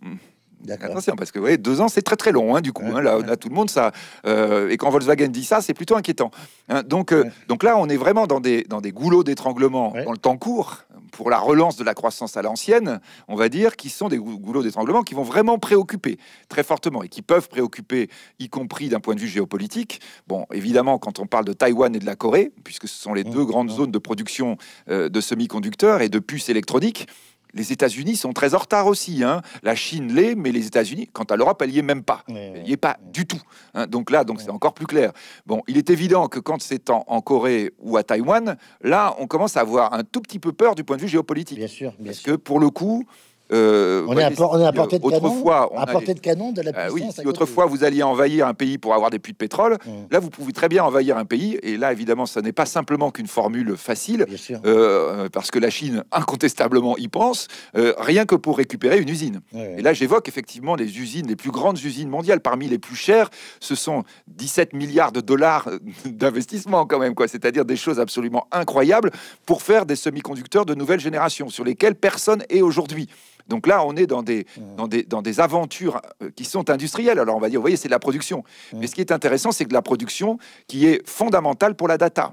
[0.71, 2.85] Attention, parce que ouais, deux ans, c'est très très long, hein, du coup.
[2.85, 3.93] Hein, là, tout le monde, ça.
[4.27, 6.31] Euh, et quand Volkswagen dit ça, c'est plutôt inquiétant.
[6.69, 6.83] Hein.
[6.83, 10.19] donc, euh, donc là, on est vraiment dans des, dans des goulots d'étranglement dans le
[10.19, 10.85] temps court
[11.15, 14.63] pour la relance de la croissance à l'ancienne, on va dire, qui sont des goulots
[14.63, 18.11] d'étranglement qui vont vraiment préoccuper très fortement et qui peuvent préoccuper,
[18.41, 20.01] y compris d'un point de vue géopolitique.
[20.27, 23.25] Bon, évidemment, quand on parle de Taïwan et de la Corée, puisque ce sont les
[23.25, 23.77] mmh, deux grandes mmh.
[23.77, 24.57] zones de production
[24.91, 27.07] euh, de semi-conducteurs et de puces électroniques,
[27.55, 29.23] les États-Unis sont très en retard aussi.
[29.23, 29.41] Hein.
[29.63, 32.23] La Chine l'est, mais les États-Unis, quant à l'Europe, elle n'y est même pas.
[32.29, 33.41] Elle n'y est pas du tout.
[33.75, 33.87] Hein.
[33.87, 35.13] Donc là, donc c'est encore plus clair.
[35.47, 39.57] Bon, il est évident que quand c'est en, Corée ou à Taïwan, là, on commence
[39.57, 41.59] à avoir un tout petit peu peur du point de vue géopolitique.
[41.59, 41.95] Bien sûr.
[42.05, 43.07] Parce que pour le coup,
[43.53, 44.31] euh, on, est à,
[44.73, 46.93] portée de autrefois, canon, à portée de canon de la puissance.
[46.93, 49.91] oui, si autrefois vous alliez envahir un pays pour avoir des puits de pétrole, mmh.
[50.11, 51.59] là vous pouvez très bien envahir un pays.
[51.63, 54.27] Et là, évidemment, ça n'est pas simplement qu'une formule facile,
[54.65, 59.41] euh, parce que la Chine incontestablement y pense, euh, rien que pour récupérer une usine.
[59.55, 63.29] Et là, j'évoque effectivement les usines, les plus grandes usines mondiales, parmi les plus chères,
[63.61, 65.69] ce sont 17 milliards de dollars
[66.07, 67.29] d'investissement quand même, quoi.
[67.29, 69.11] C'est-à-dire des choses absolument incroyables
[69.45, 73.09] pour faire des semi-conducteurs de nouvelle génération sur lesquels personne est aujourd'hui.
[73.49, 74.77] Donc là, on est dans des, mmh.
[74.77, 77.19] dans des, dans des aventures euh, qui sont industrielles.
[77.19, 78.45] Alors on va dire, vous voyez, c'est de la production.
[78.73, 78.79] Mmh.
[78.79, 82.33] Mais ce qui est intéressant, c'est que la production qui est fondamentale pour la data.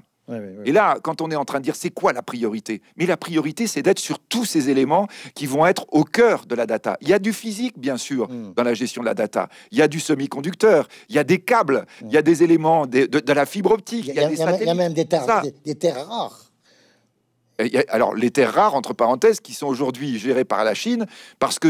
[0.64, 2.80] Et là, quand on est en train de dire c'est quoi la priorité?
[2.96, 6.54] Mais la priorité, c'est d'être sur tous ces éléments qui vont être au cœur de
[6.54, 6.96] la data.
[7.00, 8.54] Il y a du physique, bien sûr, mmh.
[8.54, 9.48] dans la gestion de la data.
[9.72, 12.86] Il y a du semi-conducteur, il y a des câbles, il y a des éléments
[12.86, 15.26] de, de, la fibre optique, il y, a, des il y a même des terres
[16.06, 16.51] rares
[17.88, 21.06] alors les terres rares, entre parenthèses, qui sont aujourd'hui gérées par la Chine,
[21.38, 21.68] parce que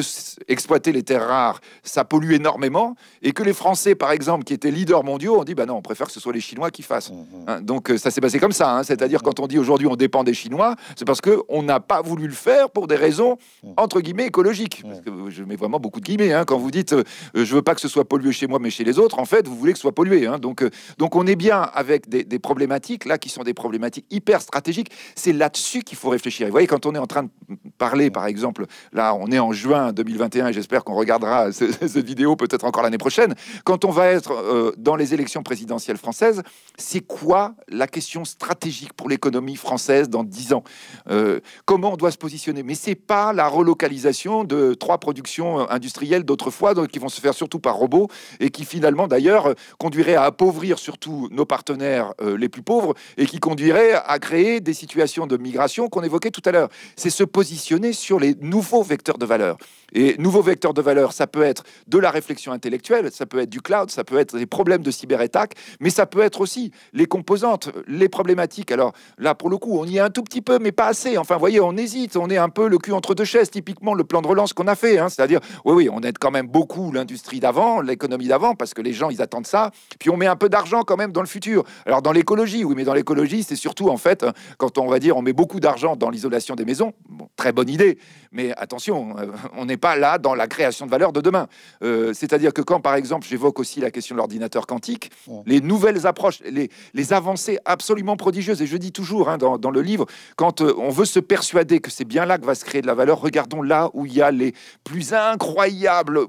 [0.48, 4.70] exploiter les terres rares, ça pollue énormément, et que les Français, par exemple, qui étaient
[4.70, 7.10] leaders mondiaux, ont dit, bah non, on préfère que ce soit les Chinois qui fassent.
[7.10, 7.44] Mmh, mmh.
[7.48, 8.82] Hein, donc euh, ça s'est passé comme ça, hein.
[8.82, 9.24] c'est-à-dire mmh.
[9.24, 12.26] quand on dit aujourd'hui on dépend des Chinois, c'est parce que on n'a pas voulu
[12.26, 13.36] le faire pour des raisons
[13.76, 14.82] entre guillemets écologiques.
[14.84, 17.62] Parce que je mets vraiment beaucoup de guillemets hein, quand vous dites, euh, je veux
[17.62, 19.72] pas que ce soit pollué chez moi, mais chez les autres, en fait, vous voulez
[19.72, 20.26] que ce soit pollué.
[20.40, 24.06] Donc, euh, donc on est bien avec des, des problématiques là qui sont des problématiques
[24.10, 24.90] hyper stratégiques.
[25.14, 26.46] C'est là-dessus qu'il faut réfléchir.
[26.46, 27.30] vous voyez, quand on est en train de
[27.78, 32.36] parler, par exemple, là, on est en juin 2021 et j'espère qu'on regardera cette vidéo
[32.36, 33.34] peut-être encore l'année prochaine.
[33.64, 36.42] Quand on va être euh, dans les élections présidentielles françaises,
[36.76, 40.64] c'est quoi la question stratégique pour l'économie française dans dix ans?
[41.10, 42.62] Euh, Comment on doit se positionner?
[42.62, 47.58] Mais c'est pas la relocalisation de trois productions industrielles d'autrefois, qui vont se faire surtout
[47.58, 48.08] par robots
[48.40, 53.26] et qui finalement, d'ailleurs, conduirait à appauvrir surtout nos partenaires euh, les plus pauvres et
[53.26, 56.68] qui conduirait à créer des situations de migration qu'on évoquait tout à l'heure.
[56.96, 59.56] C'est se positionner sur les nouveaux vecteurs de valeur.
[59.94, 63.50] Et nouveaux vecteurs de valeur, ça peut être de la réflexion intellectuelle, ça peut être
[63.50, 67.04] du cloud, ça peut être des problèmes de cyberattaque, mais ça peut être aussi les
[67.04, 68.72] composantes, les problématiques.
[68.72, 71.18] Alors là, pour le coup, on y est un tout petit peu, mais pas assez.
[71.18, 73.92] Enfin, vous voyez, on hésite, on est un peu le cul entre deux chaises, typiquement
[73.92, 74.98] le plan de relance qu'on a fait.
[74.98, 75.10] Hein.
[75.10, 78.94] C'est-à-dire, oui, oui, on aide quand même beaucoup l'industrie d'avant, l'économie d'avant, parce que les
[78.94, 79.72] gens, ils attendent ça.
[79.98, 81.64] Puis on met un peu d'argent quand même dans le futur.
[81.84, 84.24] Alors dans l'écologie, oui, mais dans l'écologie, c'est surtout en fait,
[84.56, 86.94] quand on va dire, on met beaucoup beaucoup d'argent dans l'isolation des maisons.
[87.36, 87.98] très bonne idée,
[88.30, 91.46] mais attention, euh, on n'est pas là dans la création de valeur de demain.
[91.84, 95.10] Euh, c'est-à-dire que quand, par exemple, j'évoque aussi la question de l'ordinateur quantique,
[95.44, 99.70] les nouvelles approches, les, les, avancées absolument prodigieuses, et je dis toujours hein, dans, dans,
[99.70, 102.64] le livre, quand euh, on veut se persuader que c'est bien là que va se
[102.64, 106.20] créer de la valeur, regardons là où il y a les plus incroyables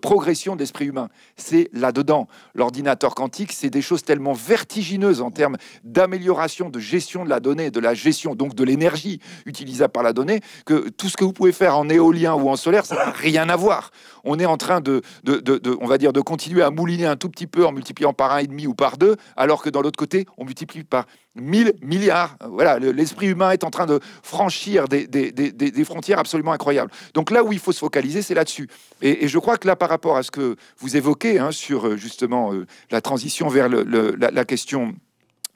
[0.00, 1.08] progressions d'esprit humain.
[1.36, 2.26] C'est là-dedans.
[2.56, 7.70] L'ordinateur quantique, c'est des choses tellement vertigineuses en termes d'amélioration, de gestion de la donnée,
[7.70, 11.32] de la gestion donc de l'énergie utilisable par la donnée, que tout ce que vous
[11.32, 13.90] pouvez faire en éolien ou en solaire, ça n'a rien à voir.
[14.24, 17.28] On est en train de, de, on va dire, de continuer à mouliner un tout
[17.28, 19.98] petit peu en multipliant par un et demi ou par deux, alors que dans l'autre
[19.98, 22.36] côté, on multiplie par 1000 milliards.
[22.48, 26.90] Voilà, l'esprit humain est en train de franchir des, des, des, des, frontières absolument incroyables.
[27.14, 28.68] Donc là où il faut se focaliser, c'est là-dessus.
[29.00, 31.96] Et, je crois que là, par rapport à ce que vous évoquez hein, sur euh,
[31.96, 33.82] justement euh, la transition vers le,
[34.18, 34.94] la question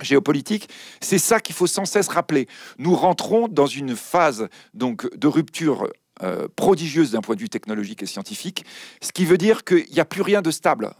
[0.02, 0.68] géopolitique,
[1.00, 2.48] c'est ça qu'il faut sans cesse rappeler.
[2.78, 5.88] Nous rentrons dans une phase donc de rupture
[6.22, 8.64] euh, prodigieuse d'un point de vue technologique et scientifique,
[9.02, 10.92] ce qui veut dire qu'il n'y a plus rien de stable.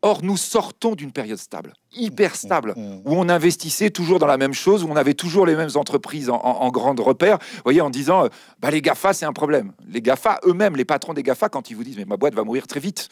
[0.00, 4.52] Or, nous sortons d'une période stable, hyper stable, où on investissait toujours dans la même
[4.52, 7.88] chose, où on avait toujours les mêmes entreprises en, en, grande repère, vous voyez, en
[7.88, 8.28] disant, euh,
[8.58, 9.72] bah, les GAFA, c'est un problème.
[9.88, 12.44] Les GAFA, eux-mêmes, les patrons des GAFA, quand ils vous disent, mais ma boîte va
[12.44, 13.08] mourir très vite,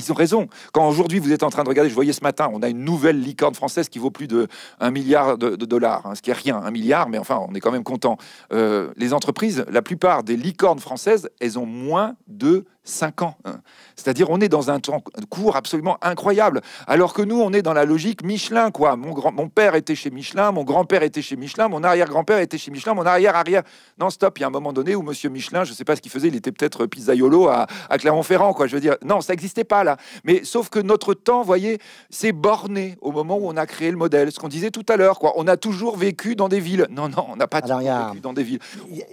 [0.00, 0.48] ils ont raison.
[0.72, 2.84] Quand aujourd'hui vous êtes en train de regarder, je voyais ce matin, on a une
[2.84, 4.48] nouvelle licorne française qui vaut plus de
[4.80, 7.60] 1 milliard de, dollars, hein, ce qui est rien, un milliard, mais enfin on est
[7.60, 8.16] quand même content.
[8.52, 13.36] Euh, les entreprises, la plupart des licornes françaises, elles ont moins de 5 ans.
[13.44, 13.60] Hein.
[13.94, 16.60] C'est-à-dire, on est dans un temps court absolument incroyable.
[16.86, 18.96] Alors que nous, on est dans la logique Michelin, quoi.
[18.96, 22.58] Mon, grand, mon père était chez Michelin, mon grand-père était chez Michelin, mon arrière-grand-père était
[22.58, 23.62] chez Michelin, mon arrière-arrière.
[23.98, 25.94] Non, stop, il y a un moment donné où monsieur Michelin, je ne sais pas
[25.94, 28.66] ce qu'il faisait, il était peut-être pizzaiolo à, à Clermont-Ferrand, quoi.
[28.66, 29.96] Je veux dire, non, ça n'existait pas là.
[30.24, 31.78] Mais sauf que notre temps, voyez,
[32.10, 34.32] c'est borné au moment où on a créé le modèle.
[34.32, 35.34] Ce qu'on disait tout à l'heure, quoi.
[35.36, 36.88] On a toujours vécu dans des villes.
[36.90, 38.60] Non, non, on n'a pas toujours vécu dans des villes.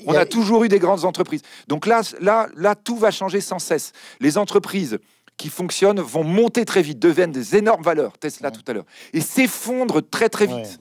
[0.07, 0.21] on a...
[0.21, 1.41] a toujours eu des grandes entreprises.
[1.67, 3.91] Donc là, là, là, tout va changer sans cesse.
[4.19, 4.99] Les entreprises
[5.37, 9.21] qui fonctionnent vont monter très vite, deviennent des énormes valeurs, Tesla tout à l'heure, et
[9.21, 10.79] s'effondrent très très vite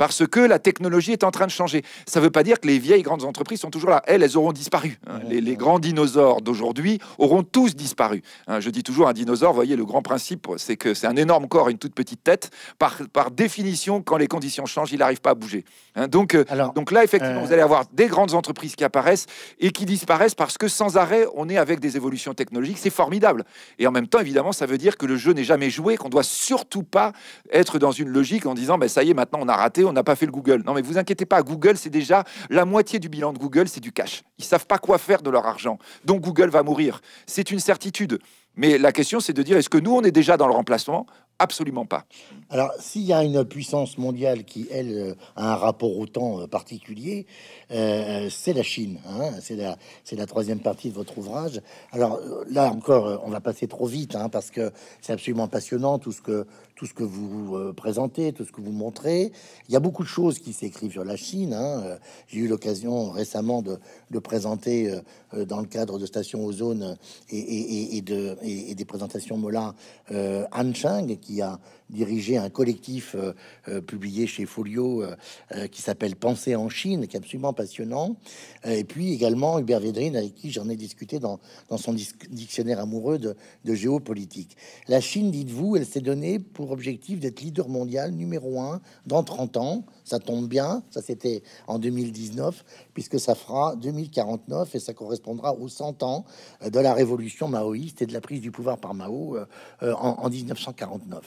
[0.00, 1.82] parce que la technologie est en train de changer.
[2.06, 4.02] Ça ne veut pas dire que les vieilles grandes entreprises sont toujours là.
[4.06, 4.98] Elles, elles auront disparu.
[5.06, 5.18] Hein.
[5.28, 8.22] Les, grands dinosaures d'aujourd'hui auront tous disparu.
[8.46, 8.60] Hein.
[8.60, 11.68] Je dis toujours un dinosaure, voyez, le grand principe, c'est que c'est un énorme corps
[11.68, 12.48] une toute petite tête.
[12.78, 15.66] Par, par définition, quand les conditions changent, il n'arrive pas à bouger.
[15.96, 16.08] Hein.
[16.08, 19.26] donc, euh, donc là, effectivement, euh, vous allez avoir des grandes entreprises qui apparaissent
[19.58, 22.78] et qui disparaissent parce que sans arrêt, on est avec des évolutions technologiques.
[22.78, 23.44] C'est formidable.
[23.78, 26.08] Et en même temps, évidemment, ça veut dire que le jeu n'est jamais joué, qu'on
[26.08, 27.12] doit surtout pas
[27.52, 29.92] être dans une logique en disant, ben, ça y est, maintenant on a raté, on
[29.92, 30.62] n'a pas fait le Google.
[30.64, 33.80] Non, mais vous inquiétez pas, Google, c'est déjà la moitié du bilan de Google, c'est
[33.80, 34.22] du cash.
[34.38, 35.78] Ils savent pas quoi faire de leur argent.
[36.04, 37.00] Donc Google va mourir.
[37.26, 38.18] C'est une certitude.
[38.56, 41.06] Mais la question, c'est de dire, est-ce que nous, on est déjà dans le remplacement
[41.42, 42.04] Absolument pas.
[42.50, 46.42] Alors, s'il y a une puissance mondiale qui, elle, euh, a un rapport au temps
[46.42, 47.24] euh, particulier,
[47.70, 48.98] euh, c'est la Chine.
[49.08, 49.30] Hein.
[49.40, 49.78] c'est la,
[50.12, 51.62] la troisième partie de votre ouvrage.
[51.92, 52.20] Alors
[52.50, 54.70] là encore, on va passer trop vite hein, parce que
[55.00, 58.72] c'est absolument passionnant tout ce que tout ce que vous présentez, tout ce que vous
[58.72, 59.32] montrez.
[59.68, 61.52] Il y a beaucoup de choses qui s'écrivent sur la Chine.
[61.52, 61.98] Hein.
[62.26, 63.78] J'ai eu l'occasion récemment de,
[64.10, 64.90] de présenter
[65.34, 66.96] dans le cadre de Station Ozone
[67.28, 69.74] et, et, et de, et, des présentations Mola
[70.10, 71.60] Han Chang qui qui a
[71.90, 73.32] dirigé un collectif euh,
[73.68, 78.16] euh, publié chez Folio euh, qui s'appelle Penser en Chine, qui est absolument passionnant.
[78.64, 83.18] et puis également Hubert Védrine, avec qui j'en ai discuté dans, dans son dictionnaire amoureux
[83.18, 83.34] de,
[83.74, 84.56] géopolitique.
[84.88, 89.56] La Chine, dites-vous, elle s'est donnée pour objectif d'être leader mondial numéro un dans 30
[89.56, 89.84] ans.
[90.04, 92.64] Ça tombe bien, ça c'était en 2019,
[92.94, 96.24] puisque ça fera 2049 et ça correspondra aux 100 ans
[96.64, 99.38] de la révolution maoïste et de la prise du pouvoir par Mao
[99.80, 101.19] en 1949.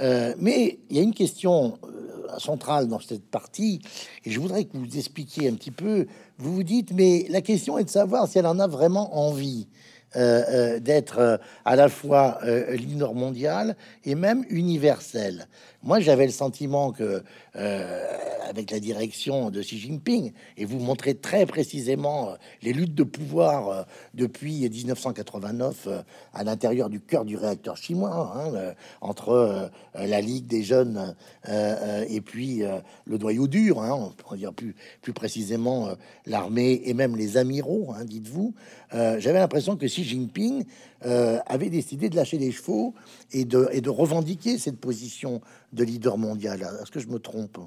[0.00, 3.80] Euh, mais il y a une question euh, centrale dans cette partie,
[4.24, 6.06] et je voudrais que vous expliquiez un petit peu.
[6.38, 9.68] Vous vous dites, mais la question est de savoir si elle en a vraiment envie.
[10.16, 12.38] Euh, d'être à la fois
[12.70, 15.48] leader mondial et même universel.
[15.84, 17.22] Moi, j'avais le sentiment que,
[17.54, 18.04] euh,
[18.48, 23.04] avec la direction de Xi Jinping, et vous montrez très précisément euh, les luttes de
[23.04, 25.86] pouvoir euh, depuis 1989
[26.34, 31.14] à l'intérieur du cœur du réacteur chinois, hein, entre la Ligue des jeunes
[31.46, 32.62] et puis
[33.04, 35.90] le noyau dur, hein, on pourrait dire plus, plus précisément
[36.26, 38.54] l'armée et même les amiraux, hein, dites-vous.
[38.92, 40.64] j'avais l'impression que Xi Jinping
[41.02, 42.94] avait décidé de lâcher les chevaux
[43.32, 45.40] et de, et de revendiquer cette position
[45.72, 46.62] de leader mondial.
[46.82, 47.58] Est-ce que je me trompe?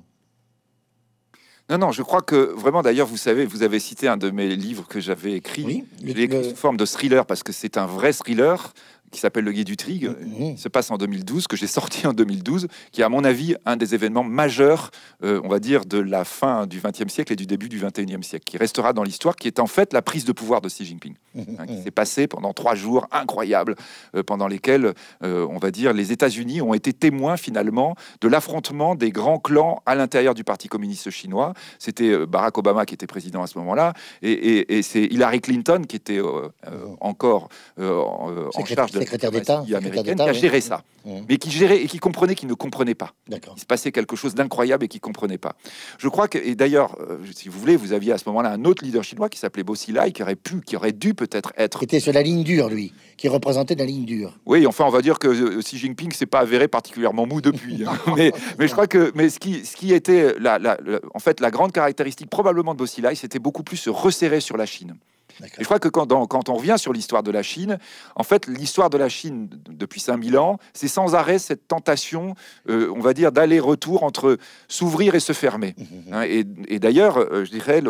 [1.70, 4.56] Non, non, je crois que vraiment, d'ailleurs, vous savez, vous avez cité un de mes
[4.58, 5.64] livres que j'avais écrit.
[5.64, 8.74] Oui, sous forme de thriller parce que c'est un vrai thriller
[9.12, 10.58] qui s'appelle Le Guide du Trig, mmh.
[10.58, 13.76] se passe en 2012, que j'ai sorti en 2012, qui est à mon avis un
[13.76, 14.92] des événements majeurs,
[15.22, 18.46] on va dire, de la fin du XXe siècle et du début du XXIe siècle,
[18.46, 21.16] qui restera dans l'histoire, qui est en fait la prise de pouvoir de Xi Jinping,
[21.38, 23.76] hein, qui s'est pendant trois jours incroyables,
[24.26, 29.40] pendant lesquels, on va dire, les États-Unis ont été témoins finalement de l'affrontement des grands
[29.40, 31.54] clans à l'intérieur du Parti communiste chinois.
[31.80, 36.22] C'était Barack Obama qui était président à ce moment-là, et, c'est Hillary Clinton qui était
[37.00, 40.84] encore en charge de secrétaire d'État américaine qui a géré ça,
[41.28, 43.14] mais qui gérait et qui comprenait qu'il ne comprenait pas.
[43.30, 45.56] Il se passait quelque chose d'incroyable et qui comprenait pas.
[45.98, 48.66] Je crois que, et d'ailleurs, euh, si vous voulez, vous aviez à ce moment-là un
[48.66, 51.80] autre leader chinois qui s'appelait Bo Xilai, qui aurait pu, qui aurait dû peut-être être.
[51.80, 54.38] Qui était sur la ligne dure, lui, qui représentait la ligne dure.
[54.46, 57.84] Oui, enfin, on va dire que euh, Xi Jinping s'est pas avéré particulièrement mou depuis.
[57.86, 57.94] Hein.
[58.16, 60.78] mais, mais je crois que, mais ce qui, ce qui était la, la,
[61.14, 64.58] en fait la grande caractéristique probablement de Bo Xilai, c'était beaucoup plus se resserrer sur
[64.58, 64.96] la Chine.
[65.46, 67.78] Et je crois que quand, quand on revient sur l'histoire de la Chine,
[68.16, 72.36] en fait, l'histoire de la Chine depuis 5000 ans, c'est sans arrêt cette tentation,
[72.70, 74.38] euh, on va dire, d'aller-retour entre
[74.68, 75.76] s'ouvrir et se fermer.
[75.78, 76.14] Mmh, mmh, mmh.
[76.14, 76.22] Hein,
[76.68, 77.82] et, d'ailleurs, euh, je dirais,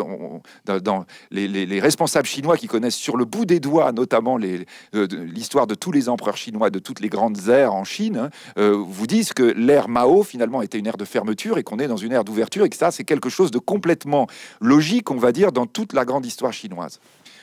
[0.64, 5.74] dans, les, responsables chinois qui connaissent sur le bout des doigts, notamment euh, l'histoire de
[5.74, 9.42] tous les empereurs chinois, de toutes les grandes ères en Chine, hein, vous disent que
[9.42, 12.64] l'ère Mao, finalement, était une ère de fermeture et qu'on est dans une ère d'ouverture
[12.64, 14.26] et que ça, c'est quelque chose de complètement
[14.60, 17.00] logique, on va dire, dans toute la grande histoire chinoise.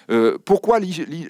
[0.09, 0.79] Euh, pourquoi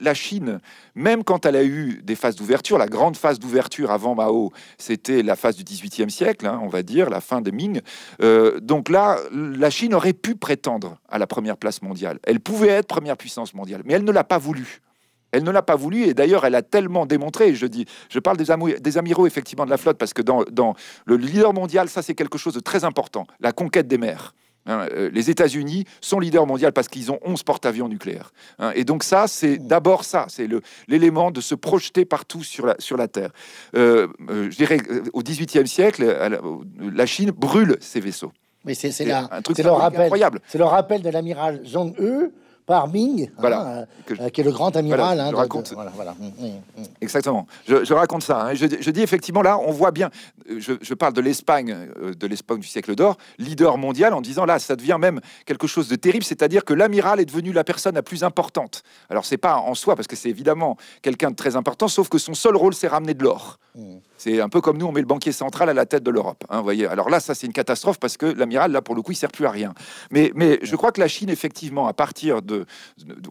[0.01, 0.59] la Chine,
[0.95, 5.23] même quand elle a eu des phases d'ouverture, la grande phase d'ouverture avant Mao, c'était
[5.23, 7.81] la phase du XVIIIe siècle, hein, on va dire, la fin des Ming.
[8.21, 12.19] Euh, donc là, la Chine aurait pu prétendre à la première place mondiale.
[12.23, 14.81] Elle pouvait être première puissance mondiale, mais elle ne l'a pas voulu.
[15.31, 18.37] Elle ne l'a pas voulu et d'ailleurs elle a tellement démontré, je dis, je parle
[18.37, 20.73] des, des amiraux effectivement de la flotte parce que dans, dans
[21.05, 24.33] le leader mondial, ça c'est quelque chose de très important, la conquête des mers.
[24.69, 28.31] Hein, euh, les États-Unis sont leaders mondiaux parce qu'ils ont 11 porte-avions nucléaires.
[28.59, 28.71] Hein.
[28.75, 30.47] et donc ça, c'est d'abord ça, c'est
[30.87, 33.31] l'élément de se projeter partout sur la, sur la Terre.
[33.75, 34.79] Euh, euh, je dirais,
[35.13, 36.05] au XVIIIe siècle,
[36.79, 38.31] la Chine brûle ses vaisseaux.
[38.63, 38.91] Mais c'est
[39.41, 40.39] truc incroyable.
[40.47, 42.29] C'est le rappel de l'amiral Zhong-He
[42.69, 45.19] par Ming, hein, voilà, euh, qui est le grand amiral.
[45.19, 45.73] Hein, je raconte.
[45.73, 46.11] voilà, voilà.
[46.19, 46.47] Mm, mm,
[46.77, 46.83] mm.
[47.01, 47.47] Exactement.
[47.67, 48.45] Je, raconte ça.
[48.45, 48.53] Hein.
[48.53, 50.11] Je, dis effectivement là, on voit bien.
[50.47, 54.59] Je, parle de l'Espagne, euh, de l'Espagne du siècle d'or, leader mondial, en disant là,
[54.59, 58.03] ça devient même quelque chose de terrible, c'est-à-dire que l'amiral est devenu la personne la
[58.03, 58.83] plus importante.
[59.09, 62.19] Alors c'est pas en soi parce que c'est évidemment quelqu'un de très important, sauf que
[62.19, 63.57] son seul rôle, c'est ramener de l'or.
[64.19, 66.43] C'est un peu comme nous, on met le banquier central à la tête de l'Europe.
[66.49, 66.85] Hein, voyez.
[66.85, 69.31] Alors là, ça c'est une catastrophe parce que l'amiral, là pour le coup, il sert
[69.31, 69.73] plus à rien.
[70.11, 72.65] Mais, mais je crois que la Chine, effectivement, à partir de,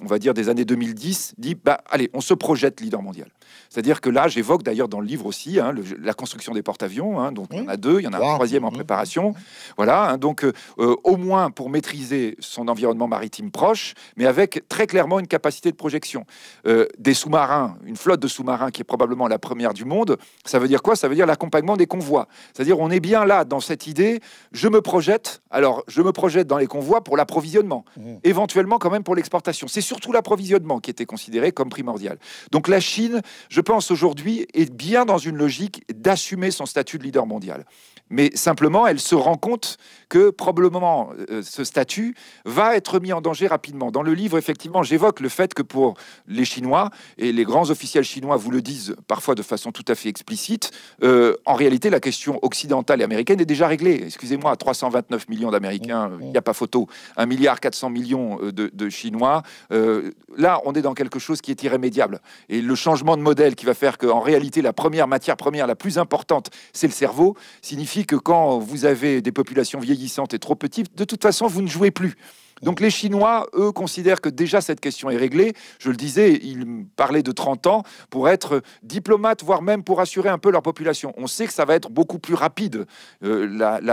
[0.01, 3.29] on va dire des années 2010, dit bah allez, on se projette leader mondial.
[3.69, 7.21] C'est-à-dire que là, j'évoque d'ailleurs dans le livre aussi hein, la construction des porte-avions.
[7.21, 9.35] Hein, donc il y en a deux, il y en a un troisième en préparation.
[9.77, 10.17] Voilà.
[10.17, 15.19] donc euh, euh, au moins pour maîtriser son environnement maritime proche, mais avec très clairement
[15.19, 16.25] une capacité de projection.
[16.67, 20.17] Euh, des sous-marins, une flotte de sous-marins qui est probablement la première du monde.
[20.45, 20.97] Ça veut dire quoi?
[20.97, 22.29] Ça veut dire l'accompagnement des convois.
[22.53, 24.21] C'est-à-dire on est bien là dans cette idée.
[24.53, 25.43] Je me projette.
[25.51, 28.17] Alors je me projette dans les convois pour l'approvisionnement, mmh.
[28.25, 29.69] éventuellement quand même pour l'exportation.
[29.69, 32.19] C'est surtout l'approvisionnement qui était considéré comme primordial.
[32.53, 37.05] Donc la Chine, je pense aujourd'hui, est bien dans une logique d'assumer son statut de
[37.05, 37.65] leader mondial
[38.11, 39.77] mais simplement elle se rend compte
[40.09, 42.15] que probablement euh, ce statut
[42.45, 43.91] va être mis en danger rapidement.
[43.91, 45.95] Dans le livre, effectivement, j'évoque le fait que pour
[46.27, 49.95] les Chinois, et les grands officiels chinois vous le disent parfois de façon tout à
[49.95, 50.68] fait explicite,
[51.03, 54.03] euh, en réalité, la question occidentale et américaine est déjà réglée.
[54.07, 58.89] Excusez-moi, 329 millions d'Américains, il n'y a pas photo, 1 milliard 400 millions euh, de,
[58.89, 59.43] Chinois.
[59.71, 62.21] là, on est dans quelque chose qui est irrémédiable.
[62.49, 65.77] Et le changement de modèle qui va faire qu'en réalité, la première matière première la
[65.77, 70.55] plus importante, c'est le cerveau, signifie que quand vous avez des populations vieillissantes et trop
[70.55, 72.17] petites, de toute façon, vous ne jouez plus.
[72.63, 75.55] Donc les Chinois, eux, considèrent que déjà cette question est réglée.
[75.79, 80.29] Je le disais, ils parlaient de 30 ans pour être diplomates, voire même pour assurer
[80.29, 81.13] un peu leur population.
[81.17, 82.87] On sait que ça va être beaucoup plus rapide.
[83.25, 83.47] Euh,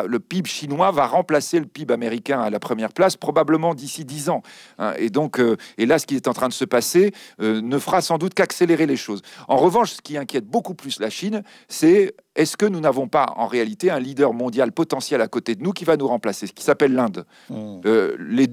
[0.08, 4.30] le PIB chinois va remplacer le PIB américain à la première place, probablement d'ici 10
[4.30, 4.42] ans.
[4.78, 4.94] Hein.
[4.98, 8.02] et donc, euh, là, ce qui est en train de se passer euh, ne fera
[8.02, 9.22] sans doute qu'accélérer les choses.
[9.48, 13.34] En revanche, ce qui inquiète beaucoup plus la Chine, c'est est-ce que nous n'avons pas
[13.38, 16.54] en réalité un leader mondial potentiel à côté de nous qui va nous remplacer, ce
[16.54, 17.82] qui s'appelle l'Inde mmh.
[18.20, 18.48] Les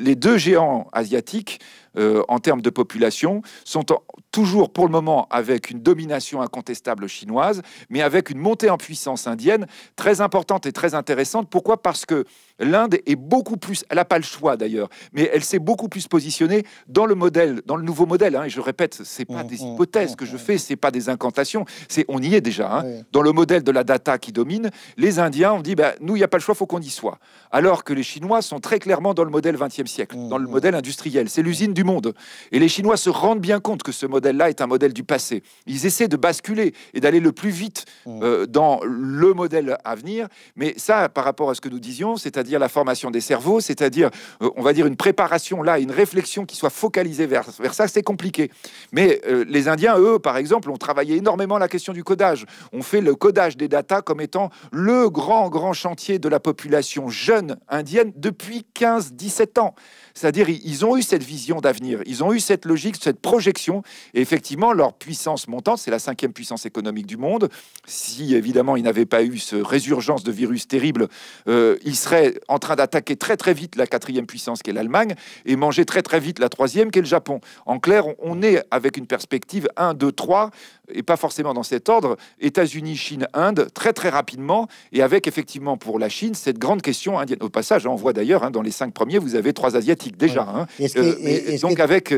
[0.00, 1.60] les deux géants asiatiques
[1.98, 3.84] euh, en termes de population sont
[4.30, 9.26] toujours pour le moment avec une domination incontestable chinoise, mais avec une montée en puissance
[9.26, 11.48] indienne très importante et très intéressante.
[11.50, 11.82] Pourquoi?
[11.82, 12.24] Parce que
[12.58, 16.08] l'Inde est beaucoup plus, elle n'a pas le choix d'ailleurs, mais elle s'est beaucoup plus
[16.08, 18.36] positionnée dans le modèle, dans le nouveau modèle.
[18.36, 20.90] Hein, et je répète, c'est pas mmh, des mmh, hypothèses que je fais, c'est pas
[20.90, 22.78] des incantations, c'est on y est déjà.
[22.78, 23.02] Hein.
[23.12, 26.18] Dans le modèle de la data qui domine, les Indiens ont dit, bah, nous, il
[26.18, 27.18] n'y a pas le choix, faut qu'on y soit.
[27.50, 30.74] Alors que les Chinois sont très clairement dans le modèle 20e siècle, dans le modèle
[30.74, 31.28] industriel.
[31.28, 32.14] C'est l'usine du monde.
[32.52, 35.42] Et les Chinois se rendent bien compte que ce modèle-là est un modèle du passé.
[35.66, 38.20] Ils essaient de basculer et d'aller le plus vite mmh.
[38.22, 40.28] euh, dans le modèle à venir.
[40.56, 44.10] Mais ça, par rapport à ce que nous disions, c'est-à-dire la formation des cerveaux, c'est-à-dire,
[44.42, 47.88] euh, on va dire, une préparation là, une réflexion qui soit focalisée vers, vers ça,
[47.88, 48.50] c'est compliqué.
[48.92, 52.44] Mais euh, les Indiens, eux, par exemple, ont travaillé énormément la question du codage.
[52.72, 57.08] On fait le codage des datas comme étant le grand, grand chantier de la population
[57.08, 59.74] jeune indienne depuis 15-17 ans.
[60.14, 63.82] C'est-à-dire, ils ont eu cette vision d'avenir, ils ont eu cette logique, cette projection,
[64.14, 67.48] et effectivement, leur puissance montante, c'est la cinquième puissance économique du monde.
[67.86, 71.08] Si évidemment ils n'avaient pas eu ce résurgence de virus terrible,
[71.48, 75.14] euh, ils seraient en train d'attaquer très très vite la quatrième puissance qui est l'Allemagne
[75.46, 77.40] et manger très très vite la troisième qui est le Japon.
[77.66, 80.50] En clair, on est avec une perspective 1, 2, 3
[80.90, 85.76] et pas forcément dans cet ordre, États-Unis, Chine, Inde, très très rapidement, et avec effectivement
[85.76, 87.42] pour la Chine cette grande question indienne.
[87.42, 90.42] Au passage, on voit d'ailleurs hein, dans les cinq premiers, vous avez trois asiatiques déjà.
[90.42, 90.66] Hein.
[90.96, 92.14] Euh, donc avec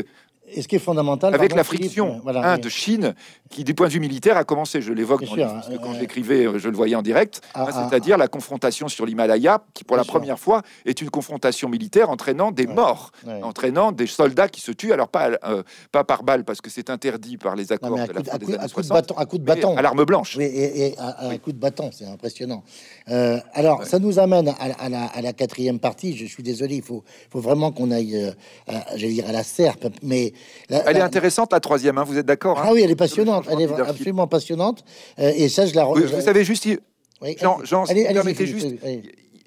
[0.53, 1.33] et ce qui est fondamental.
[1.33, 3.13] Avec la friction de Chine,
[3.49, 6.75] qui du point de vue militaire a commencé, je l'évoque quand euh, j'écrivais, je le
[6.75, 10.61] voyais en direct, ah, ah, c'est-à-dire la confrontation sur l'Himalaya, qui pour la première fois
[10.85, 13.11] est une confrontation militaire entraînant des morts,
[13.43, 16.89] entraînant des soldats qui se tuent, alors pas, euh, pas par balle, parce que c'est
[16.89, 19.77] interdit par les accords de la fin des années 60, à coup de bâton.
[19.77, 20.35] À l'arme blanche.
[20.37, 22.63] Oui, et, à, un coup de bâton, c'est impressionnant.
[23.09, 26.15] Euh, alors, ça nous amène à, la, à, la, quatrième partie.
[26.15, 28.33] Je suis désolé, il faut, faut vraiment qu'on aille,
[28.95, 30.33] j'allais dire, à la serpe, mais
[30.69, 33.45] elle est intéressante, la troisième, hein, vous êtes d'accord hein Ah oui, elle est passionnante,
[33.49, 34.83] elle est absolument passionnante.
[35.19, 35.85] Euh, et ça, je la...
[35.85, 36.67] Vous, vous savez juste...
[37.39, 38.67] Jean, Jean, permettez juste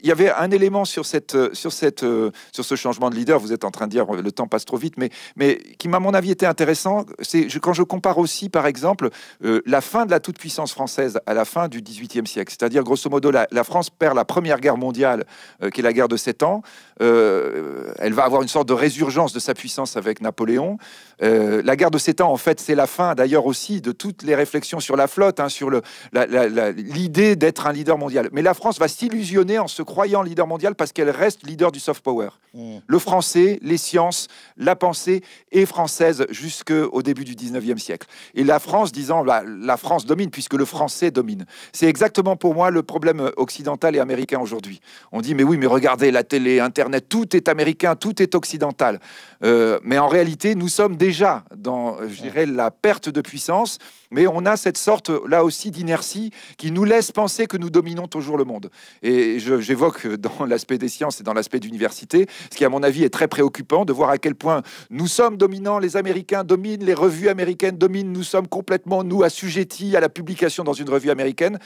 [0.04, 3.16] il y avait un élément sur, cette, euh, sur, cette, euh, sur ce changement de
[3.16, 5.88] leader, vous êtes en train de dire le temps passe trop vite, mais, mais qui
[5.88, 9.08] à mon avis, été intéressant, c'est quand je compare aussi, par exemple,
[9.44, 12.52] euh, la fin de la toute-puissance française à la fin du XVIIIe siècle.
[12.52, 15.24] C'est-à-dire, grosso modo, la, France perd la Première Guerre mondiale,
[15.72, 16.62] qui est la guerre de Sept ans.
[17.00, 20.78] elle va avoir une sorte de résurgence de sa puissance avec Napoléon.
[21.20, 24.34] La guerre de Sept ans, en fait, c'est la fin, d'ailleurs, aussi de toutes les
[24.34, 25.70] réflexions sur la flotte, hein, sur
[26.12, 28.28] l'idée d'être un leader mondial.
[28.32, 31.80] Mais la France va s'illusionner en se croyant leader mondial parce qu'elle reste leader du
[31.80, 32.28] soft power.
[32.54, 32.78] Mm.
[32.86, 38.06] Le français, les sciences, la pensée est française jusqu'au début du 19e siècle.
[38.34, 41.46] Et la France disant la France domine puisque le français domine.
[41.72, 44.80] C'est exactement pour moi le problème occidental et américain aujourd'hui.
[45.12, 49.00] On dit mais oui, mais regardez la télé, Internet, tout est américain, tout est occidental.
[49.42, 53.78] Euh, mais en réalité, nous sommes déjà dans, je dirais, la perte de puissance
[54.14, 58.06] mais on a cette sorte là aussi d'inertie qui nous laisse penser que nous dominons
[58.06, 58.70] toujours le monde.
[59.02, 63.02] Et j'évoque dans l'aspect des sciences et dans l'aspect d'université, ce qui à mon avis
[63.02, 66.94] est très préoccupant de voir à quel point nous sommes dominants, les Américains dominent, les
[66.94, 71.58] revues américaines dominent, nous sommes complètement, nous, assujettis à la publication dans une revue américaine.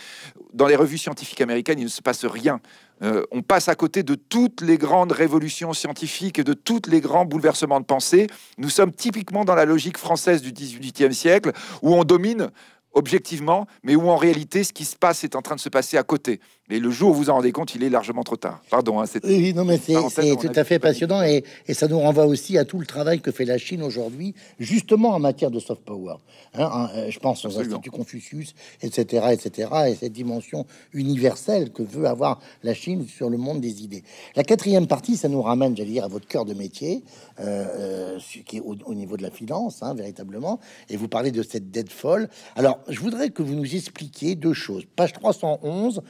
[0.55, 2.61] Dans les revues scientifiques américaines, il ne se passe rien
[3.03, 7.01] euh, on passe à côté de toutes les grandes révolutions scientifiques et de tous les
[7.01, 8.27] grands bouleversements de pensée.
[8.59, 12.51] Nous sommes typiquement dans la logique française du XVIIIe siècle, où on domine
[12.93, 15.97] objectivement, mais où en réalité, ce qui se passe est en train de se passer
[15.97, 16.41] à côté.
[16.69, 18.61] Mais le jour où vous en rendez compte, il est largement trop tard.
[18.71, 19.01] Pardon.
[19.01, 22.65] Hein, oui, non, mais c'est tout à fait passionnant et, ça nous renvoie aussi à
[22.65, 26.17] tout le travail que fait la Chine aujourd'hui, justement en matière de soft power.
[26.55, 31.83] Hein, hein, euh, je pense aux instituts Confucius, etc., etc., et cette dimension universelle que
[31.83, 34.03] veut avoir la Chine sur le monde des idées.
[34.35, 37.05] La quatrième partie, ça nous ramène, j'allais dire, à votre cœur de métier,
[37.41, 40.59] euh, euh, qui est au, au, niveau de la finance, véritablement.
[40.91, 42.29] Et vous parlez de cette dette folle.
[42.57, 44.85] Alors, je voudrais que vous nous expliquiez deux choses.
[44.97, 46.03] Page 311.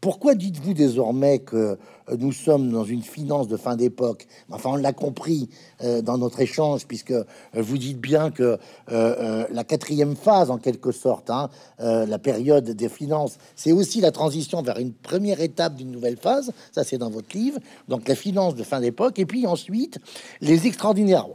[0.00, 4.26] Pourquoi dites-vous désormais que euh, nous sommes dans une finance de fin d'époque?
[4.50, 5.48] Enfin, on l'a compris
[5.82, 7.24] euh, dans notre échange, puisque euh,
[7.54, 13.38] vous dites bien que la quatrième phase, en quelque sorte, hein, la période des finances,
[13.54, 16.52] c'est aussi la transition vers une première étape d'une nouvelle phase.
[16.72, 17.58] Ça, c'est dans votre livre.
[17.88, 19.18] Donc, la finance de fin d'époque.
[19.18, 19.98] Et puis ensuite,
[20.40, 21.26] les extraordinaires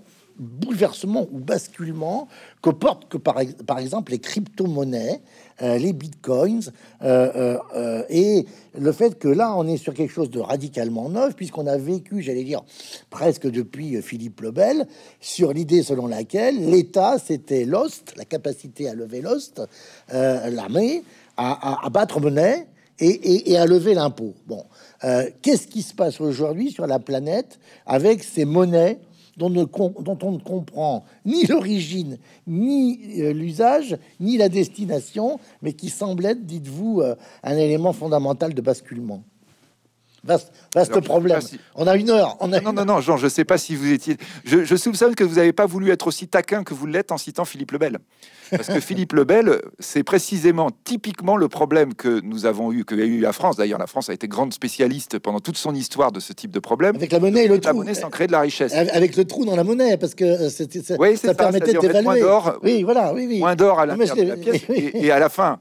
[0.41, 2.27] bouleversements ou basculements
[2.61, 3.37] que portent que par,
[3.67, 5.21] par exemple les crypto-monnaies,
[5.61, 6.71] euh, les bitcoins,
[7.03, 11.35] euh, euh, et le fait que là on est sur quelque chose de radicalement neuf,
[11.35, 12.63] puisqu'on a vécu, j'allais dire,
[13.11, 14.87] presque depuis Philippe le Bel,
[15.19, 19.61] sur l'idée selon laquelle l'État c'était l'ost, la capacité à lever l'ost,
[20.11, 21.03] l'armée,
[21.37, 22.67] à, à, battre monnaie
[22.99, 24.33] et, et, à lever l'impôt.
[24.47, 24.65] Bon,
[25.41, 28.99] qu'est-ce qui se passe aujourd'hui sur la planète avec ces monnaies
[29.49, 32.17] dont, on ne comprend ni l'origine,
[32.47, 38.53] ni euh, l'usage, ni la destination, mais qui semble être, dites-vous, euh, un élément fondamental
[38.53, 39.23] de basculement.
[40.23, 41.39] Vaste, vaste problème.
[41.73, 42.37] On a une heure.
[42.39, 44.17] On a non, non, non, Jean, je ne sais pas si vous étiez.
[44.45, 47.17] Je, je soupçonne que vous n'avez pas voulu être aussi taquin que vous l'êtes en
[47.17, 47.97] citant Philippe Lebel.
[48.51, 52.97] Parce que Philippe Lebel, c'est précisément, typiquement le problème que nous avons eu, que a
[52.99, 53.55] eu la France.
[53.55, 56.59] D'ailleurs, la France a été grande spécialiste pendant toute son histoire de ce type de
[56.59, 56.95] problème.
[56.95, 57.69] Avec la monnaie et le trou.
[57.69, 58.73] La monnaie sans créer de la richesse.
[58.73, 62.03] Avec le trou dans la monnaie, parce que euh, ça, oui, ça, permettait d'évaluer.
[62.03, 62.59] Moins d'or.
[62.61, 63.39] Oui, voilà, oui, oui.
[63.39, 64.61] Moins d'or à l'intérieur de la pièce.
[64.69, 65.59] et à la fin,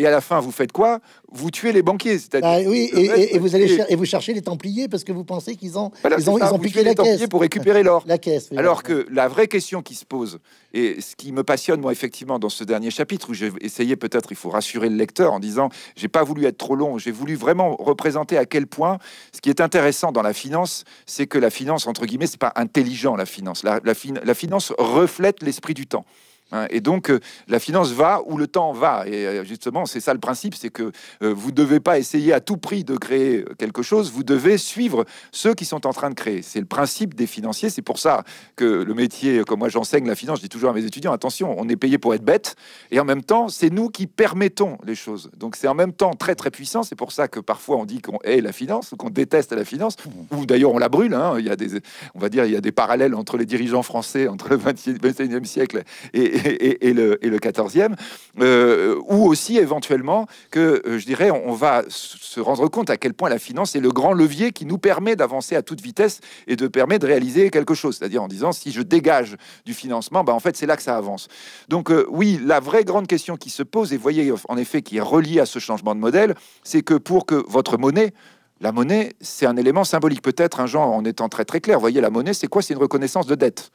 [0.00, 1.00] et à la fin, vous faites quoi?
[1.30, 2.48] Vous tuez les banquiers, c'est-à-dire.
[2.48, 5.78] Ah oui, et, vous allez et vous cherchez les Templiers parce que vous pensez qu'ils
[5.78, 8.02] ont, ils ont, ils ont piqué la caisse pour récupérer l'or.
[8.06, 8.48] La caisse.
[8.56, 10.38] Alors que la vraie question qui se pose
[10.72, 14.32] et ce qui me passionne moi effectivement dans ce dernier chapitre où j'ai essayé peut-être,
[14.32, 17.34] il faut rassurer le lecteur en disant, j'ai pas voulu être trop long, j'ai voulu
[17.34, 18.98] vraiment représenter à quel point
[19.32, 22.52] ce qui est intéressant dans la finance, c'est que la finance entre guillemets, c'est pas
[22.56, 23.64] intelligent la finance.
[23.64, 23.92] La, la,
[24.24, 26.06] la finance reflète l'esprit du temps.
[26.52, 29.04] Hein, et donc, euh, la finance va où le temps va.
[29.06, 30.92] Et euh, justement, c'est ça le principe, c'est que
[31.22, 34.58] euh, vous ne devez pas essayer à tout prix de créer quelque chose, vous devez
[34.58, 36.42] suivre ceux qui sont en train de créer.
[36.42, 37.70] C'est le principe des financiers.
[37.70, 38.24] C'est pour ça
[38.56, 41.54] que le métier, comme moi j'enseigne la finance, je dis toujours à mes étudiants, attention,
[41.58, 42.56] on est payé pour être bête,
[42.90, 45.30] et en même temps, c'est nous qui permettons les choses.
[45.36, 46.82] Donc c'est en même temps très très puissant.
[46.82, 49.64] C'est pour ça que parfois on dit qu'on hait la finance ou qu'on déteste la
[49.64, 49.96] finance,
[50.30, 51.14] ou d'ailleurs on la brûle.
[51.14, 51.36] Hein.
[51.38, 51.80] Il y a des,
[52.14, 55.44] on va dire, il y a des parallèles entre les dirigeants français entre le 21e
[55.44, 55.82] siècle
[56.12, 57.94] et, et le 14e,
[58.40, 63.14] euh, ou aussi éventuellement que, euh, je dirais, on, va se rendre compte à quel
[63.14, 66.56] point la finance est le grand levier qui nous permet d'avancer à toute vitesse et
[66.56, 67.96] de permettre de réaliser quelque chose.
[67.98, 70.96] C'est-à-dire en disant, si je dégage du financement, bah, en fait, c'est là que ça
[70.96, 71.28] avance.
[71.68, 74.98] Donc euh, oui, la vraie grande question qui se pose, et voyez en effet qui
[74.98, 78.12] est reliée à ce changement de modèle, c'est que pour que votre monnaie,
[78.60, 80.20] la monnaie, c'est un élément symbolique.
[80.20, 81.80] Peut-être un genre en étant très très clair.
[81.80, 82.60] Voyez, la monnaie, c'est quoi?
[82.60, 83.70] C'est une reconnaissance de dette.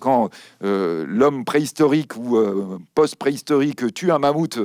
[0.00, 0.30] Quand
[0.62, 4.58] euh, l'homme préhistorique ou euh, post-préhistorique tue un mammouth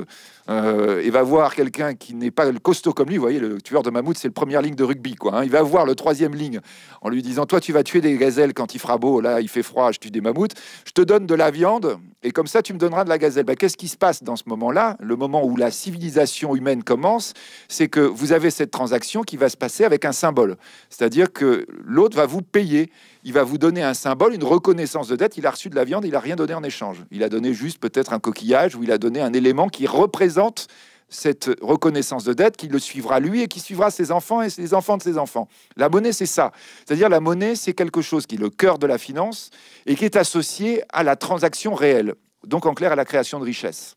[0.48, 3.60] euh, et va voir quelqu'un qui n'est pas le costaud comme lui, vous voyez, le
[3.60, 5.38] tueur de mammouth, c'est le première ligne de rugby, quoi.
[5.38, 5.44] Hein.
[5.44, 6.60] Il va voir le troisième ligne
[7.02, 9.48] en lui disant Toi, tu vas tuer des gazelles quand il fera beau, là, il
[9.48, 10.54] fait froid, je tue des mammouths,
[10.86, 13.44] je te donne de la viande et comme ça, tu me donneras de la gazelle.
[13.44, 14.96] Bah, Qu'est-ce qui se passe dans ce moment-là?
[15.00, 17.32] Le moment où la civilisation humaine commence,
[17.68, 20.56] c'est que vous avez cette transaction qui va se passer avec un symbole.
[20.90, 22.90] C'est-à-dire que l'autre va vous payer
[23.24, 25.36] il va vous donner un symbole, une reconnaissance de dette.
[25.36, 27.04] Il a reçu de la viande, il n'a rien donné en échange.
[27.10, 30.68] Il a donné juste peut-être un coquillage ou il a donné un élément qui représente
[31.08, 34.74] cette reconnaissance de dette qui le suivra lui et qui suivra ses enfants et ses
[34.74, 35.48] enfants de ses enfants.
[35.76, 36.52] La monnaie, c'est ça.
[36.84, 39.50] C'est-à-dire la monnaie, c'est quelque chose qui est le cœur de la finance
[39.86, 42.14] et qui est associé à la transaction réelle.
[42.46, 43.96] Donc en clair, à la création de richesse.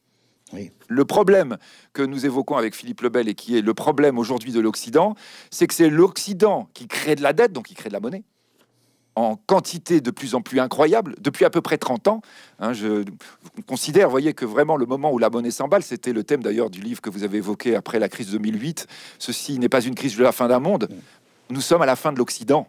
[0.89, 1.57] Le problème
[1.93, 5.15] que nous évoquons avec Philippe Lebel et qui est le problème aujourd'hui de l'Occident,
[5.49, 8.23] c'est que c'est l'Occident qui crée de la dette, donc qui crée de la monnaie
[9.15, 12.21] en quantité de plus en plus incroyable depuis à peu près 30 ans.
[12.59, 13.03] Hein, je
[13.67, 16.81] considère, voyez, que vraiment le moment où la monnaie s'emballe, c'était le thème d'ailleurs du
[16.81, 18.87] livre que vous avez évoqué après la crise 2008.
[19.19, 20.87] Ceci n'est pas une crise de la fin d'un monde.
[21.49, 22.67] Nous sommes à la fin de l'Occident.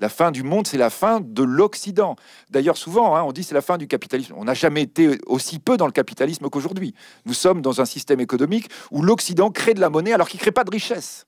[0.00, 2.16] La fin du monde, c'est la fin de l'Occident.
[2.50, 4.34] D'ailleurs, souvent, hein, on dit c'est la fin du capitalisme.
[4.36, 6.94] On n'a jamais été aussi peu dans le capitalisme qu'aujourd'hui.
[7.26, 10.42] Nous sommes dans un système économique où l'Occident crée de la monnaie alors qu'il ne
[10.42, 11.26] crée pas de richesse.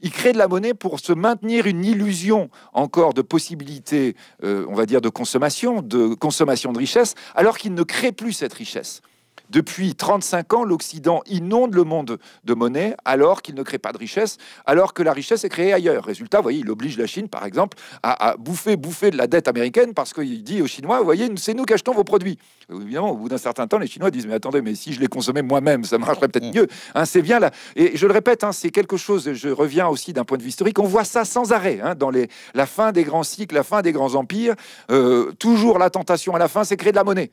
[0.00, 4.74] Il crée de la monnaie pour se maintenir une illusion encore de possibilité, euh, on
[4.74, 9.02] va dire, de consommation, de consommation de richesse, alors qu'il ne crée plus cette richesse.
[9.50, 13.98] Depuis 35 ans, l'Occident inonde le monde de monnaie alors qu'il ne crée pas de
[13.98, 14.36] richesse,
[14.66, 16.04] alors que la richesse est créée ailleurs.
[16.04, 19.48] Résultat, vous voyez, il oblige la Chine, par exemple, à, bouffer, bouffer de la dette
[19.48, 22.38] américaine parce qu'il dit aux Chinois, vous voyez, c'est nous qui achetons vos produits.
[22.70, 25.06] Évidemment, au bout d'un certain temps, les Chinois disent, mais attendez, mais si je les
[25.06, 26.66] consommais moi-même, ça marcherait peut-être mieux.
[26.94, 27.50] Hein, c'est bien là.
[27.76, 30.50] Et je le répète, hein, c'est quelque chose, je reviens aussi d'un point de vue
[30.50, 33.62] historique, on voit ça sans arrêt hein, dans les, la fin des grands cycles, la
[33.62, 34.54] fin des grands empires.
[34.90, 37.30] Euh, toujours la tentation à la fin, c'est créer de la monnaie.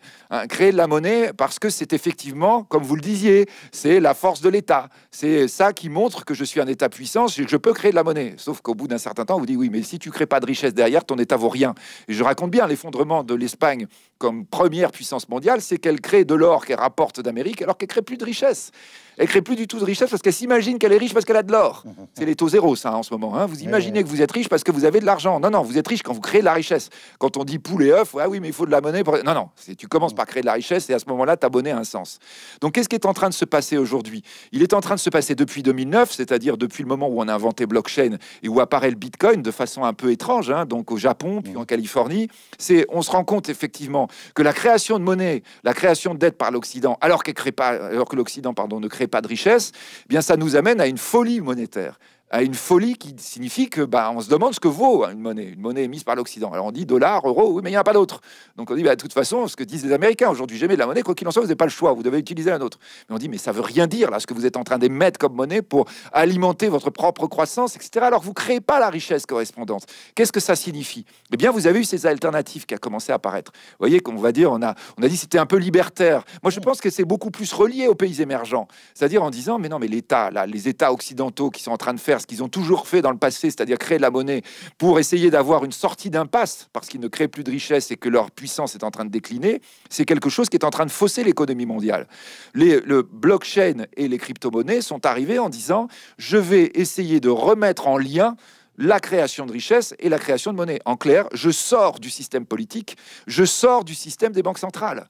[0.48, 4.40] créer de la monnaie parce que c'est effectivement, comme vous le disiez, c'est la force
[4.42, 4.90] de l'État.
[5.10, 7.96] C'est ça qui montre que je suis un État puissant, que je peux créer de
[7.96, 8.36] la monnaie.
[8.38, 10.40] Sauf qu'au bout d'un certain temps, on vous dit oui, mais si tu crées pas
[10.40, 11.74] de richesse derrière, ton État vaut rien.
[12.08, 13.88] Et je raconte bien l'effondrement de l'Espagne
[14.18, 18.02] comme première puissance mondiale, c'est qu'elle crée de l'or qu'elle rapporte d'Amérique, alors qu'elle crée
[18.02, 18.72] plus de richesse
[19.18, 21.38] elle crée plus du tout de richesse parce qu'elle s'imagine qu'elle est riche parce qu'elle
[21.38, 21.84] a de l'or.
[22.14, 23.38] C'est les taux zéro, ça, en ce moment.
[23.38, 23.46] Hein.
[23.46, 25.40] Vous imaginez que vous êtes riche parce que vous avez de l'argent.
[25.40, 26.90] Non, non, vous êtes riche quand vous créez de la richesse.
[27.18, 29.04] Quand on dit poule et œuf, ah oui, mais il faut de la monnaie.
[29.04, 29.18] Pour...
[29.24, 31.72] Non, non, tu commences par créer de la richesse et à ce moment-là, ta monnaie
[31.72, 32.20] a un sens.
[32.62, 34.22] Donc, qu'est-ce qui est en train de se passer aujourd'hui?
[34.52, 37.28] Il est en train de se passer depuis 2009, c'est-à-dire depuis le moment où on
[37.28, 40.92] a inventé blockchain et où apparaît le bitcoin de façon un peu étrange, hein, donc
[40.92, 42.28] au Japon, puis en Californie.
[42.58, 46.38] C'est, on se rend compte effectivement que la création de monnaie, la création de dette
[46.38, 47.24] par l'Occident, alors,
[47.56, 49.72] pas, alors que l'Occident pardon, ne crée pas de richesse,
[50.06, 51.98] eh bien ça nous amène à une folie monétaire
[52.36, 55.52] à une folie qui signifie que bah, on se demande ce que vaut une monnaie,
[55.54, 56.52] une monnaie émise par l'Occident.
[56.52, 58.20] Alors on dit dollar, euro, oui, mais il n'y en a pas d'autre.
[58.58, 60.80] Donc on dit, bah, de toute façon, ce que disent les Américains aujourd'hui, j'aimais de
[60.80, 62.60] la monnaie, quoi qu'il en soit, vous n'avez pas le choix, vous devez utiliser un
[62.60, 62.78] autre.
[63.08, 64.78] Mais on dit, mais ça veut rien dire là, ce que vous êtes en train
[64.78, 68.06] d'émettre comme monnaie pour alimenter votre propre croissance, etc.
[68.06, 69.86] Alors vous créez pas la richesse correspondante.
[70.14, 71.06] Qu'est-ce que ça signifie?
[71.32, 73.54] Eh bien, vous avez eu ces alternatives qui a commencé à apparaître.
[73.54, 76.26] Vous voyez, qu'on va dire, on a, on a dit c'était un peu libertaire.
[76.44, 78.68] Moi, je pense que c'est beaucoup plus relié aux pays émergents.
[78.94, 81.94] C'est-à-dire en disant, mais non, mais l'État, là, les États occidentaux qui sont en train
[81.94, 84.42] de faire qu'ils ont toujours fait dans le passé, c'est-à-dire créer de la monnaie
[84.78, 88.10] pour essayer d'avoir une sortie d'impasse, parce qu'ils ne créent plus de richesse et que
[88.10, 90.92] leur puissance est en train de décliner, c'est quelque chose qui est en train de
[90.92, 92.08] fausser l'économie mondiale.
[92.54, 97.88] Les, le blockchain et les crypto-monnaies sont arrivés en disant, je vais essayer de remettre
[97.88, 98.36] en lien
[98.78, 100.80] la création de richesse et la création de monnaie.
[100.86, 102.98] En clair, je sors du système politique,
[103.28, 105.08] je sors du système des banques centrales.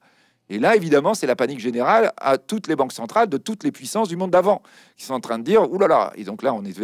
[0.48, 3.72] Et là, évidemment, c'est la panique générale à toutes les banques centrales de toutes les
[3.72, 4.62] puissances du monde d'avant
[4.96, 6.78] qui sont en train de dire Ouh là là Et donc là, on est,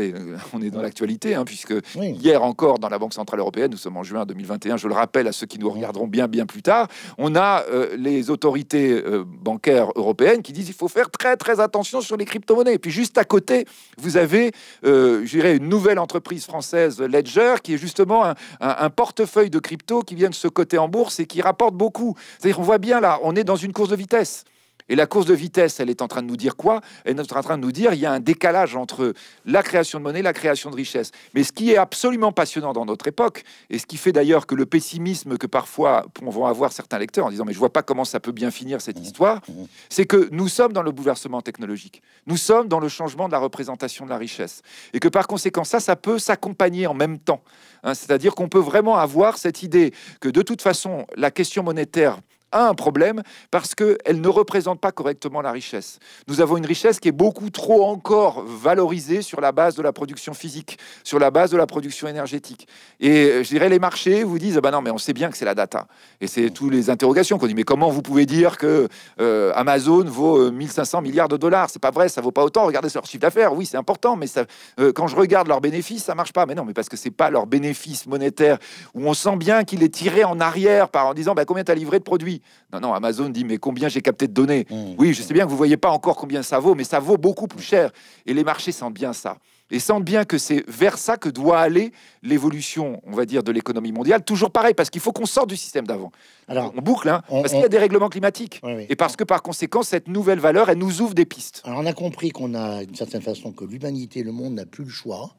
[0.53, 3.97] on est dans l'actualité, hein, puisque hier encore, dans la Banque Centrale Européenne, nous sommes
[3.97, 6.89] en juin 2021, je le rappelle à ceux qui nous regarderont bien, bien plus tard,
[7.19, 11.61] on a euh, les autorités euh, bancaires européennes qui disent Il faut faire très, très
[11.61, 12.75] attention sur les crypto-monnaies.
[12.75, 14.51] Et puis juste à côté, vous avez,
[14.85, 19.61] euh, je dirais, une nouvelle entreprise française, Ledger, qui est justement un, un portefeuille de
[19.61, 22.17] crypto qui vient de se coter en bourse et qui rapporte beaucoup.
[22.39, 24.45] C'est-à-dire, on voit bien là, on est dans une course de vitesse.
[24.89, 26.81] Et la course de vitesse, elle est en train de nous dire quoi?
[27.05, 29.15] Elle est en train de nous dire il y a un décalage entre
[29.47, 31.13] la création de monnaie et la création de richesse.
[31.35, 34.55] Mais ce qui est absolument passionnant dans notre époque, et ce qui fait d'ailleurs que
[34.55, 38.05] le pessimisme que parfois vont avoir certains lecteurs en disant mais je vois pas comment
[38.05, 39.03] ça peut bien finir cette mmh.
[39.03, 39.53] histoire, mmh.
[39.89, 42.03] c'est que nous sommes dans le bouleversement technologique.
[42.27, 44.63] Nous sommes dans le changement de la représentation de la richesse.
[44.93, 47.43] Et que par conséquent, ça, ça peut s'accompagner en même temps.
[47.83, 47.95] Hein.
[47.95, 52.19] C'est-à-dire qu'on peut vraiment avoir cette idée que de toute façon, la question monétaire
[52.53, 55.99] a un problème parce qu'elle ne représente pas correctement la richesse.
[56.29, 59.93] Nous avons une richesse qui est beaucoup trop encore valorisée sur la base de la
[59.93, 62.69] production physique, sur la base de la production énergétique.
[63.01, 65.45] Et je dirais, les marchés vous disent, bah non, mais on sait bien que c'est
[65.45, 65.87] la data.
[66.21, 68.89] Et c'est toutes les interrogations qu'on dit, mais comment vous pouvez dire que
[69.21, 71.71] euh, Amazon vaut 1500 euh, milliards de dollars?
[71.71, 72.65] C'est pas vrai, ça vaut pas autant.
[72.65, 74.45] Regardez leur chiffre d'affaires, oui, c'est important, mais ça,
[74.79, 76.47] euh, quand je regarde leurs bénéfices, ça marche pas.
[76.47, 78.59] Mais non, mais parce que c'est pas leur bénéfice monétaire
[78.95, 81.73] où on sent bien qu'il est tiré en arrière par en disant, bah, combien tu
[81.73, 82.42] as livré de produits?
[82.73, 84.95] Non, non, Amazon dit, mais combien j'ai capté de données mmh.
[84.99, 87.19] Oui, je sais bien que vous voyez pas encore combien ça vaut, mais ça vaut
[87.19, 87.91] beaucoup plus cher.
[88.27, 89.39] Et les marchés sentent bien ça
[89.73, 91.93] et sentent bien que c'est vers ça que doit aller
[92.23, 94.23] l'évolution, on va dire, de l'économie mondiale.
[94.23, 96.13] Toujours pareil, parce qu'il faut qu'on sorte du système d'avant.
[96.47, 98.61] Alors, on boucle, hein, parce qu'il y a des règlements climatiques.
[98.89, 101.63] Et parce que par conséquent, cette nouvelle valeur, elle nous ouvre des pistes.
[101.65, 104.85] Alors, on a compris qu'on a, d'une certaine façon, que l'humanité, le monde n'a plus
[104.85, 105.35] le choix.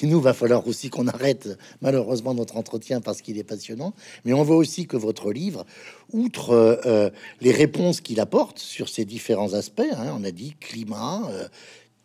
[0.00, 1.48] Et nous, va falloir aussi qu'on arrête,
[1.82, 3.92] malheureusement, notre entretien parce qu'il est passionnant.
[4.24, 5.66] Mais on voit aussi que votre livre,
[6.12, 7.10] outre euh, euh,
[7.40, 11.48] les réponses qu'il apporte sur ces différents aspects, hein, on a dit climat, euh,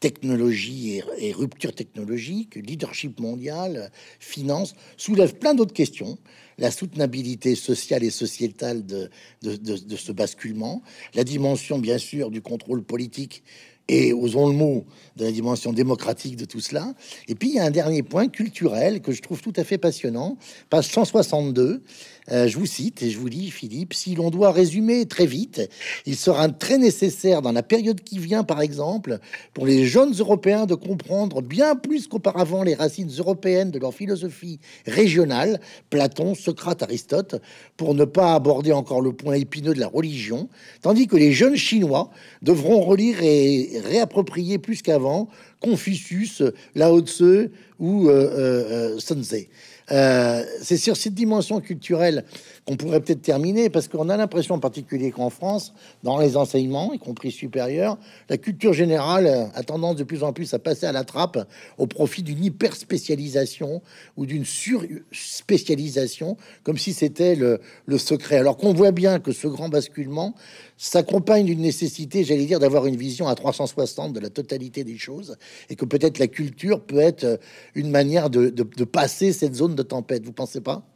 [0.02, 6.18] technologie et, rupture technologique, leadership mondial, finance, soulève plein d'autres questions.
[6.58, 9.10] La soutenabilité sociale et sociétale de,
[9.42, 10.82] de, ce basculement,
[11.14, 13.44] la dimension bien sûr du contrôle politique
[13.88, 14.86] et osons le mot
[15.18, 16.94] de la dimension démocratique de tout cela.
[17.28, 19.78] Et puis il y a un dernier point culturel que je trouve tout à fait
[19.78, 20.38] passionnant,
[20.70, 21.84] page 162.
[22.32, 25.70] Euh, je vous cite et je vous dis, Philippe, si l'on doit résumer très vite,
[26.06, 29.20] il sera très nécessaire dans la période qui vient, par exemple,
[29.54, 34.60] pour les jeunes Européens de comprendre bien plus qu'auparavant les racines européennes de leur philosophie
[34.86, 35.60] régionale,
[35.90, 37.42] Platon, Socrate, Aristote,
[37.78, 40.50] pour ne pas aborder encore le point épineux de la religion,
[40.82, 42.10] tandis que les jeunes Chinois
[42.42, 45.28] devront relire et réapproprier plus qu'avant
[45.60, 46.42] Confucius,
[46.76, 49.48] Lao Tse ou euh, euh, Sun Tzu.
[49.92, 52.24] Euh, c'est sur cette dimension culturelle
[52.72, 56.94] qu'on pourrait peut-être terminer, parce qu'on a l'impression en particulier qu'en France, dans les enseignements,
[56.94, 57.98] y compris supérieurs,
[58.30, 61.86] la culture générale a tendance de plus en plus à passer à la trappe au
[61.86, 63.82] profit d'une hyper-spécialisation
[64.16, 68.38] ou d'une sur-spécialisation, comme si c'était le, le secret.
[68.38, 70.34] Alors qu'on voit bien que ce grand basculement
[70.78, 75.38] s'accompagne d'une nécessité, j'allais dire, d'avoir une vision à 360 de la totalité des choses,
[75.70, 77.38] et que peut-être la culture peut être
[77.76, 80.24] une manière de, de, passer cette zone de tempête.
[80.24, 80.91] Vous pensez pas?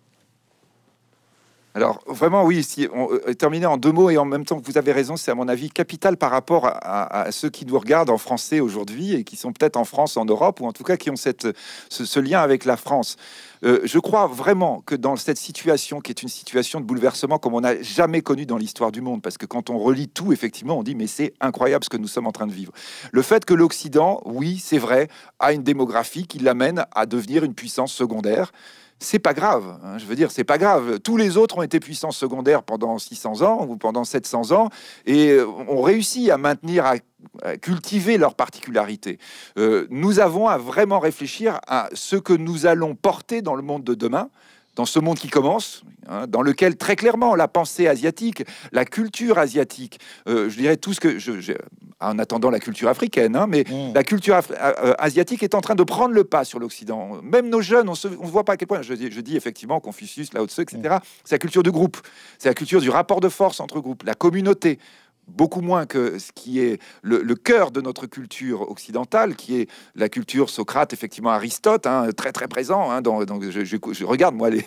[1.75, 4.65] Alors vraiment oui, si on euh, terminer en deux mots et en même temps que
[4.65, 8.09] vous avez raison, c'est à mon avis capital par rapport à, ceux qui nous regardent
[8.09, 10.95] en français aujourd'hui et qui sont peut-être en France, en Europe ou en tout cas
[10.95, 11.49] qui ont cette,
[11.89, 13.17] ce lien avec la France.
[13.65, 17.53] Euh, je crois vraiment que dans cette situation, qui est une situation de bouleversement comme
[17.53, 20.79] on n'a jamais connu dans l'histoire du monde, parce que quand on relit tout, effectivement,
[20.79, 22.71] on dit mais c'est incroyable ce que nous sommes en train de vivre.
[23.11, 25.09] Le fait que l'Occident, oui, c'est vrai,
[25.39, 28.53] a une démographie qui l'amène à devenir une puissance secondaire
[28.99, 29.77] c'est pas grave.
[29.83, 30.99] Hein, je veux dire, c'est pas grave.
[30.99, 34.69] Tous les autres ont été puissance secondaire pendant 600 ans ou pendant 700 ans
[35.05, 36.95] et ont réussi à maintenir, à
[37.43, 39.19] à cultiver leurs particularités.
[39.57, 43.83] Euh, nous avons à vraiment réfléchir à ce que nous allons porter dans le monde
[43.83, 44.29] de demain
[44.75, 49.37] dans ce monde qui commence, hein, dans lequel très clairement la pensée asiatique, la culture
[49.37, 51.53] asiatique, euh, je dirais tout ce que, je,
[51.99, 53.93] en attendant la culture africaine, hein, mais mmh.
[53.93, 57.21] la culture euh, asiatique est en train de prendre le pas sur l'Occident.
[57.23, 60.33] Même nos jeunes, on ne voit pas à quel point, je, je dis effectivement Confucius,
[60.33, 60.99] Lao Tzu, etc., mmh.
[61.23, 61.97] c'est la culture de groupe,
[62.37, 64.79] c'est la culture du rapport de force entre groupes, la communauté
[65.27, 70.09] beaucoup moins que ce qui est le, cœur de notre culture occidentale, qui est la
[70.09, 72.91] culture Socrate, effectivement Aristote, hein, très très présent.
[72.91, 74.63] Hein, dans, je, regarde moi les,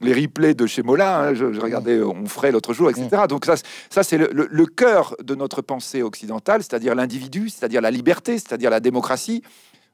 [0.00, 3.22] les, replays de chez Mola, hein, je, regardais On ferait l'autre jour, etc.
[3.28, 3.54] Donc ça,
[3.90, 8.70] ça c'est le, le, cœur de notre pensée occidentale, c'est-à-dire l'individu, c'est-à-dire la liberté, c'est-à-dire
[8.70, 9.42] la démocratie.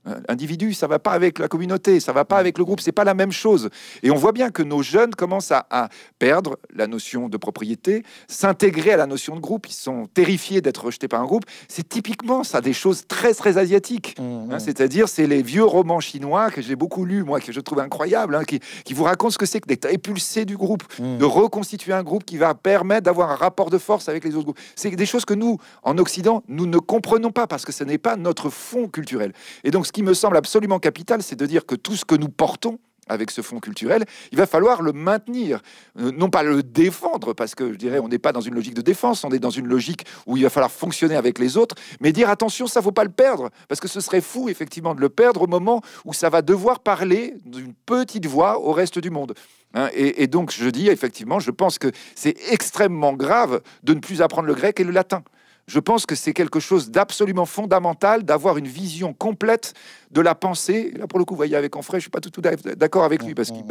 [0.08, 2.92] Euh, individu, ça va pas avec la communauté, ça va pas avec le groupe, c'est
[2.92, 3.70] pas la même chose.
[4.02, 8.92] Et on voit bien que nos jeunes commencent à, perdre la notion de propriété, s'intégrer
[8.92, 9.66] à la notion de groupe.
[9.68, 11.44] Ils sont terrifiés d'être rejetés par un groupe.
[11.68, 14.16] C'est typiquement ça des choses très très asiatiques.
[14.18, 14.60] Mmh, hein, mmh.
[14.60, 18.34] C'est-à-dire, c'est les vieux romans chinois que j'ai beaucoup lus, moi, que je trouve incroyables,
[18.34, 18.60] hein, qui,
[18.92, 21.18] vous racontent ce que c'est que d'être épulsé du groupe, mmh.
[21.18, 24.44] de reconstituer un groupe qui va permettre d'avoir un rapport de force avec les autres
[24.44, 24.60] groupes.
[24.74, 27.98] C'est des choses que nous, en Occident, nous ne comprenons pas parce que ce n'est
[27.98, 29.32] pas notre fond culturel.
[29.64, 32.14] Et donc, ce qui me semble absolument capital, c'est de dire que tout ce que
[32.14, 35.60] nous portons avec ce fonds culturel, il va falloir le maintenir,
[35.98, 38.74] euh, non pas le défendre, parce que je dirais, on n'est pas dans une logique
[38.74, 41.74] de défense, on est dans une logique où il va falloir fonctionner avec les autres,
[42.00, 44.94] mais dire attention, ça ne faut pas le perdre, parce que ce serait fou effectivement
[44.94, 49.00] de le perdre au moment où ça va devoir parler d'une petite voix au reste
[49.00, 49.34] du monde.
[49.74, 49.88] Hein.
[49.94, 54.22] et, et, donc je dis effectivement, je pense que c'est extrêmement grave de ne plus
[54.22, 55.24] apprendre le grec et le latin.
[55.68, 59.74] Je pense que c'est quelque chose d'absolument fondamental d'avoir une vision complète
[60.10, 60.92] de la pensée.
[60.96, 63.22] Là, pour le coup, vous voyez, avec Onfray, je suis pas tout, tout d'accord avec
[63.22, 63.64] lui parce qu'il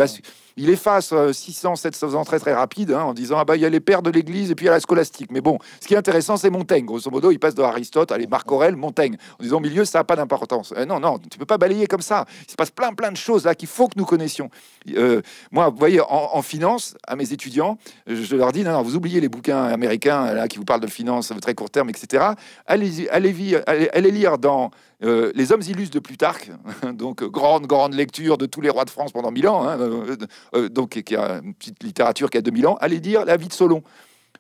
[0.58, 3.66] il efface 600, 700 ans très très rapide hein, en disant ah bah il y
[3.66, 5.32] a les pères de l'Église et puis il y a la scolastique.
[5.32, 6.86] Mais bon, ce qui est intéressant, c'est Montaigne.
[6.86, 10.04] Grosso modo, il passe de Aristote, allez Marc Aurèle, Montaigne, en disant milieu ça n'a
[10.04, 10.74] pas d'importance.
[10.78, 12.26] Eh non, non, tu peux pas balayer comme ça.
[12.48, 14.50] Il se passe plein plein de choses là qu'il faut que nous connaissions.
[14.96, 17.78] Euh, moi, vous voyez, en, finance, à mes étudiants,
[18.08, 20.88] je leur dis non, non, vous oubliez les bouquins américains là qui vous parlent de
[20.88, 22.24] finance très court terme, etc.
[22.66, 24.72] Allez, allez, allez, allez lire dans
[25.04, 26.50] euh, les hommes illustres de Plutarque,
[26.94, 30.18] donc grande, grande lecture de tous les rois de France pendant mille ans, hein, euh,
[30.56, 33.48] euh, donc qui a une petite littérature qui a 2000 ans, allez dire la vie
[33.48, 33.84] de Solon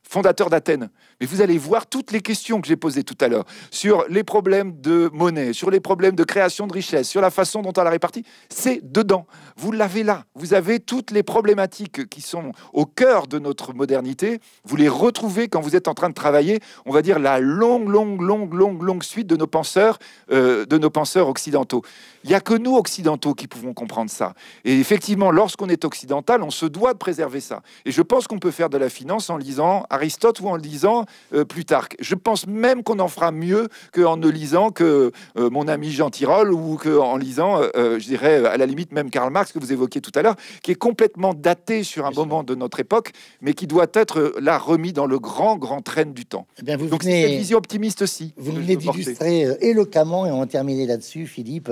[0.07, 0.89] fondateur d'Athènes.
[1.19, 4.23] Mais vous allez voir toutes les questions que j'ai posées tout à l'heure sur les
[4.23, 7.83] problèmes de monnaie, sur les problèmes de création de richesse, sur la façon dont on
[7.83, 8.23] la répartit.
[8.49, 9.27] C'est dedans.
[9.59, 10.23] Vous l'avez là.
[10.35, 14.39] Vous avez toutes les problématiques qui sont au cœur de notre modernité.
[14.65, 17.89] Vous les retrouvez quand vous êtes en train de travailler, on va dire, la longue,
[17.89, 19.97] longue, longue, longue, longue suite de nos penseurs,
[20.31, 21.81] euh, de nos penseurs occidentaux.
[22.23, 24.35] Il n'y a que nous, occidentaux, qui pouvons comprendre ça.
[24.63, 27.63] Et effectivement, lorsqu'on est occidental, on se doit de préserver ça.
[27.85, 31.05] Et je pense qu'on peut faire de la finance en lisant Aristote ou en lisant
[31.33, 31.95] euh, Plutarque.
[31.99, 36.11] Je pense même qu'on en fera mieux qu'en ne lisant que euh, mon ami Jean
[36.11, 40.01] Tirole ou qu'en lisant, je dirais, à la limite même Karl Marx, que vous évoquiez
[40.01, 43.11] tout à l'heure, qui est complètement daté sur un moment de notre époque,
[43.41, 46.47] mais qui doit être là remis dans le grand, grand train du temps.
[46.59, 48.33] Eh bien, vous Donc c'est une vision optimiste aussi.
[48.37, 51.71] Vous venez d'illustrer éloquemment, et on va terminer là-dessus, Philippe,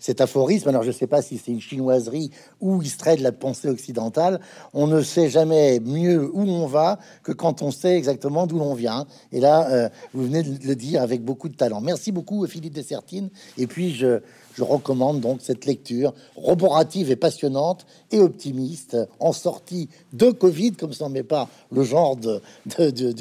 [0.00, 0.68] cet aphorisme.
[0.68, 2.30] Alors, je ne sais pas si c'est une chinoiserie
[2.60, 4.40] ou extrait de la pensée occidentale.
[4.72, 8.74] On ne sait jamais mieux où on va que quand on sait exactement d'où l'on
[8.74, 9.06] vient.
[9.32, 11.80] Et là, euh, vous venez de le dire avec beaucoup de talent.
[11.80, 13.30] Merci beaucoup, Philippe Dessertine.
[13.58, 14.20] Et puis, je,
[14.54, 20.92] je recommande donc cette lecture roborative et passionnante et optimiste en sortie de Covid, comme
[20.92, 22.40] ça n'est pas le genre de,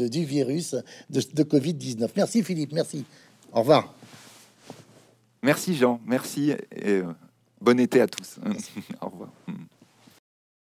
[0.08, 0.76] du virus
[1.10, 2.10] de, de Covid-19.
[2.16, 2.74] Merci, Philippe.
[2.74, 3.04] Merci.
[3.52, 3.94] Au revoir.
[5.44, 7.04] Merci Jean, merci et euh,
[7.60, 8.38] bon été à tous.
[9.02, 9.30] Au revoir.